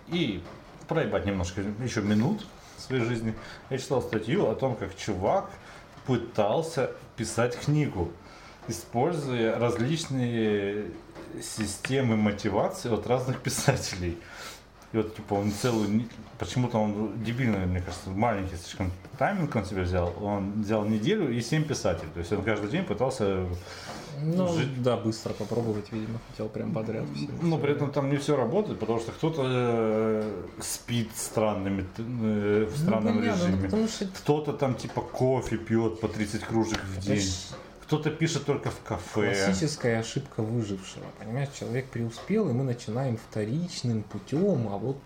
и 0.09 0.43
проебать 0.89 1.27
немножко 1.27 1.63
еще 1.83 2.03
минут 2.03 2.47
своей 2.79 3.05
жизни, 3.05 3.35
я 3.71 3.79
читал 3.79 4.03
статью 4.03 4.49
о 4.49 4.55
том, 4.55 4.77
как 4.77 4.97
чувак 4.97 5.51
пытался 6.07 6.93
писать 7.17 7.59
книгу, 7.59 8.13
используя 8.69 9.59
различные 9.59 10.91
системы 11.43 12.17
мотивации 12.17 12.93
от 12.93 13.07
разных 13.07 13.41
писателей. 13.41 14.19
И 14.93 14.97
вот, 14.99 15.17
типа, 15.17 15.35
он 15.35 15.53
целую, 15.53 16.05
почему-то 16.39 16.79
он 16.79 17.23
дебильный, 17.23 17.67
мне 17.67 17.81
кажется, 17.81 18.11
маленький 18.11 18.57
слишком 18.57 18.93
тайминг 19.19 19.55
он 19.57 19.65
себе 19.65 19.83
взял. 19.83 20.15
Он 20.23 20.63
взял 20.63 20.85
неделю 20.85 21.33
и 21.33 21.41
семь 21.41 21.65
писателей. 21.65 22.11
То 22.15 22.21
есть 22.21 22.33
он 22.33 22.43
каждый 22.43 22.71
день 22.71 22.85
пытался 22.85 23.47
Ну, 24.23 24.49
Жить- 24.57 24.83
да, 24.83 24.97
быстро 24.97 25.33
попробовать, 25.33 25.93
видимо, 25.93 26.19
хотел 26.31 26.49
прям 26.49 26.73
подряд 26.73 27.05
все. 27.15 27.29
Но 27.43 27.59
при 27.59 27.73
этом 27.73 27.91
там 27.93 28.11
не 28.11 28.17
все 28.17 28.37
работает, 28.37 28.79
потому 28.79 28.99
что 29.01 29.13
кто-то 29.13 29.43
э, 29.45 30.45
спит 30.61 31.11
странными, 31.17 31.87
э, 31.99 32.69
в 32.73 32.77
странном 32.79 33.19
понятно, 33.19 33.43
ну, 33.43 33.47
режиме. 33.49 33.63
потому 33.65 33.89
что 33.89 34.07
Кто-то 34.07 34.53
там 34.53 34.75
типа 34.75 35.01
кофе 35.03 35.59
пьет 35.59 36.01
по 36.01 36.09
30 36.09 36.43
кружек 36.45 36.79
в 36.79 36.99
это 36.99 37.07
день. 37.07 37.21
ж 37.21 37.33
Кто-то 37.85 38.11
пишет 38.11 38.45
только 38.47 38.71
в 38.71 38.81
кафе. 38.83 39.33
классическая 39.35 40.01
ошибка 40.01 40.43
выжившего. 40.43 41.05
Понимаешь, 41.19 41.51
человек 41.59 41.87
преуспел, 41.91 42.49
и 42.49 42.53
мы 42.53 42.65
начинаем 42.65 43.17
вторичным 43.17 44.03
путем, 44.03 44.69
а 44.73 44.77
вот 44.79 44.99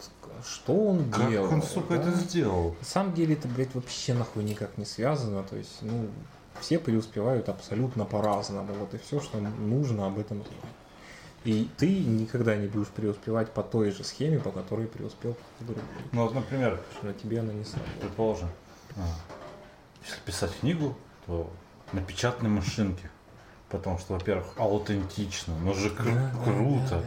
что 0.49 0.73
он 0.75 1.11
Как 1.11 1.29
делал? 1.29 1.53
он, 1.53 1.63
сука, 1.63 1.97
да? 1.97 2.03
это 2.03 2.13
сделал? 2.13 2.75
На 2.81 2.87
самом 2.87 3.13
деле 3.15 3.35
это, 3.35 3.47
блядь, 3.49 3.75
вообще 3.75 4.15
нахуй 4.15 4.43
никак 4.45 4.79
не 4.79 4.87
связано. 4.87 5.43
То 5.43 5.57
есть, 5.57 5.79
ну, 5.83 6.09
все 6.61 6.79
преуспевают 6.79 7.49
абсолютно 7.49 8.05
по-разному. 8.05 8.73
Вот 8.75 8.95
и 8.95 8.99
все, 8.99 9.21
что 9.21 9.39
нужно 9.39 10.07
об 10.07 10.19
этом 10.19 10.39
знать. 10.39 10.75
И 11.45 11.69
ты 11.79 12.01
никогда 12.05 12.55
не 12.55 12.67
будешь 12.67 12.89
преуспевать 12.89 13.51
по 13.53 13.63
той 13.63 13.91
же 13.93 14.05
схеме, 14.05 14.39
по 14.39 14.51
которой 14.51 14.87
преуспел 14.87 15.33
кто-то 15.33 15.73
другой. 15.73 15.85
Ну, 16.13 16.23
вот, 16.25 16.35
например, 16.35 16.83
на 17.03 17.15
тебе 17.15 17.41
она 17.41 17.53
не 17.53 17.65
сработает. 17.65 18.01
предположим, 18.01 18.49
а, 18.97 19.07
если 20.05 20.21
писать 20.21 20.53
книгу, 20.61 20.97
то 21.27 21.51
на 21.93 22.03
печатной 22.03 22.51
машинке. 22.51 23.11
Потому 23.71 23.99
что, 24.01 24.15
во-первых, 24.15 24.47
аутентично, 24.57 25.55
но 25.63 25.73
же 25.75 25.91
кру- 25.91 26.13
Да, 26.13 26.33
да, 26.35 26.43
круто. 26.45 26.89
да, 26.91 27.03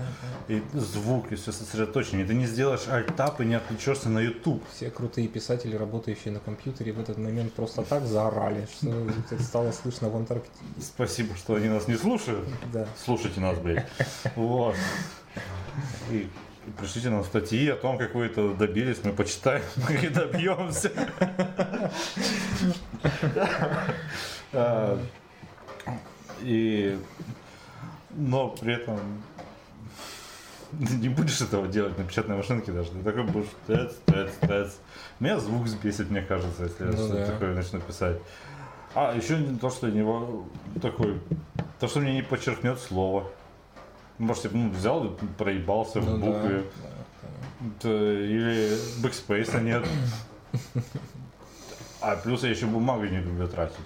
да, 0.47 0.53
И 0.53 0.63
звук, 0.73 1.31
и 1.33 1.35
все 1.35 1.51
сосредоточение. 1.51 2.23
И 2.23 2.27
ты 2.27 2.33
не 2.33 2.45
сделаешь 2.45 2.87
альтап 2.87 3.41
и 3.41 3.45
не 3.45 3.55
отвлечешься 3.55 4.07
на 4.07 4.19
YouTube. 4.19 4.63
Все 4.73 4.89
крутые 4.89 5.27
писатели, 5.27 5.75
работающие 5.75 6.33
на 6.33 6.39
компьютере, 6.39 6.93
в 6.93 7.01
этот 7.01 7.17
момент 7.17 7.51
просто 7.53 7.81
так 7.81 8.05
заорали, 8.05 8.65
что 8.73 8.87
это 9.29 9.43
стало 9.43 9.73
слышно 9.73 10.09
в 10.09 10.15
Антарктиде. 10.15 10.55
Спасибо, 10.81 11.35
что 11.35 11.55
они 11.55 11.67
нас 11.67 11.89
не 11.89 11.95
слушают. 11.95 12.47
Да. 12.71 12.87
Слушайте 13.03 13.41
нас, 13.41 13.57
блядь. 13.57 13.85
Вот. 14.37 14.75
И, 16.11 16.29
и 16.65 16.71
пришлите 16.79 17.09
нам 17.09 17.25
статьи 17.25 17.67
о 17.67 17.75
том, 17.75 17.97
как 17.97 18.15
вы 18.15 18.25
это 18.27 18.53
добились, 18.53 18.99
мы 19.03 19.11
почитаем 19.11 19.63
и 20.01 20.07
добьемся. 20.07 20.91
И, 26.41 26.97
но 28.11 28.49
при 28.49 28.73
этом 28.73 28.99
не 30.79 31.09
будешь 31.09 31.39
этого 31.41 31.67
делать 31.67 31.97
на 31.97 32.03
печатной 32.03 32.37
машинке 32.37 32.71
даже. 32.71 32.89
Ты 32.91 33.03
такой 33.03 33.23
будешь 33.23 33.49
тэц, 33.67 33.93
тэц, 34.05 34.31
тэц. 34.41 34.73
Меня 35.19 35.39
звук 35.39 35.67
сбесит, 35.67 36.09
мне 36.09 36.21
кажется, 36.21 36.63
если 36.63 36.85
я 36.85 36.91
Ну 36.91 36.97
что-то 36.97 37.13
да. 37.15 37.25
такое 37.27 37.53
начну 37.55 37.79
писать. 37.79 38.17
А, 38.95 39.15
еще 39.15 39.37
то, 39.61 39.69
что 39.69 39.87
я 39.87 39.93
не 39.93 40.03
во- 40.03 40.45
такой, 40.81 41.19
то, 41.79 41.87
что 41.87 41.99
мне 41.99 42.13
не 42.15 42.21
подчеркнет 42.23 42.79
слово. 42.79 43.29
Может, 44.19 44.45
я 44.45 44.49
ну, 44.53 44.69
взял 44.71 45.05
и 45.05 45.09
проебался 45.37 45.99
в 46.01 46.05
Ну 46.05 46.17
да, 46.17 46.25
букве. 46.25 46.57
да, 46.59 46.89
да. 46.89 47.65
Это- 47.89 48.13
Или 48.21 48.77
бэкспейса 49.01 49.61
нет. 49.61 49.87
А 52.01 52.17
плюс 52.17 52.43
я 52.43 52.49
еще 52.49 52.65
бумагу 52.65 53.05
не 53.05 53.19
люблю 53.21 53.47
тратить. 53.47 53.77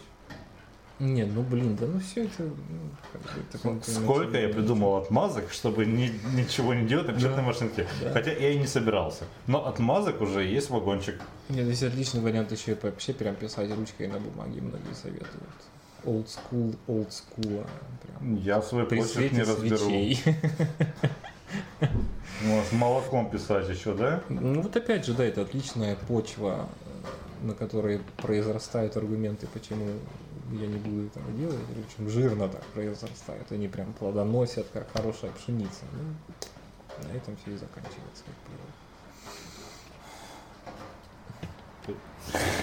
Не, 0.99 1.25
ну 1.25 1.43
блин, 1.43 1.75
да 1.75 1.85
ну 1.85 1.99
все 1.99 2.23
это... 2.23 2.43
ну, 2.43 2.89
как 3.13 3.21
бы, 3.21 3.29
это 3.47 3.57
какой-то 3.59 3.91
Сколько 3.91 4.37
я 4.39 4.49
придумал 4.49 4.95
отмазок, 4.97 5.51
чтобы 5.51 5.85
ни- 5.85 6.11
ничего 6.35 6.73
не 6.73 6.87
делать 6.87 7.07
на 7.07 7.13
печатной 7.13 7.43
машинке. 7.43 7.85
Да. 8.01 8.11
Хотя 8.13 8.31
я 8.31 8.49
и 8.49 8.57
не 8.57 8.65
собирался. 8.65 9.25
Но 9.45 9.67
отмазок 9.67 10.21
уже 10.21 10.43
есть 10.43 10.71
вагончик. 10.71 11.21
Нет, 11.49 11.65
здесь 11.65 11.83
отличный 11.83 12.21
вариант 12.21 12.51
еще 12.51 12.71
и 12.71 12.77
вообще 12.81 13.13
прям 13.13 13.35
писать 13.35 13.69
ручкой 13.75 14.07
на 14.07 14.19
бумаге, 14.19 14.59
многие 14.61 14.93
советуют. 14.99 15.43
Old 16.03 16.25
school, 16.27 16.75
old 16.87 17.09
school. 17.09 17.63
а, 17.63 17.67
Прям. 18.19 18.35
Я 18.37 18.61
свой 18.61 18.85
почерк 18.85 19.31
не 19.31 19.41
разберу. 19.43 19.91
Ну, 22.43 22.61
с 22.69 22.71
молоком 22.71 23.29
писать 23.31 23.67
еще, 23.69 23.93
да? 23.95 24.21
Ну 24.29 24.61
вот 24.61 24.75
опять 24.75 25.05
же, 25.05 25.13
да, 25.13 25.23
это 25.25 25.41
отличная 25.41 25.95
почва, 26.07 26.67
э, 27.41 27.47
на 27.47 27.53
которой 27.55 27.99
произрастают 28.17 28.95
аргументы, 28.95 29.47
почему 29.51 29.87
я 30.51 30.67
не 30.67 30.77
буду 30.77 31.07
этого 31.07 31.31
делать, 31.31 31.59
причем 31.73 32.09
жирно 32.09 32.47
так 32.47 32.63
произрастают, 32.67 33.51
они 33.51 33.67
прям 33.67 33.93
плодоносят, 33.93 34.67
как 34.73 34.91
хорошая 34.91 35.31
пшеница. 35.31 35.85
Ну, 35.91 36.15
на 37.03 37.15
этом 37.15 37.35
все 37.37 37.53
и 37.53 37.57
заканчивается, 37.57 38.23
как 38.25 38.33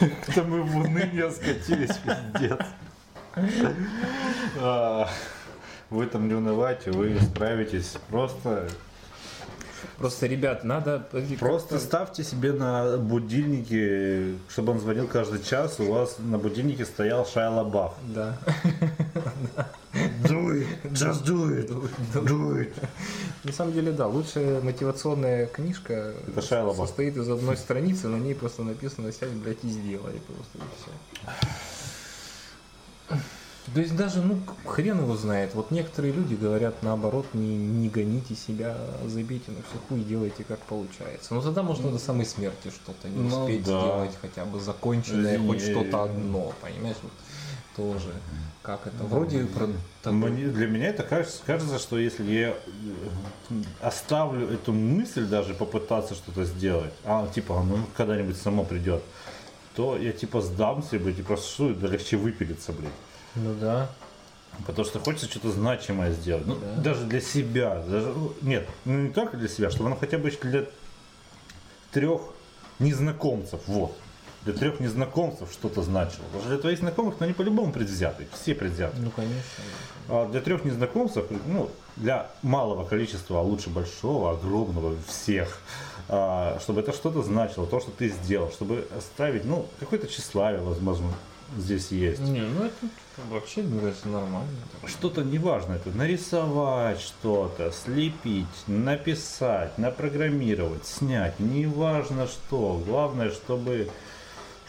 Это 0.28 0.42
мы 0.42 0.62
в 0.62 0.76
уныние 0.76 1.30
скатились, 1.30 1.96
пиздец. 1.98 2.58
А, 4.60 5.08
вы 5.90 6.06
там 6.06 6.28
не 6.28 6.34
унывайте, 6.34 6.92
вы 6.92 7.18
справитесь. 7.20 7.96
Просто 8.08 8.68
Просто, 9.98 10.26
ребят, 10.26 10.64
надо... 10.64 11.06
Просто 11.38 11.78
ставьте 11.78 12.24
себе 12.24 12.52
на 12.52 12.96
будильнике, 12.96 14.34
чтобы 14.48 14.72
он 14.72 14.80
звонил 14.80 15.06
каждый 15.06 15.42
час, 15.42 15.78
у 15.80 15.90
вас 15.90 16.16
на 16.18 16.38
будильнике 16.38 16.84
стоял 16.84 17.24
Шайла 17.26 17.64
Бафф. 17.64 17.92
Да. 18.14 18.38
Do 20.24 20.50
it, 20.50 20.66
just 20.92 21.24
do 21.24 21.48
it, 21.50 21.70
do 22.12 22.58
it. 22.58 22.72
На 23.44 23.52
самом 23.52 23.72
деле, 23.72 23.92
да, 23.92 24.08
лучшая 24.08 24.60
мотивационная 24.60 25.46
книжка 25.46 26.14
Это 26.26 26.42
Шайла 26.42 26.74
состоит 26.74 27.16
из 27.16 27.28
одной 27.28 27.56
страницы, 27.56 28.08
на 28.08 28.16
ней 28.16 28.34
просто 28.34 28.62
написано 28.62 29.12
«сядь, 29.12 29.30
блядь, 29.30 29.62
и 29.62 29.68
сделай» 29.68 30.20
просто, 30.26 30.58
и 30.58 30.62
все. 30.76 30.90
То 33.72 33.80
есть 33.80 33.96
даже, 33.96 34.20
ну, 34.20 34.38
хрен 34.66 34.98
его 35.00 35.16
знает. 35.16 35.54
Вот 35.54 35.70
некоторые 35.70 36.12
люди 36.12 36.34
говорят 36.34 36.82
наоборот, 36.82 37.26
не, 37.32 37.56
не 37.56 37.88
гоните 37.88 38.34
себя, 38.34 38.76
забейте 39.06 39.52
на 39.52 39.58
все 39.62 39.78
хуй, 39.88 40.00
делайте 40.00 40.44
как 40.44 40.58
получается. 40.60 41.32
Но 41.32 41.40
тогда 41.40 41.62
можно 41.62 41.90
до 41.90 41.98
самой 41.98 42.26
смерти 42.26 42.68
что-то 42.68 43.08
не 43.08 43.22
Ну 43.28 43.42
успеть 43.42 43.64
да. 43.64 43.80
сделать, 43.80 44.12
хотя 44.20 44.44
бы 44.44 44.60
законченное, 44.60 45.38
хоть 45.38 45.62
что-то 45.62 46.04
одно, 46.04 46.52
понимаешь? 46.60 46.96
Вот 47.02 47.12
тоже. 47.74 48.12
Как 48.62 48.86
это? 48.86 49.02
Вроде 49.04 49.46
про 49.46 50.10
Мне- 50.12 50.46
для 50.48 50.66
меня 50.66 50.88
это 50.88 51.02
кажется, 51.02 51.40
кажется, 51.44 51.78
что 51.78 51.98
если 51.98 52.24
я 52.32 52.48
э, 52.50 52.54
оставлю 53.80 54.48
эту 54.52 54.72
мысль 54.72 55.26
даже 55.26 55.54
попытаться 55.54 56.14
что-то 56.14 56.44
сделать, 56.44 56.92
а 57.04 57.26
типа 57.28 57.62
ну 57.66 57.78
когда-нибудь 57.96 58.36
само 58.36 58.64
придет, 58.64 59.02
то 59.74 59.96
я 59.96 60.12
типа 60.12 60.40
сдамся, 60.40 60.98
блядь, 60.98 61.18
и 61.18 61.22
просто 61.22 61.74
да 61.74 61.88
легче 61.88 62.16
выпилиться, 62.16 62.72
блядь. 62.72 62.92
Ну 63.34 63.54
да. 63.54 63.88
Потому 64.66 64.86
что 64.86 65.00
хочется 65.00 65.26
что-то 65.26 65.50
значимое 65.50 66.12
сделать. 66.12 66.46
Ну, 66.46 66.54
Да. 66.56 66.80
даже 66.82 67.04
для 67.06 67.20
себя. 67.20 67.82
Даже, 67.88 68.08
ну, 68.08 68.32
нет, 68.42 68.68
ну 68.84 68.98
не 69.00 69.10
только 69.10 69.36
для 69.36 69.48
себя, 69.48 69.70
чтобы 69.70 69.86
оно 69.86 69.96
хотя 69.96 70.18
бы 70.18 70.30
для 70.30 70.64
трех 71.90 72.20
незнакомцев. 72.78 73.60
Вот. 73.66 73.96
Для 74.44 74.52
трех 74.52 74.78
незнакомцев 74.78 75.50
что-то 75.52 75.82
значило. 75.82 76.22
Потому 76.26 76.40
что 76.42 76.48
для 76.50 76.58
твоих 76.58 76.78
знакомых, 76.78 77.14
ну, 77.18 77.24
они 77.24 77.32
по-любому 77.32 77.72
предвзяты. 77.72 78.26
Все 78.32 78.54
предвзяты. 78.54 78.96
Ну 79.00 79.10
конечно. 79.10 79.64
А 80.08 80.28
для 80.30 80.40
трех 80.42 80.64
незнакомцев, 80.64 81.24
ну, 81.46 81.70
для 81.96 82.30
малого 82.42 82.84
количества, 82.84 83.40
а 83.40 83.42
лучше 83.42 83.70
большого, 83.70 84.32
огромного, 84.32 84.96
всех, 85.08 85.58
а, 86.08 86.58
чтобы 86.60 86.80
это 86.80 86.92
что-то 86.92 87.22
значило, 87.22 87.66
то, 87.66 87.80
что 87.80 87.90
ты 87.90 88.10
сделал, 88.10 88.50
чтобы 88.50 88.86
оставить, 88.96 89.46
ну, 89.46 89.66
какое-то 89.80 90.06
тщеславие, 90.06 90.60
возможно, 90.60 91.14
здесь 91.58 91.90
есть. 91.90 92.20
Не, 92.20 92.40
ну 92.42 92.64
это 92.64 92.74
вообще, 93.30 93.62
мне 93.62 93.80
кажется, 93.80 94.08
нормально. 94.08 94.48
Что-то 94.86 95.22
неважно, 95.22 95.74
это 95.74 95.90
нарисовать 95.90 97.00
что-то, 97.00 97.70
слепить, 97.72 98.46
написать, 98.66 99.76
напрограммировать, 99.78 100.84
снять, 100.86 101.38
неважно 101.40 102.26
что. 102.26 102.82
Главное, 102.86 103.30
чтобы 103.30 103.90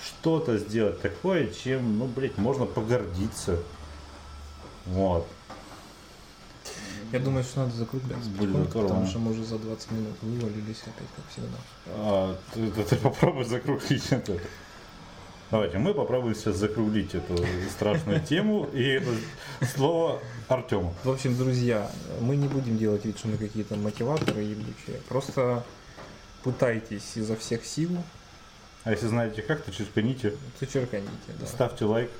что-то 0.05 0.57
сделать 0.57 1.01
такое, 1.01 1.47
чем, 1.47 1.97
ну, 1.97 2.05
блядь, 2.05 2.38
можно 2.38 2.65
погордиться. 2.65 3.57
Вот. 4.86 5.28
Я 7.11 7.19
думаю, 7.19 7.43
что 7.43 7.61
надо 7.61 7.76
закругляться 7.76 8.26
здорово. 8.30 8.65
потому 8.65 9.07
что 9.07 9.19
мы 9.19 9.32
уже 9.32 9.43
за 9.45 9.57
20 9.57 9.91
минут 9.91 10.13
вывалились 10.21 10.82
опять, 10.82 11.07
как 11.15 11.26
всегда. 11.32 11.57
А, 11.88 12.36
ты, 12.53 12.69
ты- 12.71 12.84
ты 12.84 12.95
попробуй 12.97 13.45
закруглить 13.45 14.11
это. 14.11 14.38
Давайте, 15.55 15.77
мы 15.77 15.93
попробуем 15.93 16.35
сейчас 16.35 16.57
закруглить 16.57 17.15
эту 17.15 17.37
страшную 17.71 18.19
тему. 18.19 18.67
И 18.73 18.83
это 18.83 19.09
слово 19.73 20.21
Артему. 20.49 20.93
В 21.05 21.09
общем, 21.09 21.37
друзья, 21.37 21.89
мы 22.19 22.35
не 22.35 22.49
будем 22.49 22.77
делать 22.77 23.05
вид, 23.05 23.17
что 23.17 23.29
мы 23.29 23.37
какие-то 23.37 23.77
мотиваторы 23.77 24.41
ебучие. 24.41 24.99
Просто 25.07 25.63
пытайтесь 26.43 27.15
изо 27.15 27.37
всех 27.37 27.63
сил, 27.63 27.91
А 28.83 28.91
если 28.91 29.07
знаете 29.07 29.41
как, 29.43 29.61
то 29.61 29.71
черканите, 29.71 30.35
зачерканите. 30.59 31.31
Да. 31.39 31.45
ставьте 31.45 31.85
лайк. 31.85 32.11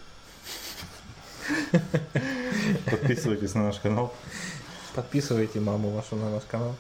Подписывайтесь 2.86 3.54
на 3.54 3.64
наш 3.64 3.80
канал. 3.80 4.14
Подписывайте 4.94 5.60
маму 5.60 5.90
вашу 5.90 6.16
на 6.16 6.30
наш 6.30 6.44
канал. 6.46 6.74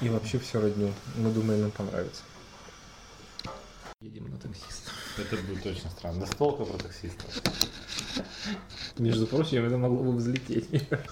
И 0.00 0.08
вообще 0.08 0.40
все 0.40 0.60
родню. 0.60 0.92
Мы 1.14 1.30
думаем, 1.30 1.60
нам 1.60 1.70
понравится. 1.70 2.22
Едем 4.02 4.28
на 4.30 4.36
таксиста. 4.36 4.90
Это 5.18 5.36
будет 5.42 5.64
очень 5.64 5.88
странно. 5.90 6.20
Настолка 6.20 6.64
про 6.64 6.76
таксиста. 6.78 7.24
Между 8.98 9.26
прочим, 9.28 9.64
это 9.64 9.78
могло 9.78 10.02
бы 10.02 10.16
взлететь. 10.16 10.68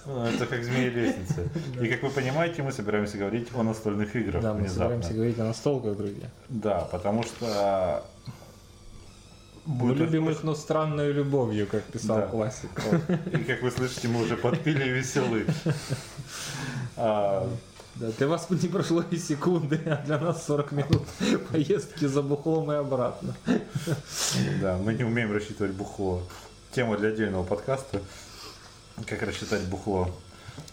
Ну, 0.07 0.25
Это 0.25 0.47
как 0.47 0.65
змея 0.65 0.91
лестница. 0.91 1.49
И 1.81 1.87
как 1.89 2.03
вы 2.03 2.11
понимаете, 2.11 2.63
мы 2.65 2.73
собираемся 2.73 3.17
говорить 3.17 3.49
о 3.55 3.63
настольных 3.63 4.17
играх 4.17 4.43
Да, 4.43 4.55
мы 4.55 4.61
внезапно. 4.61 4.75
собираемся 4.85 5.15
говорить 5.15 5.39
о 5.39 5.45
настолках, 5.45 5.97
друзья. 5.97 6.31
Да, 6.49 6.81
потому 6.91 7.23
что 7.23 8.05
Мы 9.67 9.95
любим 9.95 10.29
их, 10.29 10.43
но 10.43 10.55
странной 10.57 11.13
любовью, 11.13 11.69
как 11.69 11.85
писал 11.85 12.17
Да. 12.19 12.27
классик. 12.27 12.71
И 13.33 13.45
как 13.45 13.63
вы 13.63 13.71
слышите, 13.71 14.09
мы 14.09 14.23
уже 14.23 14.37
подпили 14.37 14.85
и 14.85 14.91
веселы. 14.91 15.47
Да, 18.01 18.11
для 18.13 18.29
вас 18.29 18.49
не 18.49 18.69
прошло 18.69 19.05
и 19.11 19.19
секунды, 19.19 19.79
а 19.85 19.97
для 20.07 20.19
нас 20.19 20.47
40 20.47 20.73
минут 20.73 21.07
поездки 21.53 22.07
за 22.07 22.23
бухлом 22.23 22.73
и 22.73 22.77
обратно. 22.77 23.35
да, 24.63 24.79
мы 24.79 24.95
не 24.95 25.05
умеем 25.05 25.31
рассчитывать 25.31 25.73
бухло. 25.73 26.23
Тема 26.73 26.97
для 26.97 27.11
отдельного 27.11 27.45
подкаста. 27.45 28.01
Как 29.07 29.21
рассчитать 29.21 29.61
бухло. 29.65 30.11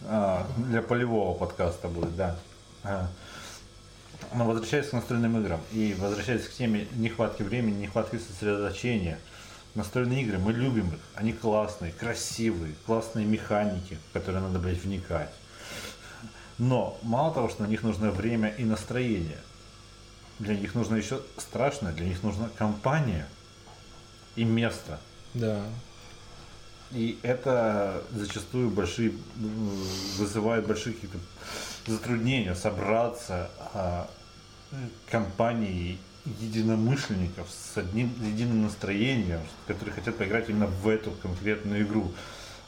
А, 0.05 0.47
для 0.69 0.81
полевого 0.81 1.37
подкаста 1.37 1.89
будет, 1.89 2.15
да. 2.15 2.39
А. 2.85 3.09
Но 4.33 4.45
возвращаясь 4.45 4.87
к 4.87 4.93
настольным 4.93 5.37
играм 5.41 5.59
и 5.73 5.97
возвращаясь 5.99 6.47
к 6.47 6.53
теме 6.53 6.87
нехватки 6.95 7.43
времени, 7.43 7.81
нехватки 7.81 8.19
сосредоточения. 8.19 9.19
Настольные 9.75 10.21
игры, 10.21 10.39
мы 10.39 10.53
любим 10.53 10.87
их. 10.87 10.99
Они 11.13 11.33
классные, 11.33 11.91
красивые, 11.91 12.73
классные 12.85 13.25
механики, 13.25 13.97
в 14.09 14.13
которые 14.13 14.41
надо, 14.41 14.59
блядь, 14.59 14.81
вникать. 14.81 15.29
Но 16.57 16.97
мало 17.03 17.33
того, 17.33 17.49
что 17.49 17.63
на 17.63 17.67
них 17.67 17.83
нужно 17.83 18.11
время 18.11 18.49
и 18.49 18.63
настроение, 18.63 19.39
для 20.39 20.55
них 20.55 20.75
нужно 20.75 20.95
еще 20.95 21.21
страшное, 21.37 21.93
для 21.93 22.05
них 22.05 22.23
нужна 22.23 22.49
компания 22.57 23.27
и 24.35 24.43
место. 24.43 24.99
Да. 25.33 25.61
И 26.91 27.19
это 27.21 28.03
зачастую 28.11 28.69
большие, 28.69 29.13
вызывает 30.17 30.65
большие 30.65 30.93
какие-то 30.93 31.19
затруднения 31.85 32.55
собраться 32.55 33.49
а, 33.73 34.09
компанией 35.09 35.99
единомышленников 36.39 37.47
с 37.49 37.77
одним 37.77 38.13
единым 38.21 38.63
настроением, 38.63 39.41
которые 39.65 39.95
хотят 39.95 40.17
поиграть 40.17 40.49
именно 40.49 40.67
в 40.67 40.87
эту 40.87 41.11
конкретную 41.11 41.83
игру. 41.83 42.11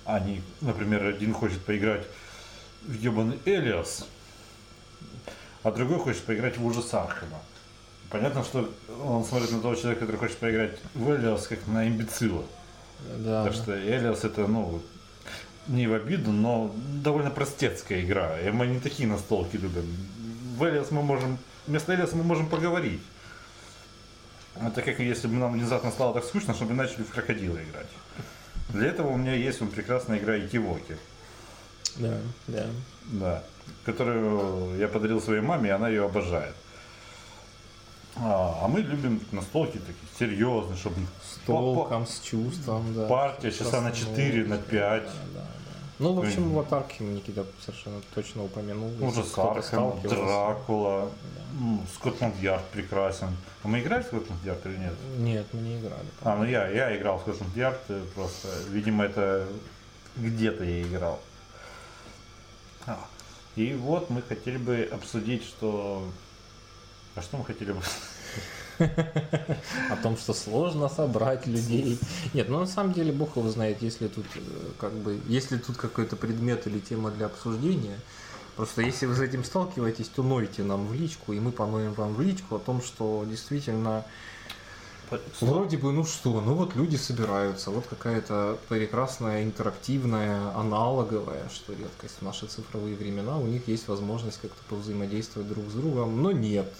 Они, 0.06 0.42
например, 0.62 1.06
один 1.06 1.34
хочет 1.34 1.64
поиграть 1.64 2.06
ебаный 2.88 3.40
Элиас, 3.46 4.08
а 5.64 5.72
другой 5.72 6.00
хочет 6.00 6.24
поиграть 6.24 6.58
в 6.58 6.66
ужас 6.66 6.94
Архема. 6.94 7.40
Понятно, 8.10 8.44
что 8.44 8.74
он 9.04 9.24
смотрит 9.24 9.52
на 9.52 9.62
того 9.62 9.76
человека, 9.76 10.02
который 10.02 10.18
хочет 10.18 10.38
поиграть 10.38 10.80
в 10.96 11.16
Элиас, 11.16 11.48
как 11.48 11.68
на 11.68 11.88
имбецила. 11.88 12.44
Да. 13.18 13.44
Потому 13.44 13.64
что 13.64 13.80
Элиас 13.80 14.24
это, 14.24 14.48
ну, 14.48 14.82
не 15.68 15.88
в 15.88 15.94
обиду, 15.94 16.32
но 16.32 16.74
довольно 17.04 17.30
простецкая 17.30 18.02
игра. 18.02 18.40
И 18.40 18.50
мы 18.50 18.68
не 18.68 18.80
такие 18.80 19.08
настолки 19.08 19.58
любим. 19.58 19.86
В 20.58 20.64
Элиас 20.68 20.90
мы 20.92 21.04
можем, 21.04 21.38
вместо 21.68 21.94
Элиаса 21.94 22.16
мы 22.16 22.24
можем 22.24 22.48
поговорить. 22.50 23.02
Это 24.56 24.82
как 24.82 25.00
если 25.00 25.28
бы 25.28 25.36
нам 25.36 25.54
внезапно 25.54 25.92
стало 25.92 26.14
так 26.14 26.26
скучно, 26.26 26.54
чтобы 26.54 26.72
мы 26.72 26.78
начали 26.78 27.04
в 27.04 27.12
крокодила 27.12 27.58
играть. 27.58 27.88
Для 28.70 28.88
этого 28.88 29.10
у 29.10 29.18
меня 29.18 29.34
есть 29.34 29.60
прекрасная 29.72 30.18
игра 30.18 30.38
Икивоки. 30.38 30.98
Да, 31.98 32.18
да. 32.48 32.66
Да. 33.06 33.44
Которую 33.86 34.78
я 34.78 34.88
подарил 34.88 35.22
своей 35.22 35.42
маме, 35.42 35.70
и 35.70 35.72
она 35.72 35.90
ее 35.90 36.06
обожает. 36.06 36.56
А, 38.16 38.60
а 38.64 38.68
мы 38.68 38.82
любим 38.82 39.22
настолки 39.32 39.78
такие 39.78 39.96
серьезные, 40.18 40.76
чтобы 40.78 40.96
С 41.24 41.46
толком, 41.46 42.06
с 42.06 42.20
чувством, 42.20 42.94
да. 42.94 43.08
Партия 43.08 43.52
часа 43.52 43.82
на 43.82 43.94
С 43.94 43.98
4, 44.00 44.46
на 44.46 44.56
основой, 44.56 44.72
5. 44.72 45.04
Да, 45.04 45.12
да, 45.36 45.46
Ну, 46.00 46.14
в 46.14 46.20
общем, 46.20 46.52
аватарки 46.52 47.02
Никита 47.04 47.46
совершенно 47.66 48.02
точно 48.14 48.44
упомянул. 48.44 48.92
Ну, 49.00 49.12
Сархем, 49.12 49.64
сталкивался. 49.64 50.16
Дракула, 50.16 51.10
м, 51.60 51.82
Скотланд 51.96 52.36
Ярд 52.42 52.66
прекрасен. 52.72 53.30
А 53.64 53.68
мы 53.68 53.80
играли 53.80 54.02
в 54.04 54.08
Скотланд 54.08 54.44
Ярд 54.44 54.66
или 54.66 54.78
нет? 54.78 54.94
Нет, 55.18 55.46
мы 55.54 55.62
не 55.62 55.80
играли. 55.80 56.06
А, 56.24 56.36
ну 56.36 56.44
я, 56.46 56.68
я 56.68 56.98
играл 56.98 57.20
в 57.20 57.22
Скотланд 57.22 57.56
Ярд, 57.56 57.80
э, 57.90 58.04
просто, 58.16 58.48
видимо, 58.70 59.06
это 59.06 59.48
где-то 60.18 60.64
я 60.64 60.82
играл. 60.82 61.20
А, 62.90 63.08
И 63.56 63.74
вот 63.74 64.10
мы 64.10 64.22
хотели 64.22 64.58
бы 64.58 64.90
обсудить, 64.92 65.44
что... 65.44 66.04
А 67.16 67.22
что 67.22 67.38
мы 67.38 67.46
хотели 67.46 67.72
бы... 67.72 67.82
О 69.92 69.96
том, 70.02 70.18
что 70.18 70.34
сложно 70.34 70.90
собрать 70.90 71.46
людей. 71.46 72.00
Нет, 72.34 72.50
ну 72.50 72.60
на 72.60 72.66
самом 72.66 72.94
деле 72.94 73.12
Бог 73.12 73.36
его 73.36 73.50
знает, 73.50 73.82
если 73.82 74.08
тут 74.08 74.26
э, 74.36 74.40
как 74.80 74.94
бы, 74.94 75.20
если 75.28 75.58
тут 75.58 75.76
какой-то 75.76 76.16
предмет 76.16 76.66
или 76.66 76.80
тема 76.80 77.12
для 77.12 77.26
обсуждения. 77.26 78.00
Просто 78.56 78.82
если 78.82 79.06
вы 79.06 79.16
с 79.16 79.20
этим 79.20 79.44
сталкиваетесь, 79.44 80.08
то 80.08 80.24
нойте 80.24 80.64
нам 80.64 80.88
в 80.88 80.94
личку, 80.94 81.34
и 81.34 81.40
мы 81.42 81.52
поноем 81.52 81.94
вам 81.94 82.14
в 82.14 82.22
личку 82.22 82.56
о 82.56 82.60
том, 82.60 82.82
что 82.82 83.26
действительно 83.30 84.06
Вроде 85.42 85.78
бы, 85.78 85.92
ну 85.92 86.04
что, 86.06 86.42
ну 86.42 86.54
вот 86.54 86.76
люди 86.76 86.96
собираются, 86.96 87.72
вот 87.72 87.86
какая-то 87.90 88.58
прекрасная, 88.68 89.44
интерактивная, 89.44 90.56
аналоговая, 90.56 91.50
что 91.54 91.74
редкость 91.74 92.18
в 92.20 92.22
наши 92.24 92.46
цифровые 92.48 92.96
времена, 92.96 93.38
у 93.38 93.46
них 93.48 93.68
есть 93.68 93.88
возможность 93.88 94.40
как-то 94.42 94.58
повзаимодействовать 94.70 95.48
друг 95.50 95.66
с 95.70 95.74
другом, 95.74 96.22
но 96.22 96.32
нет, 96.32 96.72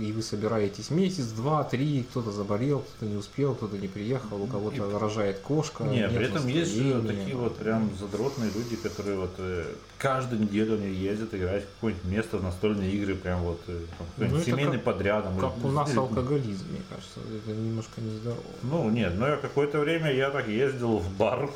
и 0.00 0.12
вы 0.12 0.22
собираетесь 0.22 0.90
месяц, 0.90 1.26
два, 1.26 1.64
три, 1.64 2.04
кто-то 2.10 2.30
заболел, 2.32 2.80
кто-то 2.80 3.06
не 3.10 3.16
успел, 3.16 3.54
кто-то 3.54 3.76
не 3.78 3.88
приехал, 3.88 4.42
у 4.42 4.46
кого-то 4.46 4.98
рожает 4.98 5.40
кошка, 5.40 5.84
Нет, 5.84 6.14
при 6.14 6.26
этом 6.26 6.46
есть 6.46 6.72
же 6.74 6.82
настроения. 6.94 7.20
такие 7.20 7.36
вот 7.36 7.56
прям 7.56 7.90
задротные 7.98 8.50
люди, 8.54 8.76
которые 8.76 9.18
вот 9.18 9.34
э, 9.38 9.66
каждую 9.98 10.42
неделю 10.42 10.74
они 10.76 10.88
ездят 10.94 11.34
играть 11.34 11.64
в 11.64 11.74
какое-нибудь 11.76 12.04
место 12.10 12.38
в 12.38 12.42
настольные 12.42 12.90
игры, 12.92 13.14
прям 13.14 13.42
вот 13.42 13.60
э, 13.68 13.80
там, 14.18 14.28
Ну, 14.30 14.40
семейный 14.40 14.72
как- 14.78 14.84
подряд. 14.84 15.24
там, 15.24 15.38
Как 15.38 15.56
или- 15.58 15.66
у 15.66 15.70
нас 15.70 15.90
или- 15.90 15.98
алкоголизм, 15.98 16.64
мне 16.70 16.80
кажется, 16.88 17.20
это 17.20 17.50
немножко 17.74 18.00
нездорово. 18.00 18.42
Ну, 18.62 18.90
нет, 18.90 19.14
но 19.16 19.28
я 19.28 19.36
какое-то 19.36 19.80
время 19.80 20.12
я 20.12 20.30
так 20.30 20.48
ездил 20.48 20.98
в 20.98 21.10
бар, 21.16 21.50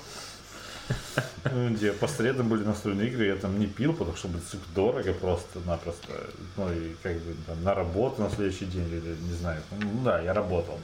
где 1.44 1.92
по 1.92 2.08
средам 2.08 2.48
были 2.48 2.64
настольные 2.64 3.08
игры, 3.08 3.26
я 3.26 3.36
там 3.36 3.58
не 3.58 3.66
пил, 3.66 3.92
потому 3.92 4.16
что 4.16 4.28
блин, 4.28 4.42
сука, 4.50 4.64
дорого 4.74 5.12
просто-напросто. 5.12 6.12
Ну, 6.56 6.72
и 6.72 6.94
как 7.02 7.16
бы 7.16 7.36
там, 7.46 7.62
на 7.62 7.74
работу 7.74 8.22
на 8.22 8.30
следующий 8.30 8.66
день, 8.66 8.88
или 8.88 9.16
не 9.20 9.34
знаю. 9.34 9.62
Ну, 9.70 10.02
да, 10.04 10.20
я 10.20 10.32
работал. 10.32 10.78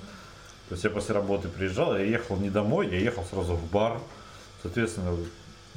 То 0.68 0.74
есть 0.74 0.84
я 0.84 0.90
после 0.90 1.14
работы 1.14 1.48
приезжал, 1.48 1.96
я 1.96 2.04
ехал 2.04 2.36
не 2.36 2.50
домой, 2.50 2.88
я 2.88 2.98
ехал 2.98 3.24
сразу 3.24 3.54
в 3.54 3.70
бар. 3.70 4.00
Соответственно, 4.62 5.14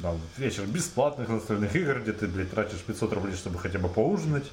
там, 0.01 0.19
вечер 0.37 0.65
бесплатных 0.65 1.27
настольных 1.27 1.75
игр, 1.75 1.99
где 1.99 2.13
ты, 2.13 2.27
блядь, 2.27 2.51
тратишь 2.51 2.79
500 2.79 3.13
рублей, 3.13 3.35
чтобы 3.35 3.59
хотя 3.59 3.79
бы 3.79 3.89
поужинать. 3.89 4.45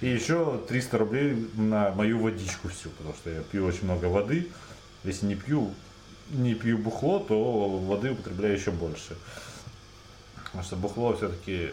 И 0.00 0.08
еще 0.08 0.60
300 0.68 0.98
рублей 0.98 1.48
на 1.54 1.90
мою 1.92 2.18
водичку 2.18 2.68
всю, 2.68 2.90
потому 2.90 3.14
что 3.14 3.30
я 3.30 3.40
пью 3.42 3.64
очень 3.64 3.84
много 3.84 4.06
воды. 4.06 4.48
Если 5.04 5.26
не 5.26 5.34
пью, 5.34 5.72
не 6.30 6.54
пью 6.54 6.78
бухло, 6.78 7.18
то 7.20 7.68
воды 7.78 8.12
употребляю 8.12 8.54
еще 8.54 8.70
больше. 8.70 9.16
Потому 10.44 10.64
что 10.64 10.76
бухло 10.76 11.16
все-таки 11.16 11.70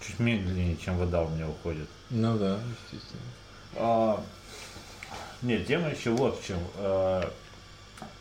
чуть 0.00 0.18
медленнее, 0.18 0.76
чем 0.76 0.98
вода 0.98 1.22
у 1.22 1.28
меня 1.28 1.48
уходит. 1.48 1.88
Ну 2.10 2.38
да, 2.38 2.58
естественно. 2.84 3.22
А, 3.76 4.24
нет, 5.42 5.66
тема 5.66 5.88
еще 5.90 6.10
вот 6.10 6.40
в 6.40 6.46
чем. 6.46 6.58
А, 6.76 7.32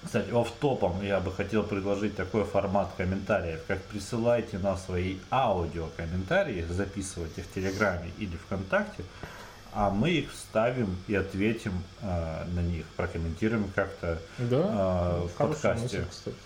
кстати, 0.04 0.30
офф-топом 0.32 1.02
я 1.04 1.20
бы 1.20 1.32
хотел 1.32 1.64
предложить 1.64 2.16
такой 2.16 2.44
формат 2.44 2.90
комментариев, 2.98 3.62
как 3.68 3.82
присылайте 3.84 4.58
нам 4.58 4.78
свои 4.78 5.18
аудиокомментарии, 5.32 6.66
записывайте 6.70 7.42
в 7.42 7.54
Телеграме 7.54 8.12
или 8.18 8.36
ВКонтакте, 8.38 9.04
а 9.74 9.90
мы 9.90 10.10
их 10.12 10.32
вставим 10.32 10.98
и 11.08 11.16
ответим 11.16 11.74
а, 12.02 12.46
на 12.54 12.60
них, 12.60 12.86
прокомментируем 12.98 13.72
как-то 13.74 14.20
Да, 14.38 14.64
а, 14.64 15.28
в 15.28 15.32
подкасте. 15.32 15.84
мысль, 15.84 16.06
кстати. 16.10 16.38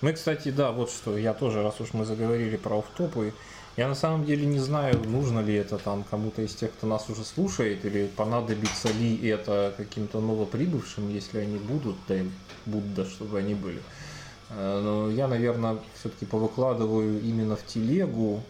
Мы, 0.00 0.12
кстати, 0.12 0.50
да, 0.50 0.70
вот 0.70 0.90
что, 0.90 1.18
я 1.18 1.34
тоже, 1.34 1.62
раз 1.62 1.80
уж 1.80 1.92
мы 1.92 2.04
заговорили 2.04 2.56
про 2.56 2.78
офтопы, 2.78 3.32
я 3.78 3.86
на 3.86 3.94
самом 3.94 4.24
деле 4.24 4.44
не 4.44 4.58
знаю, 4.58 5.00
нужно 5.06 5.38
ли 5.38 5.54
это 5.54 5.78
там 5.78 6.02
кому-то 6.10 6.42
из 6.42 6.52
тех, 6.52 6.72
кто 6.72 6.88
нас 6.88 7.08
уже 7.08 7.24
слушает, 7.24 7.84
или 7.84 8.08
понадобится 8.08 8.90
ли 8.90 9.28
это 9.28 9.72
каким-то 9.76 10.20
новоприбывшим, 10.20 11.08
если 11.08 11.38
они 11.38 11.58
будут, 11.58 11.94
да 12.08 12.16
и 12.16 12.24
Будда, 12.66 13.04
чтобы 13.04 13.38
они 13.38 13.54
были. 13.54 13.80
Э, 14.50 14.80
Но 14.82 15.10
я, 15.12 15.28
наверное, 15.28 15.78
все-таки 15.96 16.26
повыкладываю 16.26 17.22
именно 17.22 17.54
в 17.54 17.64
телегу 17.66 18.42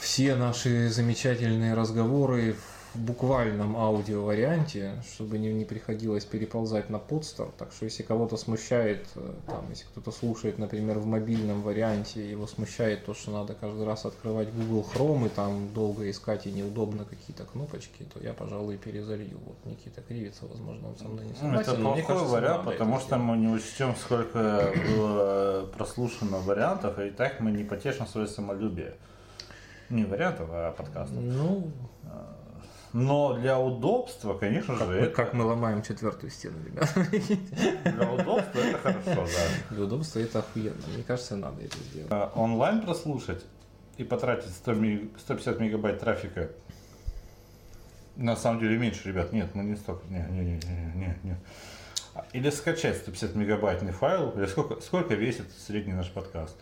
все 0.00 0.36
наши 0.36 0.88
замечательные 0.88 1.74
разговоры 1.74 2.54
в 2.54 2.77
буквальном 2.98 3.76
аудио 3.76 4.24
варианте, 4.24 4.92
чтобы 5.12 5.38
не, 5.38 5.52
не 5.52 5.64
приходилось 5.64 6.24
переползать 6.24 6.90
на 6.90 6.98
подстер. 6.98 7.48
Так 7.56 7.72
что 7.72 7.84
если 7.84 8.02
кого-то 8.02 8.36
смущает, 8.36 9.06
э, 9.14 9.34
там, 9.46 9.66
если 9.70 9.84
кто-то 9.84 10.10
слушает, 10.10 10.58
например, 10.58 10.98
в 10.98 11.06
мобильном 11.06 11.62
варианте, 11.62 12.28
его 12.28 12.46
смущает 12.46 13.04
то, 13.04 13.14
что 13.14 13.30
надо 13.30 13.54
каждый 13.54 13.86
раз 13.86 14.04
открывать 14.04 14.52
Google 14.52 14.86
Chrome 14.92 15.26
и 15.26 15.28
там 15.28 15.72
долго 15.72 16.10
искать 16.10 16.46
и 16.46 16.52
неудобно 16.52 17.04
какие-то 17.04 17.44
кнопочки, 17.44 18.04
то 18.12 18.20
я, 18.20 18.32
пожалуй, 18.32 18.76
перезалью. 18.76 19.38
Вот 19.46 19.56
Никита 19.64 20.02
кривится, 20.02 20.46
возможно, 20.46 20.88
он 20.88 20.98
со 20.98 21.08
мной 21.08 21.24
не 21.24 21.32
Ну, 21.32 21.36
согласен. 21.36 21.72
Это 21.72 21.80
но 21.80 21.92
мне 21.94 22.02
плохой 22.02 22.16
кажется, 22.16 22.34
вариант, 22.34 22.64
потому 22.64 22.96
это 22.96 23.04
что 23.04 23.18
мы 23.18 23.36
не 23.36 23.48
учтем, 23.48 23.94
сколько 23.96 24.72
было 24.88 25.68
прослушано 25.76 26.38
вариантов, 26.38 26.98
и 26.98 27.10
так 27.10 27.40
мы 27.40 27.50
не 27.50 27.64
потешим 27.64 28.06
свое 28.06 28.26
самолюбие. 28.26 28.94
Не 29.90 30.04
вариантов, 30.04 30.48
а 30.50 30.72
подкастов. 30.72 31.16
Ну, 31.18 31.72
Но 32.92 33.34
для 33.34 33.58
удобства, 33.60 34.34
конечно 34.34 34.76
как 34.76 34.86
же, 34.88 34.92
мы, 34.94 34.98
это, 35.00 35.14
как 35.14 35.34
мы 35.34 35.44
ломаем 35.44 35.82
четвертую 35.82 36.30
стену, 36.30 36.56
ребят. 36.64 36.88
для 37.84 38.10
удобства 38.10 38.58
это 38.60 38.78
хорошо, 38.78 39.26
да. 39.26 39.74
Для 39.74 39.84
удобства 39.84 40.20
это 40.20 40.38
охуенно. 40.38 40.82
Мне 40.94 41.02
кажется, 41.02 41.36
надо 41.36 41.62
это 41.62 41.76
сделать. 41.90 42.08
А, 42.10 42.32
Онлайн 42.34 42.80
прослушать 42.82 43.44
и 43.98 44.04
потратить 44.04 44.50
100 44.52 44.72
ми- 44.74 45.10
150 45.18 45.60
мегабайт 45.60 46.00
трафика. 46.00 46.48
На 48.16 48.36
самом 48.36 48.60
деле 48.60 48.78
меньше, 48.78 49.08
ребят. 49.08 49.32
Нет, 49.32 49.54
мы 49.54 49.64
не 49.64 49.76
столько. 49.76 50.02
Не, 50.08 50.26
не, 50.30 50.40
не, 50.40 50.52
не, 50.66 50.92
не, 50.94 51.18
не. 51.24 51.36
А, 52.14 52.24
Или 52.32 52.50
скачать 52.50 52.96
150 52.96 53.34
мегабайтный 53.36 53.92
файл. 53.92 54.30
Или 54.30 54.46
сколько, 54.46 54.80
сколько 54.80 55.14
весит 55.14 55.46
средний 55.66 55.92
наш 55.92 56.10
подкаст? 56.10 56.56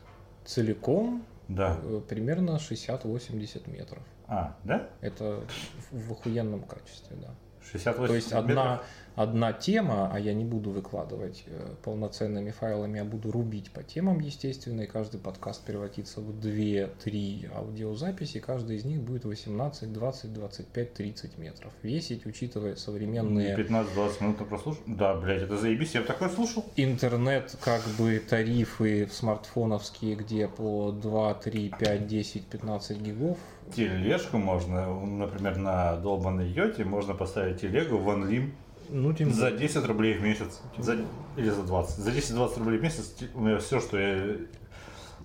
Целиком 0.45 1.24
Да. 1.49 1.79
э, 1.83 2.01
примерно 2.09 2.59
60-80 2.59 3.70
метров. 3.70 4.03
А, 4.29 4.57
да? 4.64 4.89
Это 5.01 5.43
в 5.91 6.09
в 6.09 6.12
охуенном 6.12 6.62
качестве, 6.62 7.16
да. 7.16 7.35
68 7.72 8.07
То 8.07 8.14
есть 8.14 8.33
одна, 8.33 8.83
одна 9.14 9.53
тема, 9.53 10.11
а 10.12 10.20
я 10.20 10.35
не 10.35 10.45
буду 10.45 10.70
выкладывать 10.70 11.45
э, 11.47 11.74
полноценными 11.83 12.51
файлами, 12.51 12.99
я 12.99 13.05
буду 13.05 13.33
рубить 13.33 13.72
по 13.72 13.83
темам, 13.83 14.20
естественно, 14.20 14.83
и 14.83 14.87
каждый 14.87 15.18
подкаст 15.18 15.64
превратится 15.64 16.20
в 16.20 16.31
2-3 16.31 17.51
аудиозаписи, 17.55 18.41
каждый 18.41 18.77
из 18.77 18.85
них 18.85 19.01
будет 19.01 19.24
18, 19.24 19.93
20, 19.93 20.33
25, 20.33 20.95
30 20.95 21.39
метров. 21.39 21.72
Весить, 21.83 22.27
учитывая 22.27 22.77
современные 22.77 23.57
15-20 23.57 24.22
минут 24.22 24.41
на 24.41 24.47
прослушал? 24.47 24.83
Да, 24.87 25.14
блядь, 25.14 25.43
это 25.43 25.57
заебись, 25.57 25.95
я 25.95 26.03
бы 26.03 26.07
такое 26.07 26.29
слушал. 26.29 26.64
интернет, 26.77 27.57
как 27.61 27.83
бы 27.99 28.20
тарифы 28.20 29.09
смартфоновские, 29.11 30.14
где 30.14 30.47
по 30.47 30.93
2, 30.93 31.35
3, 31.35 31.74
5, 31.79 32.07
10, 32.07 32.47
15 32.47 33.01
гигов. 33.01 33.39
Тележку 33.75 34.39
можно, 34.39 35.01
например, 35.05 35.57
на 35.57 35.97
долбанной 35.97 36.49
йоте 36.49 36.85
можно 36.85 37.14
поставить 37.14 37.61
телегу 37.61 37.99
в 37.99 38.09
OnLim 38.09 38.53
Ну, 38.89 39.12
тем 39.12 39.33
за 39.33 39.51
10 39.51 39.85
рублей 39.87 40.14
в 40.14 40.23
месяц. 40.23 40.61
За, 40.79 40.97
или 41.37 41.51
за 41.51 41.62
20. 41.62 41.97
За 41.97 42.11
10-20 42.11 42.59
рублей 42.59 42.79
в 42.79 42.83
месяц 42.83 43.14
у 43.35 43.41
меня 43.41 43.59
все, 43.59 43.81
что 43.81 43.99
я 43.99 44.37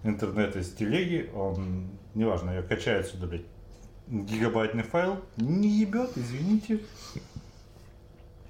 интернет 0.04 0.56
из 0.56 0.72
телеги, 0.72 1.30
он, 1.36 1.90
неважно, 2.16 2.52
я 2.52 2.62
качаю 2.64 3.02
отсюда, 3.02 3.28
блядь, 3.28 3.46
гигабайтный 4.08 4.84
файл, 4.84 5.20
не 5.38 5.70
ебет, 5.70 6.12
извините. 6.16 6.80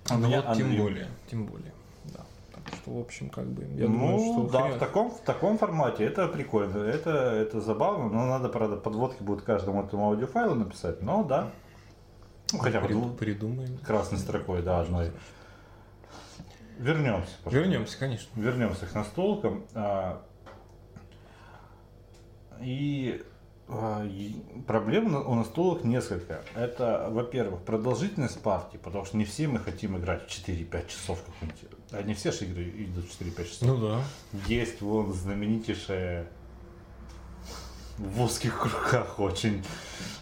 У 0.10 0.14
Ну 0.16 0.30
вот 0.30 0.58
тем 0.58 0.76
более, 0.78 1.08
тем 1.30 1.46
более, 1.46 1.74
в 2.86 3.00
общем, 3.00 3.30
как 3.30 3.48
бы, 3.48 3.64
я 3.64 3.88
ну, 3.88 3.94
думаю, 3.94 4.20
что 4.20 4.50
да, 4.52 4.68
хрен- 4.68 4.76
в 4.76 4.80
таком, 4.80 5.12
в 5.12 5.20
таком 5.22 5.58
формате 5.58 6.04
это 6.06 6.28
прикольно, 6.28 6.78
это, 6.84 7.10
это 7.10 7.62
забавно, 7.62 8.10
но 8.10 8.26
надо, 8.26 8.50
правда, 8.50 8.78
подводки 8.78 9.22
будут 9.24 9.44
каждому 9.44 9.84
этому 9.84 10.08
аудиофайлу 10.08 10.56
написать, 10.56 11.02
но 11.02 11.24
да. 11.24 11.52
Ну, 12.54 12.60
хотя 12.60 12.82
бы 12.82 12.88
Прид- 12.88 13.18
придумаем. 13.18 13.78
красной 13.80 14.18
строкой, 14.18 14.62
да, 14.62 14.82
одной. 14.82 15.12
Вернемся. 16.78 17.32
пожалуйста. 17.44 17.50
Вернемся, 17.70 18.00
конечно. 18.00 18.30
Вернемся 18.40 18.86
к 18.88 18.94
настолкам. 18.96 19.66
А, 19.76 20.22
и 22.60 23.24
Проблем 24.68 25.12
на- 25.12 25.22
у 25.22 25.36
настолок 25.36 25.84
несколько. 25.84 26.42
Это, 26.56 27.08
во-первых, 27.10 27.62
продолжительность 27.62 28.42
партии, 28.42 28.78
потому 28.78 29.06
что 29.06 29.18
не 29.18 29.26
все 29.26 29.48
мы 29.48 29.60
хотим 29.60 29.98
играть 29.98 30.24
в 30.24 30.30
4-5 30.30 30.88
часов 30.88 31.24
какую-нибудь. 31.24 31.64
А 31.92 32.02
не 32.04 32.14
все 32.14 32.32
же 32.32 32.46
игры 32.46 32.64
идут 32.64 33.06
в 33.06 33.12
4-5 33.22 33.46
часов. 33.50 33.68
Ну 33.68 33.78
да. 33.78 34.02
Есть 34.48 34.82
вон 34.82 35.14
знаменитейшая 35.14 36.28
в 37.98 38.22
узких 38.22 38.60
кругах 38.60 39.20
очень 39.20 39.64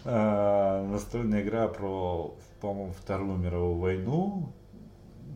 э, 0.04 0.86
настольная 0.90 1.42
игра 1.42 1.68
про, 1.68 2.34
по-моему, 2.60 2.92
Вторую 2.92 3.36
мировую 3.38 3.78
войну. 3.78 4.52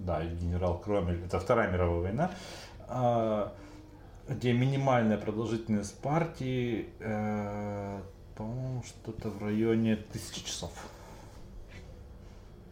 Да, 0.00 0.24
генерал 0.24 0.78
Кромель. 0.78 1.24
Это 1.24 1.40
Вторая 1.40 1.70
мировая 1.70 2.00
война. 2.02 2.30
А, 2.86 3.54
где 4.28 4.52
минимальная 4.52 5.18
продолжительность 5.18 5.98
партии, 6.00 6.88
э, 7.00 8.00
по-моему, 8.36 8.82
что-то 8.86 9.30
в 9.30 9.42
районе 9.42 9.96
тысячи 9.96 10.44
часов. 10.44 10.72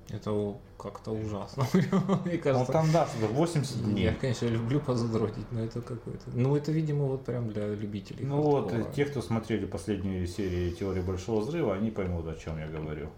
Это 0.08 0.56
как-то 0.76 1.12
ужасно. 1.12 1.64
Мне 1.72 2.34
Ну 2.34 2.42
кажется. 2.42 2.72
там, 2.72 2.90
да, 2.92 3.06
что-то 3.06 3.32
80 3.32 3.84
дней. 3.84 4.04
Я, 4.04 4.14
конечно, 4.14 4.46
люблю 4.46 4.80
позадротить, 4.80 5.50
но 5.52 5.60
это 5.64 5.80
какой-то. 5.80 6.24
Ну, 6.34 6.54
это, 6.56 6.72
видимо, 6.72 7.06
вот 7.06 7.24
прям 7.24 7.48
для 7.48 7.68
любителей. 7.68 8.24
Ну 8.26 8.42
вот, 8.42 8.72
те, 8.94 9.04
кто 9.06 9.22
смотрели 9.22 9.64
последнюю 9.64 10.26
серию 10.26 10.72
теории 10.72 11.00
большого 11.00 11.40
взрыва, 11.40 11.74
они 11.74 11.90
поймут, 11.90 12.26
о 12.28 12.34
чем 12.34 12.58
я 12.58 12.66
говорю. 12.66 13.08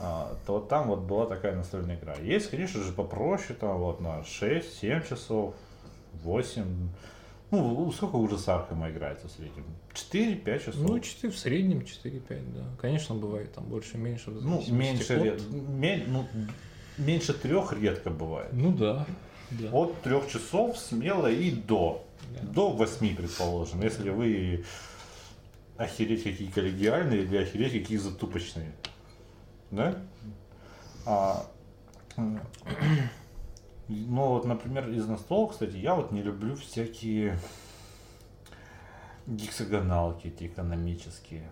А, 0.00 0.36
то 0.46 0.60
там 0.60 0.88
вот 0.88 1.00
была 1.00 1.26
такая 1.26 1.56
настольная 1.56 1.96
игра. 1.98 2.14
Есть, 2.14 2.50
конечно 2.50 2.80
же, 2.82 2.92
попроще, 2.92 3.58
там 3.58 3.78
вот 3.78 4.00
на 4.00 4.20
6-7 4.20 5.08
часов, 5.08 5.54
8. 6.22 6.64
Ну, 7.50 7.92
сколько 7.92 8.16
уже 8.16 8.38
с 8.38 8.48
Архема 8.48 8.90
играется 8.90 9.28
в 9.28 9.30
среднем? 9.32 9.64
4-5 9.94 10.58
часов. 10.64 10.80
Ну, 10.88 10.98
4, 11.00 11.32
в 11.32 11.38
среднем 11.38 11.80
4-5, 11.80 12.54
да. 12.54 12.64
Конечно, 12.80 13.14
бывает 13.14 13.52
там 13.52 13.64
больше, 13.64 13.98
меньше. 13.98 14.30
в 14.30 14.42
Ну, 14.44 14.62
зависимости 14.62 14.70
меньше, 14.72 15.14
ред- 15.16 15.50
ме- 15.50 16.04
ну, 16.06 16.26
меньше 16.96 17.34
трех 17.34 17.72
редко 17.78 18.08
бывает. 18.10 18.48
Ну 18.52 18.72
да. 18.72 19.06
да. 19.50 19.68
От 19.70 20.00
трех 20.02 20.28
часов 20.28 20.78
смело 20.78 21.30
и 21.30 21.50
до. 21.50 22.06
Да. 22.40 22.46
До 22.52 22.70
8, 22.70 23.16
предположим, 23.16 23.82
если 23.82 24.08
вы 24.08 24.64
охереть 25.76 26.22
какие 26.22 26.48
коллегиальные 26.48 27.24
или 27.24 27.36
охереть 27.36 27.72
какие 27.72 27.98
затупочные. 27.98 28.72
Да? 29.70 29.94
А, 31.04 31.46
ну 33.88 34.28
вот, 34.28 34.44
например, 34.44 34.88
из 34.90 35.06
настолок, 35.06 35.52
кстати, 35.52 35.76
я 35.76 35.94
вот 35.94 36.12
не 36.12 36.22
люблю 36.22 36.54
всякие 36.56 37.38
гексагоналки 39.26 40.28
эти 40.28 40.46
экономические. 40.46 41.50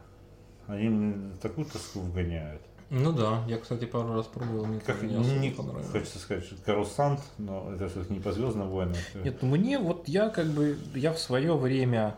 Они 0.66 0.88
мне 0.88 1.36
такую 1.40 1.66
тоску 1.66 2.00
вгоняют. 2.00 2.62
Ну 2.90 3.12
да, 3.12 3.44
я, 3.46 3.58
кстати, 3.58 3.84
пару 3.84 4.14
раз 4.14 4.26
пробовал, 4.26 4.66
мне 4.66 4.80
Как 4.80 5.00
не 5.02 5.14
особо 5.14 5.38
не, 5.38 5.50
понравилось. 5.50 5.90
хочется 5.90 6.18
сказать, 6.18 6.44
что 6.44 6.56
Карусант, 6.64 7.20
но 7.38 7.72
это 7.72 7.88
все-таки 7.88 8.14
не 8.14 8.20
по 8.20 8.32
Звездным 8.32 8.68
войнам. 8.68 8.96
это- 9.14 9.22
Нет, 9.24 9.42
ну 9.42 9.48
мне 9.48 9.78
вот 9.78 10.08
я 10.08 10.28
как 10.28 10.46
бы, 10.48 10.76
я 10.96 11.12
в 11.12 11.18
свое 11.20 11.56
время, 11.56 12.16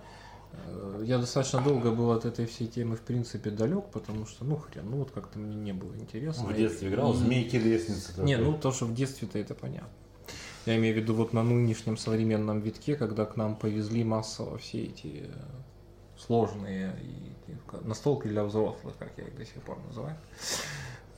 э, 0.52 1.02
я 1.04 1.18
достаточно 1.18 1.60
долго 1.60 1.90
был 1.92 2.10
от 2.12 2.24
этой 2.24 2.46
всей 2.46 2.68
темы 2.68 2.96
в 2.96 3.02
принципе 3.02 3.50
далек, 3.50 3.84
потому 3.92 4.24
что, 4.24 4.46
ну 4.46 4.56
хрен, 4.56 4.88
ну 4.90 4.96
вот 4.98 5.10
как-то 5.10 5.38
мне 5.38 5.56
не 5.56 5.72
было 5.74 5.94
интересно. 5.94 6.46
В 6.48 6.56
детстве 6.56 6.88
играл 6.88 7.12
И- 7.12 7.16
змейки 7.18 7.56
лестницы. 7.56 8.18
Не, 8.22 8.38
ну 8.38 8.56
то, 8.56 8.72
что 8.72 8.86
в 8.86 8.94
детстве-то 8.94 9.38
это 9.38 9.54
понятно. 9.54 9.90
Я 10.66 10.76
имею 10.76 10.94
в 10.94 10.98
виду 10.98 11.14
вот 11.14 11.32
на 11.32 11.42
нынешнем 11.42 11.96
современном 11.96 12.60
витке, 12.60 12.94
когда 12.96 13.24
к 13.24 13.36
нам 13.36 13.56
повезли 13.56 14.04
массово 14.04 14.58
все 14.58 14.84
эти 14.84 15.24
э, 15.26 15.32
сложные 16.16 16.94
и, 17.02 17.32
настолки 17.84 18.28
для 18.28 18.44
взрослых, 18.44 18.94
как 18.98 19.12
я 19.16 19.24
их 19.24 19.36
до 19.36 19.44
сих 19.44 19.60
пор 19.62 19.78
называю. 19.88 20.16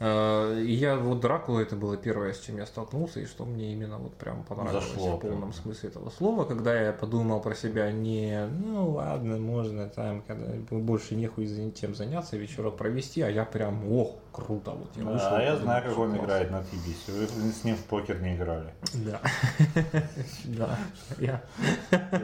Э, 0.01 0.61
И 0.61 0.72
я 0.72 0.97
вот 0.97 1.20
Дракула 1.20 1.61
это 1.61 1.76
было 1.76 1.97
первое, 1.97 2.32
с 2.32 2.40
чем 2.40 2.57
я 2.57 2.66
столкнулся, 2.66 3.20
и 3.20 3.26
что 3.26 3.45
мне 3.45 3.72
именно 3.72 3.99
вот 3.99 4.14
прям 4.14 4.45
понравилось 4.45 4.84
Зашло 4.84 5.16
в 5.16 5.20
полном 5.20 5.40
прям. 5.40 5.53
смысле 5.53 5.90
этого 5.90 6.11
слова, 6.11 6.45
когда 6.45 6.80
я 6.80 6.92
подумал 6.92 7.40
про 7.40 7.55
себя, 7.55 7.92
не, 7.92 8.47
ну 8.47 8.92
ладно, 8.92 9.36
можно 9.36 9.88
там, 9.88 10.22
когда 10.22 10.53
больше 10.70 11.14
нехуй 11.14 11.72
чем 11.74 11.95
заняться, 11.95 12.36
вечерок 12.36 12.76
провести, 12.76 13.20
а 13.20 13.28
я 13.28 13.45
прям, 13.45 13.90
ох, 13.92 14.16
круто, 14.35 14.72
вот 14.72 14.91
я 14.97 15.05
вышел. 15.05 15.28
а 15.30 15.43
я 15.43 15.57
знаю, 15.57 15.85
как 15.85 15.97
он 15.97 16.16
играет 16.16 16.51
на 16.51 16.64
Тибисе. 16.64 17.12
Вы 17.12 17.53
с 17.53 17.62
ним 17.62 17.76
в 17.76 17.85
покер 17.85 18.20
не 18.20 18.35
играли. 18.35 18.74
Да. 18.95 19.20
Да. 20.45 20.78
Я. 21.18 21.43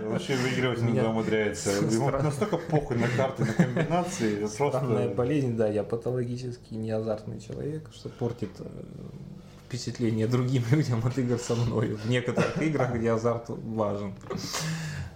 Вообще 0.04 0.36
выигрывать 0.36 0.80
иногда 0.80 1.08
умудряется. 1.08 1.70
Ему 1.90 2.10
настолько 2.10 2.56
похуй 2.56 2.96
на 2.96 3.08
карты, 3.08 3.44
на 3.44 3.52
комбинации. 3.52 4.46
Странная 4.46 5.08
болезнь, 5.14 5.56
да, 5.56 5.68
я 5.68 5.84
патологически 5.84 6.74
неазартный 6.74 7.40
человек, 7.40 7.88
что 7.94 8.08
портит 8.08 8.50
э, 8.58 8.64
впечатление 9.68 10.26
другим 10.26 10.64
людям 10.70 11.02
от 11.06 11.16
игр 11.16 11.38
со 11.38 11.54
мной. 11.54 11.94
В 11.94 12.08
некоторых 12.10 12.60
играх, 12.60 12.94
где 12.94 13.12
азарт 13.12 13.48
важен. 13.48 14.14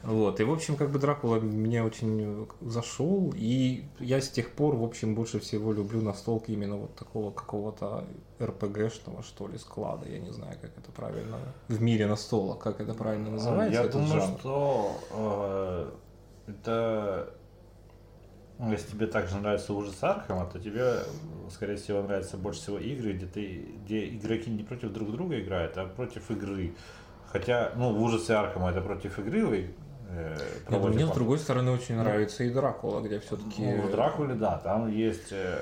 Вот. 0.05 0.39
И, 0.41 0.45
в 0.45 0.53
общем, 0.53 0.77
как 0.77 0.91
бы 0.91 0.99
Дракула 0.99 1.41
мне 1.41 1.83
очень 1.83 2.47
зашел, 2.61 3.33
и 3.35 3.85
я 4.01 4.21
с 4.21 4.29
тех 4.29 4.51
пор, 4.51 4.77
в 4.77 4.85
общем, 4.85 5.15
больше 5.15 5.41
всего 5.41 5.73
люблю 5.73 6.03
настолки 6.03 6.51
именно 6.51 6.77
вот 6.77 6.95
такого 6.95 7.31
какого-то 7.31 8.05
РПГшного, 8.41 9.23
что 9.23 9.49
ли, 9.49 9.57
склада. 9.59 10.07
Я 10.09 10.19
не 10.19 10.31
знаю, 10.31 10.57
как 10.61 10.77
это 10.77 10.93
правильно 10.93 11.39
в 11.69 11.81
мире 11.81 12.07
настолок, 12.07 12.59
как 12.59 12.81
это 12.81 12.93
правильно 12.95 13.31
называется. 13.31 13.83
Я 13.83 13.89
думаю, 13.89 14.21
жанр. 14.21 14.39
что 14.39 15.01
э, 15.11 15.91
это... 16.49 17.35
ну, 18.59 18.73
Если 18.73 18.91
тебе 18.91 19.07
также 19.07 19.39
нравится 19.39 19.73
ужас 19.73 20.03
Архама, 20.03 20.47
то 20.47 20.59
тебе, 20.59 20.99
скорее 21.51 21.77
всего, 21.77 22.03
нравятся 22.03 22.37
больше 22.37 22.61
всего 22.61 22.79
игры, 22.79 23.15
где, 23.15 23.27
ты, 23.27 23.69
где 23.85 24.09
игроки 24.09 24.51
не 24.51 24.65
против 24.65 24.93
друг 24.93 25.13
друга 25.13 25.41
играют, 25.41 25.79
а 25.79 25.87
против 25.87 26.31
игры. 26.31 26.75
Хотя, 27.33 27.73
ну, 27.75 27.93
в 27.93 28.03
ужасе 28.03 28.35
Архама 28.35 28.71
это 28.71 28.81
против 28.81 29.19
игры 29.19 29.47
вы 29.47 29.75
э, 30.17 30.37
Нет, 30.71 30.81
ну, 30.83 30.89
мне, 30.89 31.07
с 31.07 31.11
другой 31.11 31.39
стороны, 31.39 31.71
очень 31.73 31.97
нравится 31.97 32.45
и 32.45 32.51
Дракула, 32.51 33.01
где 33.01 33.19
все-таки... 33.21 33.63
Ну, 33.65 33.83
в 33.83 33.91
Дракуле, 33.91 34.35
да, 34.35 34.59
там 34.59 34.91
есть... 34.91 35.33
э, 35.33 35.59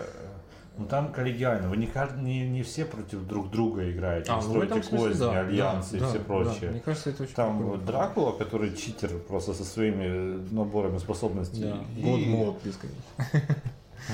Ну, 0.78 0.86
там 0.86 1.12
коллегиально. 1.12 1.68
Вы 1.68 1.76
не, 1.76 1.90
не, 2.16 2.48
не 2.48 2.62
все 2.62 2.84
против 2.84 3.26
друг 3.26 3.50
друга 3.50 3.90
играете. 3.90 4.30
А, 4.32 4.36
ну, 4.36 4.42
строите 4.42 4.82
смысле, 4.82 5.08
козни, 5.08 5.20
да, 5.20 5.40
альянсы 5.40 5.90
да, 5.92 5.96
и 5.96 6.00
да, 6.00 6.08
все 6.08 6.18
да. 6.18 6.24
прочее. 6.24 6.70
Мне 6.70 6.80
кажется, 6.80 7.10
это 7.10 7.22
очень 7.24 7.34
Там 7.34 7.58
прикольно. 7.58 7.84
Дракула, 7.84 8.32
который 8.32 8.74
читер 8.74 9.10
просто 9.28 9.52
со 9.54 9.64
своими 9.64 10.38
наборами 10.54 10.98
способностей. 10.98 11.62
Да, 11.62 11.84
И- 11.96 12.02
год 12.02 12.20
мод 12.26 12.62
бесконечно. 12.64 13.48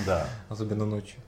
Да. 0.07 0.27
Особенно 0.49 0.85
ночью. 0.85 1.21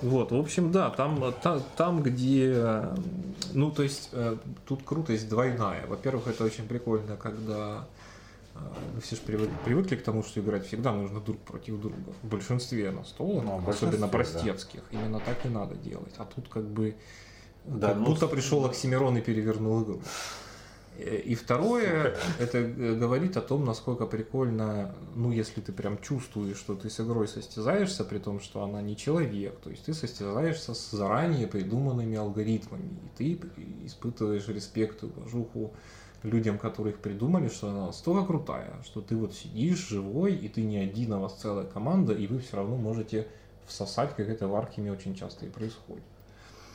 Вот, 0.00 0.30
в 0.30 0.36
общем, 0.36 0.70
да, 0.70 0.90
там, 0.90 1.34
та- 1.42 1.60
там, 1.76 2.02
где, 2.02 2.52
э, 2.54 2.94
ну, 3.52 3.70
то 3.72 3.82
есть, 3.82 4.10
э, 4.12 4.36
тут 4.66 4.82
крутость 4.84 5.28
двойная. 5.28 5.86
Во-первых, 5.88 6.28
это 6.28 6.44
очень 6.44 6.68
прикольно, 6.68 7.16
когда 7.16 7.84
э, 8.54 8.58
мы 8.94 9.00
все 9.00 9.16
же 9.16 9.22
привыкли, 9.22 9.54
привыкли 9.64 9.96
к 9.96 10.02
тому, 10.04 10.22
что 10.22 10.38
играть 10.40 10.66
всегда 10.66 10.92
нужно 10.92 11.20
друг 11.20 11.38
против 11.40 11.80
друга. 11.80 11.96
В 12.22 12.28
большинстве 12.28 12.90
настолок, 12.92 13.44
Ну, 13.44 13.56
особенно 13.68 13.68
большинстве, 13.68 13.98
да. 13.98 14.08
простецких, 14.08 14.82
именно 14.92 15.18
так 15.20 15.44
и 15.44 15.48
надо 15.48 15.74
делать. 15.74 16.14
А 16.18 16.24
тут 16.24 16.48
как 16.48 16.64
бы 16.64 16.94
Да, 17.64 17.88
как 17.88 17.96
ну, 17.98 18.04
будто 18.06 18.28
пришел 18.28 18.64
Оксимирон 18.66 19.16
и 19.18 19.20
перевернул 19.20 19.82
игру. 19.82 20.00
И 20.98 21.36
второе, 21.36 22.16
это 22.40 22.58
э, 22.58 22.94
говорит 22.96 23.36
о 23.36 23.40
том, 23.40 23.64
насколько 23.64 24.04
прикольно, 24.04 24.96
ну, 25.14 25.30
если 25.30 25.60
ты 25.60 25.72
прям 25.72 26.00
чувствуешь, 26.00 26.56
что 26.56 26.74
ты 26.74 26.90
с 26.90 26.98
игрой 26.98 27.28
состязаешься, 27.28 28.04
при 28.04 28.18
том, 28.18 28.40
что 28.40 28.64
она 28.64 28.82
не 28.82 28.96
человек, 28.96 29.60
то 29.60 29.70
есть 29.70 29.84
ты 29.84 29.94
состязаешься 29.94 30.74
с 30.74 30.90
заранее 30.90 31.46
придуманными 31.46 32.16
алгоритмами, 32.16 32.98
и 33.04 33.16
ты 33.16 33.40
испытываешь 33.86 34.48
респект 34.48 35.04
и 35.04 35.06
уважуху 35.06 35.72
людям, 36.24 36.58
которых 36.58 36.98
придумали, 36.98 37.46
что 37.48 37.68
она 37.68 37.86
настолько 37.86 38.26
крутая, 38.26 38.74
что 38.84 39.00
ты 39.00 39.14
вот 39.14 39.34
сидишь 39.34 39.86
живой, 39.88 40.34
и 40.34 40.48
ты 40.48 40.62
не 40.62 40.78
один, 40.78 41.12
а 41.12 41.18
у 41.18 41.22
вас 41.22 41.34
целая 41.34 41.64
команда, 41.64 42.12
и 42.12 42.26
вы 42.26 42.40
все 42.40 42.56
равно 42.56 42.76
можете 42.76 43.28
всосать, 43.66 44.16
как 44.16 44.28
это 44.28 44.48
в 44.48 44.56
Архиме 44.56 44.90
очень 44.90 45.14
часто 45.14 45.46
и 45.46 45.48
происходит. 45.48 46.02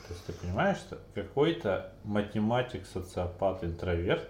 То 0.08 0.14
есть 0.14 0.26
ты 0.26 0.34
понимаешь, 0.34 0.78
что 0.78 0.99
какой-то 1.16 1.93
математик, 2.04 2.86
социопат, 2.86 3.64
интроверт 3.64 4.30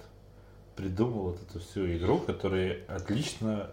придумал 0.75 1.31
вот 1.31 1.41
эту 1.41 1.59
всю 1.59 1.91
игру, 1.97 2.19
которая 2.19 2.79
отлично 2.87 3.71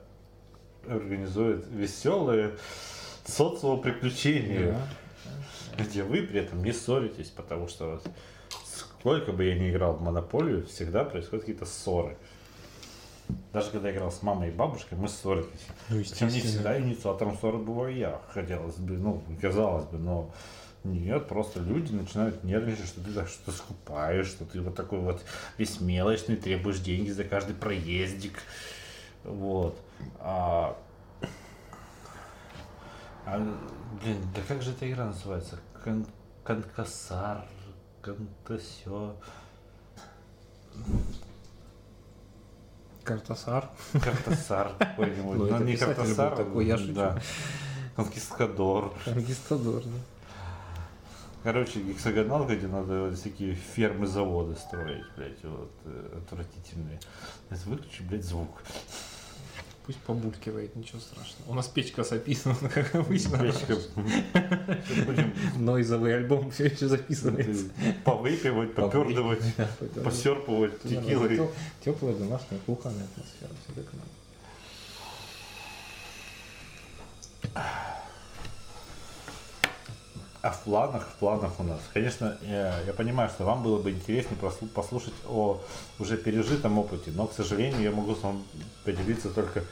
организует 0.86 1.66
веселые 1.68 2.56
социум 3.26 3.80
приключения. 3.80 4.72
Да. 4.72 5.84
где 5.84 6.02
вы 6.02 6.22
при 6.22 6.40
этом 6.40 6.62
не 6.64 6.72
ссоритесь, 6.72 7.30
потому 7.30 7.68
что 7.68 7.92
вот 7.92 8.06
сколько 8.64 9.32
бы 9.32 9.44
я 9.44 9.58
ни 9.58 9.70
играл 9.70 9.94
в 9.94 10.02
монополию, 10.02 10.66
всегда 10.66 11.04
происходят 11.04 11.44
какие-то 11.44 11.64
ссоры. 11.64 12.16
Даже 13.52 13.70
когда 13.70 13.88
я 13.88 13.94
играл 13.94 14.10
с 14.10 14.22
мамой 14.22 14.48
и 14.48 14.52
бабушкой, 14.52 14.98
мы 14.98 15.08
ссорились. 15.08 15.66
Ну, 15.88 15.98
Причем 15.98 16.28
не 16.28 16.40
всегда 16.40 16.78
инициатором 16.78 17.36
ссоры 17.36 17.58
бываю 17.58 17.96
я, 17.96 18.20
хотелось 18.32 18.76
бы, 18.76 18.98
ну, 18.98 19.22
казалось 19.40 19.84
бы, 19.86 19.98
но 19.98 20.30
нет, 20.84 21.28
просто 21.28 21.60
люди 21.60 21.92
начинают 21.92 22.42
нервничать, 22.42 22.86
что 22.86 23.02
ты 23.02 23.12
так 23.12 23.28
что 23.28 23.52
скупаешь, 23.52 24.26
что 24.26 24.44
ты 24.44 24.60
вот 24.62 24.74
такой 24.74 25.00
вот 25.00 25.22
весь 25.58 25.80
мелочный, 25.80 26.36
требуешь 26.36 26.80
деньги 26.80 27.10
за 27.10 27.24
каждый 27.24 27.54
проездик. 27.54 28.38
Вот. 29.24 29.78
А 30.20 30.76
А, 33.26 33.38
блин, 34.02 34.16
да 34.34 34.40
как 34.48 34.62
же 34.62 34.70
эта 34.70 34.90
игра 34.90 35.06
называется? 35.06 35.60
Кон 35.84 36.06
конкасар, 36.42 37.44
контасё. 38.02 39.16
Картасар. 43.04 43.68
Картасар 43.92 44.72
какой-нибудь. 44.78 45.38
Ну, 45.38 45.46
это 45.46 45.64
не 45.64 45.76
Картасар, 45.76 46.36
такой, 46.36 46.66
я 46.66 46.78
шучу. 46.78 46.92
да. 46.92 47.20
Конкистадор. 47.96 48.94
Конкистадор, 49.04 49.82
да. 49.82 50.19
Короче, 51.42 51.80
гексагоналка, 51.80 52.54
где 52.54 52.66
надо 52.66 53.14
всякие 53.16 53.54
фермы, 53.54 54.06
заводы 54.06 54.56
строить, 54.56 55.04
блядь, 55.16 55.42
вот, 55.42 55.72
э, 55.86 56.18
отвратительные. 56.18 57.00
Выключи, 57.64 58.02
блядь, 58.02 58.24
звук. 58.24 58.62
Пусть 59.86 59.98
побулькивает, 60.00 60.76
ничего 60.76 61.00
страшного. 61.00 61.50
У 61.50 61.54
нас 61.54 61.66
печка 61.66 62.04
записана, 62.04 62.56
как 62.74 62.94
обычно. 62.94 63.38
Печка. 63.38 63.78
Нойзовый 65.58 66.14
альбом 66.14 66.50
все 66.50 66.66
еще 66.66 66.88
записывается. 66.88 67.70
повыпивать, 68.04 68.74
попердывать, 68.74 69.42
посерпывать 70.04 70.82
текилой. 70.82 71.48
Теплая 71.82 72.14
домашняя 72.14 72.60
кухонная 72.66 73.04
атмосфера, 73.04 73.50
все 73.64 73.82
как 73.82 73.92
надо. 73.94 74.10
А 80.42 80.50
в 80.50 80.62
планах, 80.62 81.06
в 81.06 81.14
планах 81.16 81.52
у 81.58 81.62
нас, 81.62 81.80
конечно, 81.92 82.38
я, 82.40 82.80
я 82.80 82.94
понимаю, 82.94 83.28
что 83.28 83.44
вам 83.44 83.62
было 83.62 83.78
бы 83.78 83.90
интереснее 83.90 84.38
послушать 84.74 85.12
о 85.28 85.60
уже 85.98 86.16
пережитом 86.16 86.78
опыте, 86.78 87.10
но, 87.14 87.26
к 87.26 87.34
сожалению, 87.34 87.82
я 87.82 87.90
могу 87.90 88.14
с 88.14 88.22
вами 88.22 88.42
поделиться 88.82 89.28
только 89.28 89.64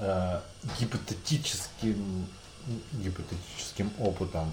э, 0.00 0.40
гипотетическим, 0.78 2.26
гипотетическим 2.92 3.90
опытом. 3.98 4.52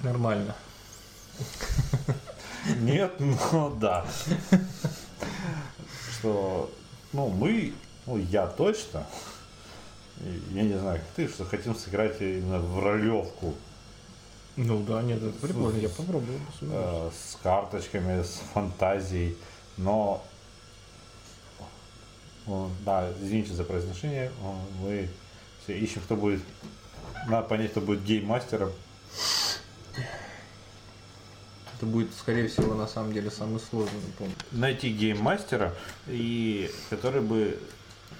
Нормально. 0.00 0.54
Нет, 2.80 3.12
но 3.52 3.70
да. 3.70 4.06
Что, 6.18 6.70
ну, 7.12 7.28
мы, 7.28 7.74
ну, 8.06 8.16
я 8.16 8.46
точно, 8.46 9.06
я 10.52 10.62
не 10.62 10.78
знаю, 10.78 11.00
как 11.00 11.08
ты, 11.16 11.28
что 11.28 11.44
хотим 11.44 11.74
сыграть 11.74 12.20
именно 12.20 12.58
в 12.58 12.82
ролевку 12.82 13.54
Ну 14.56 14.82
да, 14.82 15.02
нет, 15.02 15.22
это 15.22 15.38
прикольно, 15.38 15.78
я 15.78 15.88
попробую. 15.88 16.40
э, 16.60 17.10
с 17.12 17.36
карточками, 17.42 18.22
с 18.22 18.40
фантазией, 18.52 19.36
но 19.76 20.24
да, 22.84 23.12
извините 23.20 23.52
за 23.52 23.64
произношение, 23.64 24.32
мы 24.80 25.08
все 25.62 25.78
ищем, 25.78 26.00
кто 26.00 26.16
будет, 26.16 26.42
надо 27.28 27.46
понять, 27.46 27.72
кто 27.72 27.80
будет 27.80 28.02
гейммастером. 28.04 28.72
Это 31.76 31.86
будет, 31.86 32.12
скорее 32.14 32.48
всего, 32.48 32.74
на 32.74 32.88
самом 32.88 33.12
деле 33.12 33.30
самый 33.30 33.60
сложный 33.60 34.00
пункт. 34.18 34.34
найти 34.50 34.90
гейммастера, 34.90 35.74
и 36.08 36.70
который 36.90 37.20
бы 37.20 37.60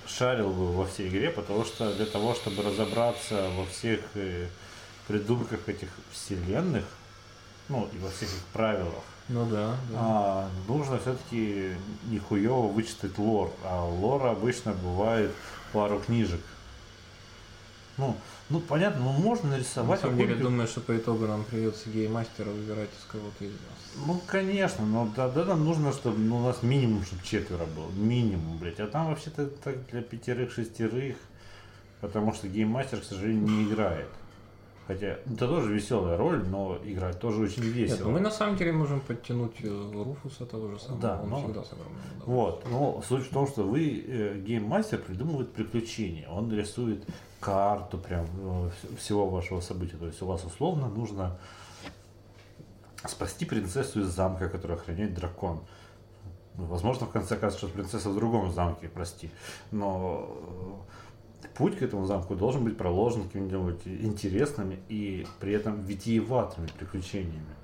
шарил 0.08 0.50
бы 0.50 0.72
во 0.72 0.86
всей 0.86 1.08
игре, 1.08 1.30
потому 1.30 1.64
что 1.64 1.92
для 1.94 2.06
того, 2.06 2.34
чтобы 2.34 2.62
разобраться 2.62 3.48
во 3.56 3.66
всех 3.66 4.00
э, 4.14 4.48
придумках 5.06 5.68
этих 5.68 5.88
вселенных, 6.12 6.84
ну 7.68 7.88
и 7.92 7.98
во 7.98 8.08
всех 8.10 8.28
их 8.30 8.42
правилах, 8.52 9.04
Ну 9.28 9.44
да, 9.46 9.76
да. 9.90 9.96
а, 9.96 10.50
нужно 10.66 10.98
все-таки 10.98 11.72
нихуево 12.06 12.68
вычитать 12.68 13.18
лор. 13.18 13.52
А 13.64 13.84
лор 13.84 14.26
обычно 14.26 14.72
бывает 14.72 15.30
пару 15.72 16.00
книжек. 16.00 16.40
Ну, 17.98 18.16
ну 18.48 18.60
понятно, 18.60 19.02
ну 19.02 19.10
можно 19.12 19.50
На 19.50 19.56
нарисовать 19.56 20.00
самом 20.00 20.16
деле, 20.16 20.28
какую-нибудь- 20.28 20.50
думаю, 20.52 20.68
что 20.68 20.80
по 20.80 20.96
итогу 20.96 21.26
нам 21.26 21.44
придется 21.44 21.90
гейммастера 21.90 22.48
выбирать 22.48 22.88
из 22.98 23.04
кого-то 23.10 23.44
из 23.44 23.50
нас. 23.50 23.77
Ну, 24.06 24.20
конечно, 24.26 24.84
но 24.86 25.08
тогда 25.14 25.44
нам 25.44 25.64
нужно, 25.64 25.92
чтобы 25.92 26.18
ну, 26.18 26.38
у 26.38 26.42
нас 26.42 26.62
минимум, 26.62 27.02
чтобы 27.04 27.22
четверо 27.22 27.64
было. 27.66 27.90
Минимум, 27.96 28.58
блядь. 28.58 28.80
А 28.80 28.86
там 28.86 29.08
вообще-то 29.08 29.46
так 29.46 29.86
для 29.90 30.02
пятерых, 30.02 30.52
шестерых. 30.52 31.16
Потому 32.00 32.32
что 32.32 32.46
гейммастер, 32.48 33.00
к 33.00 33.04
сожалению, 33.04 33.46
не 33.48 33.64
играет. 33.64 34.06
Хотя 34.86 35.06
это 35.26 35.46
тоже 35.48 35.74
веселая 35.74 36.16
роль, 36.16 36.42
но 36.48 36.78
играть 36.84 37.18
тоже 37.20 37.42
очень 37.42 37.62
Нет, 37.64 37.74
весело. 37.74 38.04
ну 38.06 38.10
мы 38.12 38.20
на 38.20 38.30
самом 38.30 38.56
деле 38.56 38.72
можем 38.72 39.00
подтянуть 39.00 39.56
э, 39.62 39.90
Руфуса 39.92 40.46
того 40.46 40.68
же 40.70 40.78
самого. 40.78 41.00
Да, 41.02 41.20
он 41.22 41.28
но- 41.28 41.38
всегда 41.42 41.62
с 41.64 41.72
огромным. 41.72 41.98
Вот, 42.24 42.64
но 42.70 43.02
суть 43.06 43.26
в 43.26 43.30
том, 43.30 43.46
что 43.48 43.64
вы, 43.64 44.02
э, 44.06 44.38
гейммастер, 44.40 44.98
придумывает 44.98 45.52
приключения. 45.52 46.26
Он 46.30 46.50
рисует 46.50 47.04
карту 47.40 47.98
прям 47.98 48.24
э, 48.24 48.70
вс- 48.82 48.96
всего 48.96 49.28
вашего 49.28 49.60
события. 49.60 49.96
То 49.98 50.06
есть 50.06 50.22
у 50.22 50.26
вас 50.26 50.42
условно 50.44 50.88
нужно 50.88 51.36
спасти 53.06 53.44
принцессу 53.44 54.00
из 54.00 54.06
замка, 54.06 54.48
который 54.48 54.76
охраняет 54.76 55.14
дракон. 55.14 55.60
Возможно, 56.54 57.06
в 57.06 57.10
конце 57.10 57.36
окажется, 57.36 57.66
что 57.66 57.74
принцесса 57.74 58.10
в 58.10 58.14
другом 58.16 58.52
замке, 58.52 58.88
прости. 58.88 59.30
Но 59.70 60.28
э, 61.44 61.48
путь 61.54 61.78
к 61.78 61.82
этому 61.82 62.04
замку 62.06 62.34
должен 62.34 62.64
быть 62.64 62.76
проложен 62.76 63.24
какими-нибудь 63.24 63.86
интересными 63.86 64.80
и 64.88 65.24
при 65.38 65.52
этом 65.52 65.80
витиеватыми 65.82 66.68
приключениями. 66.76 67.54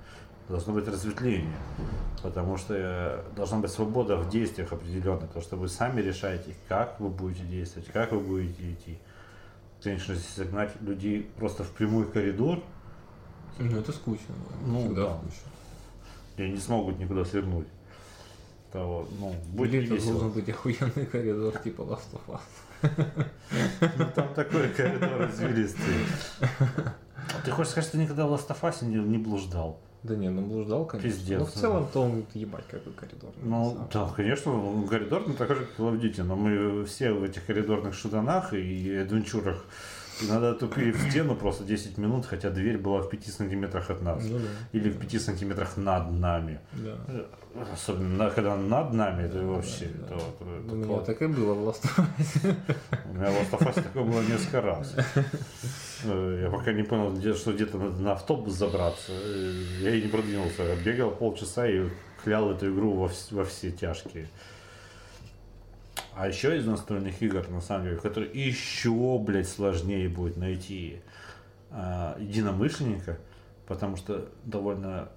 Должно 0.47 0.73
быть 0.73 0.87
разветвление. 0.87 1.57
Потому 2.23 2.55
что 2.55 2.73
э, 2.73 3.23
должна 3.35 3.57
быть 3.57 3.71
свобода 3.71 4.15
в 4.15 4.29
действиях 4.29 4.71
определенная. 4.71 5.27
Потому 5.27 5.41
что 5.41 5.57
вы 5.57 5.67
сами 5.67 5.99
решаете, 5.99 6.55
как 6.69 6.99
вы 7.01 7.09
будете 7.09 7.43
действовать, 7.43 7.89
как 7.91 8.13
вы 8.13 8.21
будете 8.21 8.71
идти. 8.71 8.97
Конечно, 9.83 10.13
если 10.13 10.41
загнать 10.41 10.71
людей 10.81 11.29
просто 11.37 11.65
в 11.65 11.71
прямой 11.71 12.09
коридор, 12.09 12.63
Ну 13.59 13.79
это 13.79 13.91
скучно. 13.91 14.35
Ну, 14.65 14.79
всегда 14.79 15.03
да. 15.03 15.17
скучно. 15.17 15.51
где 16.35 16.49
не 16.49 16.57
смогут 16.57 16.99
никуда 16.99 17.23
свернуть. 17.25 17.67
То, 18.71 19.07
ну, 19.19 19.33
будет 19.53 19.73
Или 19.73 19.95
весело. 19.95 20.11
должен 20.13 20.31
быть 20.31 20.49
охуенный 20.49 21.05
коридор 21.05 21.57
типа 21.59 21.81
Last 21.83 22.11
of 22.13 22.21
Us. 22.27 22.41
Ну, 23.97 24.05
там 24.13 24.33
такой 24.33 24.69
коридор 24.69 25.29
извилистый. 25.29 25.95
Ты 27.45 27.51
хочешь 27.51 27.71
сказать, 27.71 27.89
что 27.89 27.97
никогда 27.97 28.27
в 28.27 28.33
Last 28.33 28.49
of 28.49 28.61
Us 28.61 28.83
не, 28.83 28.95
не 28.95 29.17
блуждал? 29.17 29.79
Да 30.03 30.15
не, 30.15 30.29
ну 30.29 30.41
блуждал, 30.43 30.85
конечно. 30.85 31.09
Пиздец, 31.09 31.39
Но 31.39 31.45
в 31.45 31.51
целом-то 31.51 32.01
он 32.01 32.25
ебать 32.35 32.65
какой 32.69 32.93
коридор. 32.93 33.31
Ну, 33.41 33.87
да, 33.91 34.07
конечно, 34.15 34.51
ну, 34.51 34.85
коридор 34.85 35.27
не 35.27 35.35
такой 35.35 35.55
же, 35.55 35.65
как 35.65 35.79
Duty, 35.79 36.21
но 36.21 36.35
мы 36.35 36.85
все 36.85 37.11
в 37.11 37.23
этих 37.23 37.45
коридорных 37.45 37.95
шуданах 37.95 38.53
и 38.53 38.95
адвенчурах. 38.97 39.65
Надо 40.21 40.53
тупили 40.53 40.91
в 40.91 41.09
стену 41.09 41.35
просто 41.35 41.63
10 41.63 41.97
минут, 41.97 42.25
хотя 42.25 42.49
дверь 42.49 42.77
была 42.77 43.01
в 43.01 43.09
5 43.09 43.25
сантиметрах 43.25 43.89
от 43.89 44.01
нас. 44.01 44.23
Ну 44.23 44.39
да. 44.39 44.45
Или 44.71 44.89
в 44.89 44.97
5 44.97 45.21
сантиметрах 45.21 45.77
над 45.77 46.11
нами. 46.11 46.59
Да. 46.73 46.95
Особенно 47.73 48.29
когда 48.29 48.55
над 48.55 48.93
нами, 48.93 49.23
это 49.23 49.41
вообще... 49.45 49.85
да. 49.85 50.05
это 50.05 50.15
вот- 50.15 50.41
это 50.41 50.73
У 50.73 50.75
меня 50.75 50.87
вот. 50.87 51.05
так 51.05 51.21
и 51.21 51.27
было 51.27 51.53
в 51.53 51.67
Us. 51.69 51.77
У 53.09 53.13
меня 53.13 53.29
в 53.31 53.53
Us 53.53 53.73
такое 53.83 54.03
было 54.03 54.21
несколько 54.21 54.61
раз. 54.61 54.95
Э, 56.05 56.39
Я 56.43 56.49
пока 56.49 56.71
не 56.73 56.83
понял, 56.83 57.35
что 57.35 57.53
где-то 57.53 57.77
надо 57.77 58.01
на 58.01 58.11
автобус 58.13 58.53
забраться. 58.53 59.11
Э, 59.11 59.63
Я 59.81 59.95
и 59.95 60.01
не 60.01 60.07
продвинулся. 60.07 60.63
Я 60.63 60.75
бегал 60.75 61.11
полчаса 61.11 61.67
и 61.67 61.89
клял 62.23 62.51
эту 62.51 62.73
игру 62.73 62.93
во, 62.93 63.09
во 63.31 63.43
все 63.45 63.71
тяжкие. 63.71 64.27
А 66.15 66.29
еще 66.29 66.57
из 66.57 66.65
настольных 66.65 67.21
игр, 67.21 67.45
на 67.49 67.59
самом 67.59 67.83
деле, 67.83 67.97
в 67.97 68.01
которых 68.01 68.33
еще, 68.33 69.19
блядь, 69.19 69.49
сложнее 69.49 70.07
будет 70.07 70.37
найти 70.37 71.01
а, 71.69 72.17
единомышленника, 72.17 73.19
потому 73.67 73.97
что 73.97 74.29
довольно 74.45 75.09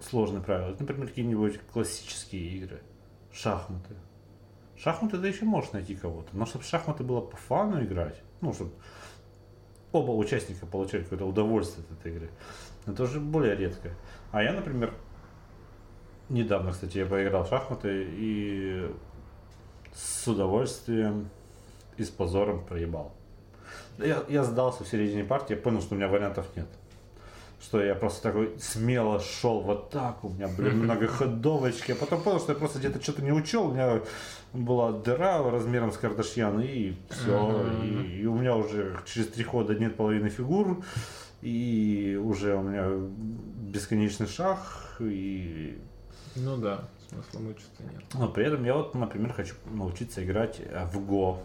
сложные 0.00 0.40
правила. 0.40 0.76
Например, 0.78 1.08
какие-нибудь 1.08 1.58
классические 1.72 2.42
игры. 2.56 2.82
Шахматы. 3.32 3.96
Шахматы 4.76 5.18
ты 5.18 5.26
еще 5.26 5.44
можешь 5.44 5.72
найти 5.72 5.96
кого-то. 5.96 6.28
Но 6.36 6.46
чтобы 6.46 6.64
шахматы 6.64 7.02
было 7.02 7.20
по 7.20 7.36
фану 7.36 7.82
играть, 7.82 8.22
ну, 8.40 8.52
чтобы 8.52 8.70
оба 9.90 10.12
участника 10.12 10.66
получали 10.66 11.02
какое-то 11.02 11.26
удовольствие 11.26 11.84
от 11.84 11.98
этой 11.98 12.12
игры, 12.12 12.30
это 12.86 13.02
уже 13.02 13.18
более 13.18 13.56
редко. 13.56 13.90
А 14.30 14.42
я, 14.42 14.52
например, 14.52 14.94
недавно, 16.28 16.70
кстати, 16.70 16.98
я 16.98 17.06
поиграл 17.06 17.44
в 17.44 17.48
шахматы 17.48 18.06
и 18.08 18.88
с 19.94 20.28
удовольствием 20.28 21.28
и 21.96 22.04
с 22.04 22.08
позором 22.08 22.64
проебал. 22.64 23.12
Я, 23.98 24.24
я 24.28 24.44
сдался 24.44 24.84
в 24.84 24.88
середине 24.88 25.24
партии, 25.24 25.54
я 25.54 25.60
понял, 25.60 25.80
что 25.80 25.94
у 25.94 25.98
меня 25.98 26.08
вариантов 26.08 26.46
нет. 26.56 26.66
Что 27.60 27.80
я 27.80 27.94
просто 27.94 28.22
такой 28.22 28.52
смело 28.58 29.20
шел 29.20 29.60
в 29.60 29.70
атаку, 29.70 30.28
у 30.28 30.30
меня 30.30 30.48
были 30.48 30.70
многоходовочки, 30.74 31.92
а 31.92 31.94
потом 31.94 32.22
понял, 32.22 32.40
что 32.40 32.52
я 32.52 32.58
просто 32.58 32.78
где-то 32.78 33.00
что-то 33.02 33.22
не 33.22 33.32
учел, 33.32 33.68
у 33.68 33.72
меня 33.72 34.00
была 34.52 34.92
дыра 34.92 35.42
размером 35.48 35.92
с 35.92 35.96
Кардашьян, 35.96 36.60
и 36.60 36.94
все, 37.10 37.70
и, 37.84 38.20
и 38.22 38.26
у 38.26 38.34
меня 38.34 38.56
уже 38.56 38.98
через 39.06 39.28
три 39.28 39.44
хода 39.44 39.74
нет 39.74 39.96
половины 39.96 40.28
фигур, 40.28 40.82
и 41.40 42.18
уже 42.22 42.56
у 42.56 42.62
меня 42.62 42.88
бесконечный 43.70 44.26
шаг, 44.26 44.58
и 45.00 45.78
Ну 46.36 46.56
да, 46.56 46.88
смысла 47.12 47.38
мучиться 47.40 47.82
нет. 47.82 48.02
но 48.14 48.28
при 48.28 48.46
этом 48.46 48.64
я 48.64 48.74
вот, 48.74 48.94
например, 48.94 49.32
хочу 49.32 49.54
научиться 49.72 50.24
играть 50.24 50.60
э, 50.60 50.86
в 50.86 51.04
Го. 51.06 51.38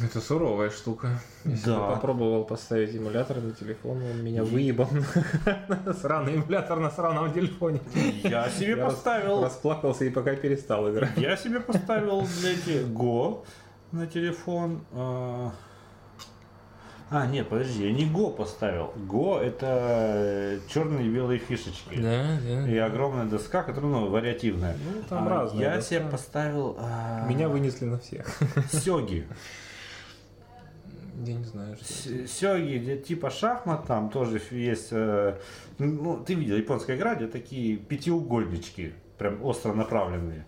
Это 0.00 0.20
суровая 0.20 0.70
штука. 0.70 1.20
Если 1.44 1.66
Да. 1.66 1.78
бы 1.88 1.94
попробовал 1.94 2.44
поставить 2.44 2.94
эмулятор 2.94 3.36
на 3.40 3.52
телефон, 3.52 4.02
он 4.02 4.24
меня 4.24 4.42
выебал. 4.42 4.88
Сраный 6.00 6.34
эмулятор 6.34 6.80
на 6.80 6.90
сраном 6.90 7.32
телефоне. 7.32 7.80
Я 8.24 8.48
себе 8.50 8.70
Я 8.76 8.84
поставил 8.86 9.44
Расплакался 9.44 10.04
и 10.04 10.10
пока 10.10 10.34
перестал 10.34 10.90
играть. 10.90 11.16
Я 11.16 11.36
себе 11.36 11.60
поставил 11.60 12.22
эти 12.22 12.84
Go 12.88 13.44
на 13.92 14.06
телефон. 14.06 14.80
А, 17.14 17.26
нет, 17.26 17.46
подожди, 17.48 17.86
я 17.86 17.92
не 17.92 18.06
Go 18.06 18.34
поставил. 18.34 18.90
Go 19.06 19.38
это 19.38 20.58
черные 20.68 21.06
и 21.06 21.10
белые 21.10 21.38
фишечки. 21.38 21.96
Да, 22.00 22.38
да. 22.42 22.66
И 22.66 22.76
огромная 22.78 23.26
доска, 23.26 23.62
которая 23.62 23.90
ну, 23.92 24.08
вариативная. 24.08 24.76
Ну, 24.82 25.02
там 25.10 25.26
А 25.26 25.30
разные 25.30 25.60
Я 25.62 25.76
доска. 25.76 25.96
себе 25.96 26.08
поставил 26.10 26.76
а, 26.80 27.26
Меня 27.28 27.50
вынесли 27.50 27.84
на 27.84 27.98
всех. 27.98 28.26
сёги. 28.72 29.26
Я 31.24 31.34
не 31.34 31.44
знаю, 31.44 31.76
что 31.76 32.26
Сёги, 32.26 32.78
где 32.78 32.96
типа 32.96 33.28
шахмат, 33.30 33.86
там 33.86 34.08
тоже 34.08 34.40
есть. 34.50 34.88
э, 34.92 35.38
ну, 35.78 36.16
ты 36.24 36.32
видел, 36.34 36.56
японская 36.56 36.96
игра, 36.96 37.14
где 37.14 37.26
такие 37.26 37.76
пятиугольнички, 37.76 38.94
прям 39.18 39.44
остро 39.44 39.74
направленные. 39.74 40.46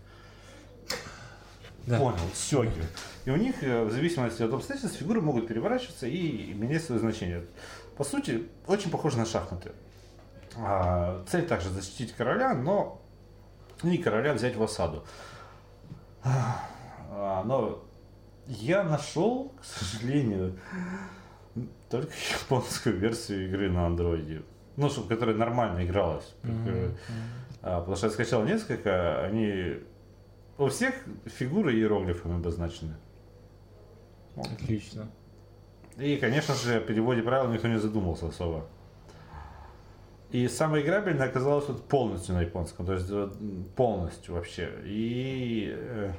Да. 1.86 1.98
Понял, 1.98 2.18
сёги. 2.34 2.82
И 3.24 3.30
у 3.30 3.36
них, 3.36 3.62
э, 3.62 3.84
в 3.84 3.90
зависимости 3.90 4.42
от 4.42 4.52
обстоятельств, 4.52 4.98
фигуры 4.98 5.20
могут 5.20 5.46
переворачиваться 5.46 6.06
и 6.06 6.52
менять 6.54 6.82
свое 6.82 7.00
значение. 7.00 7.44
По 7.96 8.04
сути, 8.04 8.48
очень 8.66 8.90
похоже 8.90 9.18
на 9.18 9.26
шахматы. 9.26 9.72
А, 10.56 11.22
цель 11.28 11.46
также 11.46 11.70
защитить 11.70 12.12
короля, 12.12 12.54
но 12.54 13.02
не 13.82 13.98
короля 13.98 14.32
взять 14.32 14.56
в 14.56 14.62
осаду. 14.62 15.04
А, 16.22 17.42
но 17.44 17.84
я 18.46 18.82
нашел, 18.82 19.52
к 19.60 19.64
сожалению, 19.64 20.58
только 21.90 22.12
японскую 22.40 22.98
версию 22.98 23.48
игры 23.48 23.70
на 23.70 23.86
андроиде. 23.86 24.42
Ну, 24.76 24.88
чтобы 24.88 25.08
которая 25.08 25.36
нормально 25.36 25.84
игралась. 25.84 26.34
А, 27.62 27.80
потому 27.80 27.96
что 27.96 28.06
я 28.08 28.12
скачал 28.12 28.44
несколько, 28.44 29.22
они 29.24 29.78
у 30.58 30.68
всех 30.68 30.94
фигуры 31.26 31.74
иероглифами 31.74 32.36
обозначены. 32.36 32.94
Отлично. 34.36 35.08
И, 35.96 36.16
конечно 36.16 36.54
же, 36.54 36.76
о 36.76 36.80
переводе 36.80 37.22
правил 37.22 37.52
никто 37.52 37.68
не 37.68 37.78
задумался 37.78 38.28
особо. 38.28 38.66
И 40.30 40.48
самое 40.48 40.84
играбельное 40.84 41.28
оказалось 41.28 41.68
вот 41.68 41.84
полностью 41.86 42.34
на 42.34 42.42
японском, 42.42 42.86
то 42.86 42.94
есть 42.94 43.08
вот, 43.08 43.36
м, 43.40 43.64
полностью 43.76 44.34
вообще. 44.34 44.68
И 44.84 45.72
э, 45.72 46.12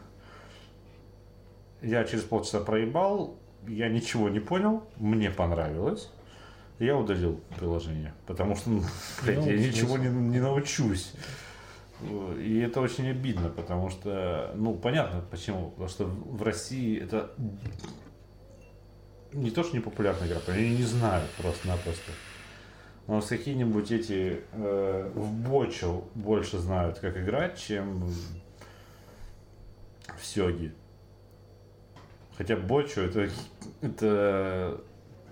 я 1.81 2.05
через 2.05 2.23
полчаса 2.23 2.61
проебал, 2.61 3.37
я 3.67 3.89
ничего 3.89 4.29
не 4.29 4.39
понял, 4.39 4.83
мне 4.95 5.29
понравилось. 5.31 6.09
Я 6.79 6.95
удалил 6.97 7.41
приложение, 7.57 8.13
потому 8.25 8.55
что, 8.55 8.69
ну, 8.69 8.83
блядь, 9.23 9.39
Ну, 9.39 9.47
я 9.47 9.57
ничего 9.57 9.97
не, 9.97 10.07
не 10.07 10.39
научусь. 10.39 11.13
И 12.01 12.59
это 12.59 12.81
очень 12.81 13.09
обидно, 13.09 13.49
потому 13.49 13.89
что, 13.89 14.51
ну, 14.55 14.73
понятно 14.75 15.23
почему. 15.31 15.71
Потому 15.71 15.89
что 15.89 16.05
в 16.05 16.43
России 16.43 17.01
это 17.01 17.31
не 19.31 19.51
то, 19.51 19.63
что 19.63 19.75
не 19.75 19.81
популярная 19.81 20.27
игра, 20.27 20.39
они 20.47 20.77
не 20.77 20.83
знают 20.83 21.29
просто-напросто. 21.31 22.11
Но 23.07 23.21
с 23.21 23.27
какие-нибудь 23.27 23.91
эти 23.91 24.41
э, 24.51 25.11
в 25.13 25.31
бочу 25.31 26.05
больше 26.15 26.57
знают, 26.57 26.99
как 26.99 27.17
играть, 27.17 27.57
чем 27.59 28.07
в 30.17 30.25
сёги. 30.25 30.73
Хотя 32.37 32.57
бочу 32.57 33.01
это, 33.01 33.29
это 33.81 34.81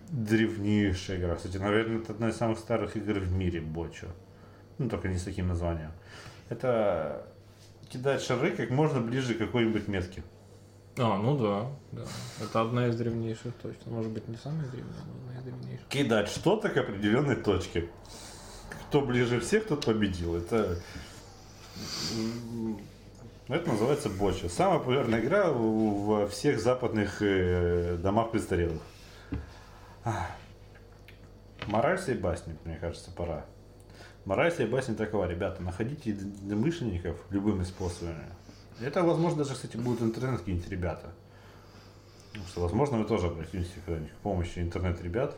древнейшая 0.09 1.17
игра. 1.17 1.35
Кстати, 1.35 1.57
наверное, 1.57 1.99
это 1.99 2.13
одна 2.13 2.29
из 2.29 2.37
самых 2.37 2.59
старых 2.59 2.95
игр 2.95 3.19
в 3.19 3.33
мире 3.33 3.59
бочу. 3.61 4.07
Ну, 4.77 4.87
только 4.87 5.07
не 5.07 5.17
с 5.17 5.23
таким 5.23 5.47
названием. 5.47 5.91
Это 6.53 7.25
кидать 7.89 8.21
шары 8.21 8.51
как 8.51 8.69
можно 8.69 9.01
ближе 9.01 9.33
к 9.33 9.39
какой-нибудь 9.39 9.87
метке. 9.87 10.23
А, 10.99 11.17
ну 11.17 11.35
да, 11.35 11.71
да. 11.91 12.03
Это 12.43 12.61
одна 12.61 12.87
из 12.87 12.95
древнейших 12.95 13.55
точно. 13.55 13.91
Может 13.91 14.11
быть, 14.11 14.27
не 14.27 14.37
самая 14.37 14.67
древняя, 14.67 14.93
но 15.07 15.13
одна 15.29 15.39
из 15.39 15.43
древнейших. 15.45 15.87
кидать 15.87 16.27
что-то 16.29 16.69
к 16.69 16.77
определенной 16.77 17.35
точке. 17.37 17.89
Кто 18.87 19.01
ближе 19.01 19.39
всех, 19.39 19.65
тот 19.65 19.83
победил. 19.85 20.35
Это, 20.35 20.77
это 23.47 23.71
называется 23.71 24.09
боча. 24.09 24.47
Самая 24.49 24.77
популярная 24.77 25.19
игра 25.19 25.51
во 25.51 26.27
всех 26.27 26.61
западных 26.61 27.23
э, 27.23 27.97
домах 27.97 28.29
престарелых. 28.29 28.81
Мораль 31.65 31.97
всей 31.97 32.15
басни, 32.15 32.55
мне 32.65 32.77
кажется, 32.77 33.09
пора. 33.09 33.45
Мораль 34.25 34.51
всей 34.51 34.67
басни 34.67 34.93
такова, 34.95 35.25
ребята, 35.25 35.61
находите 35.61 36.11
единомышленников 36.11 37.17
любыми 37.29 37.63
способами. 37.63 38.25
Это, 38.81 39.03
возможно, 39.03 39.39
даже, 39.39 39.53
кстати, 39.53 39.77
будут 39.77 40.01
интернет 40.01 40.39
какие-нибудь 40.39 40.69
ребята. 40.69 41.13
Потому 42.31 42.47
что, 42.47 42.61
возможно, 42.61 42.97
мы 42.97 43.05
тоже 43.05 43.27
обратимся 43.27 43.71
когда-нибудь 43.85 44.13
к 44.13 44.17
помощи 44.17 44.59
интернет-ребят. 44.59 45.35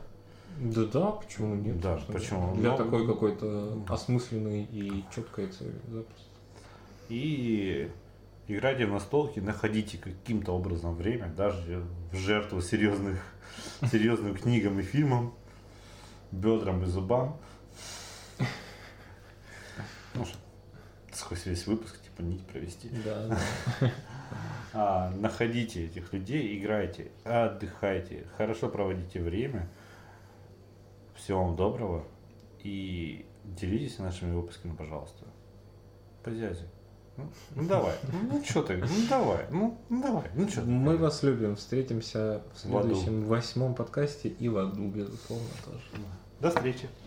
Да 0.62 0.86
да, 0.86 1.12
почему 1.12 1.56
нет? 1.56 1.82
Да, 1.82 1.96
собственно. 1.98 2.20
почему? 2.20 2.56
Для 2.56 2.72
Но- 2.72 2.78
такой 2.78 3.06
какой-то 3.08 3.84
осмысленной 3.90 4.64
и 4.64 5.04
четкой 5.14 5.48
цели. 5.48 5.74
запросто. 5.90 6.24
И 7.10 7.92
играйте 8.48 8.86
в 8.86 8.92
настолки, 8.92 9.40
находите 9.40 9.98
каким-то 9.98 10.54
образом 10.54 10.96
время, 10.96 11.28
даже 11.36 11.84
в 12.12 12.16
жертву 12.16 12.62
серьезных, 12.62 13.20
серьезным 13.92 14.36
книгам 14.36 14.80
и 14.80 14.84
фильмам, 14.84 15.34
бедрам 16.32 16.82
и 16.84 16.86
зубам. 16.86 17.38
Ну, 20.16 20.26
сквозь 21.12 21.46
весь 21.46 21.68
выпуск, 21.68 22.02
типа, 22.02 22.22
нить 22.22 22.46
провести. 22.48 22.90
Да. 23.04 23.38
А, 24.78 25.10
находите 25.12 25.86
этих 25.86 26.12
людей, 26.12 26.60
играйте, 26.60 27.10
отдыхайте, 27.24 28.26
хорошо 28.36 28.68
проводите 28.68 29.22
время. 29.22 29.70
Всего 31.16 31.46
вам 31.46 31.56
доброго. 31.56 32.04
И 32.62 33.26
делитесь 33.46 34.00
нашими 34.00 34.34
выпусками, 34.34 34.76
пожалуйста. 34.76 35.24
По 36.24 36.30
дяде. 36.30 36.68
Ну, 37.16 37.30
ну 37.56 37.68
давай. 37.68 37.94
Ну, 38.12 38.20
ну 38.34 38.44
что 38.44 38.64
ты? 38.64 38.76
Ну 38.76 38.88
давай. 39.10 39.46
Ну, 39.50 39.78
ну 39.88 40.02
давай. 40.02 40.30
Ну 40.36 40.48
что 40.50 40.62
Мы 40.62 40.98
вас 40.98 41.24
любим. 41.24 41.56
Встретимся 41.56 42.42
в 42.54 42.58
В 42.58 42.60
следующем 42.60 43.24
восьмом 43.26 43.76
подкасте 43.76 44.28
и 44.28 44.50
в 44.50 44.58
аду, 44.58 44.90
безусловно, 44.90 45.48
тоже. 45.64 45.84
До 46.42 46.50
встречи. 46.50 46.90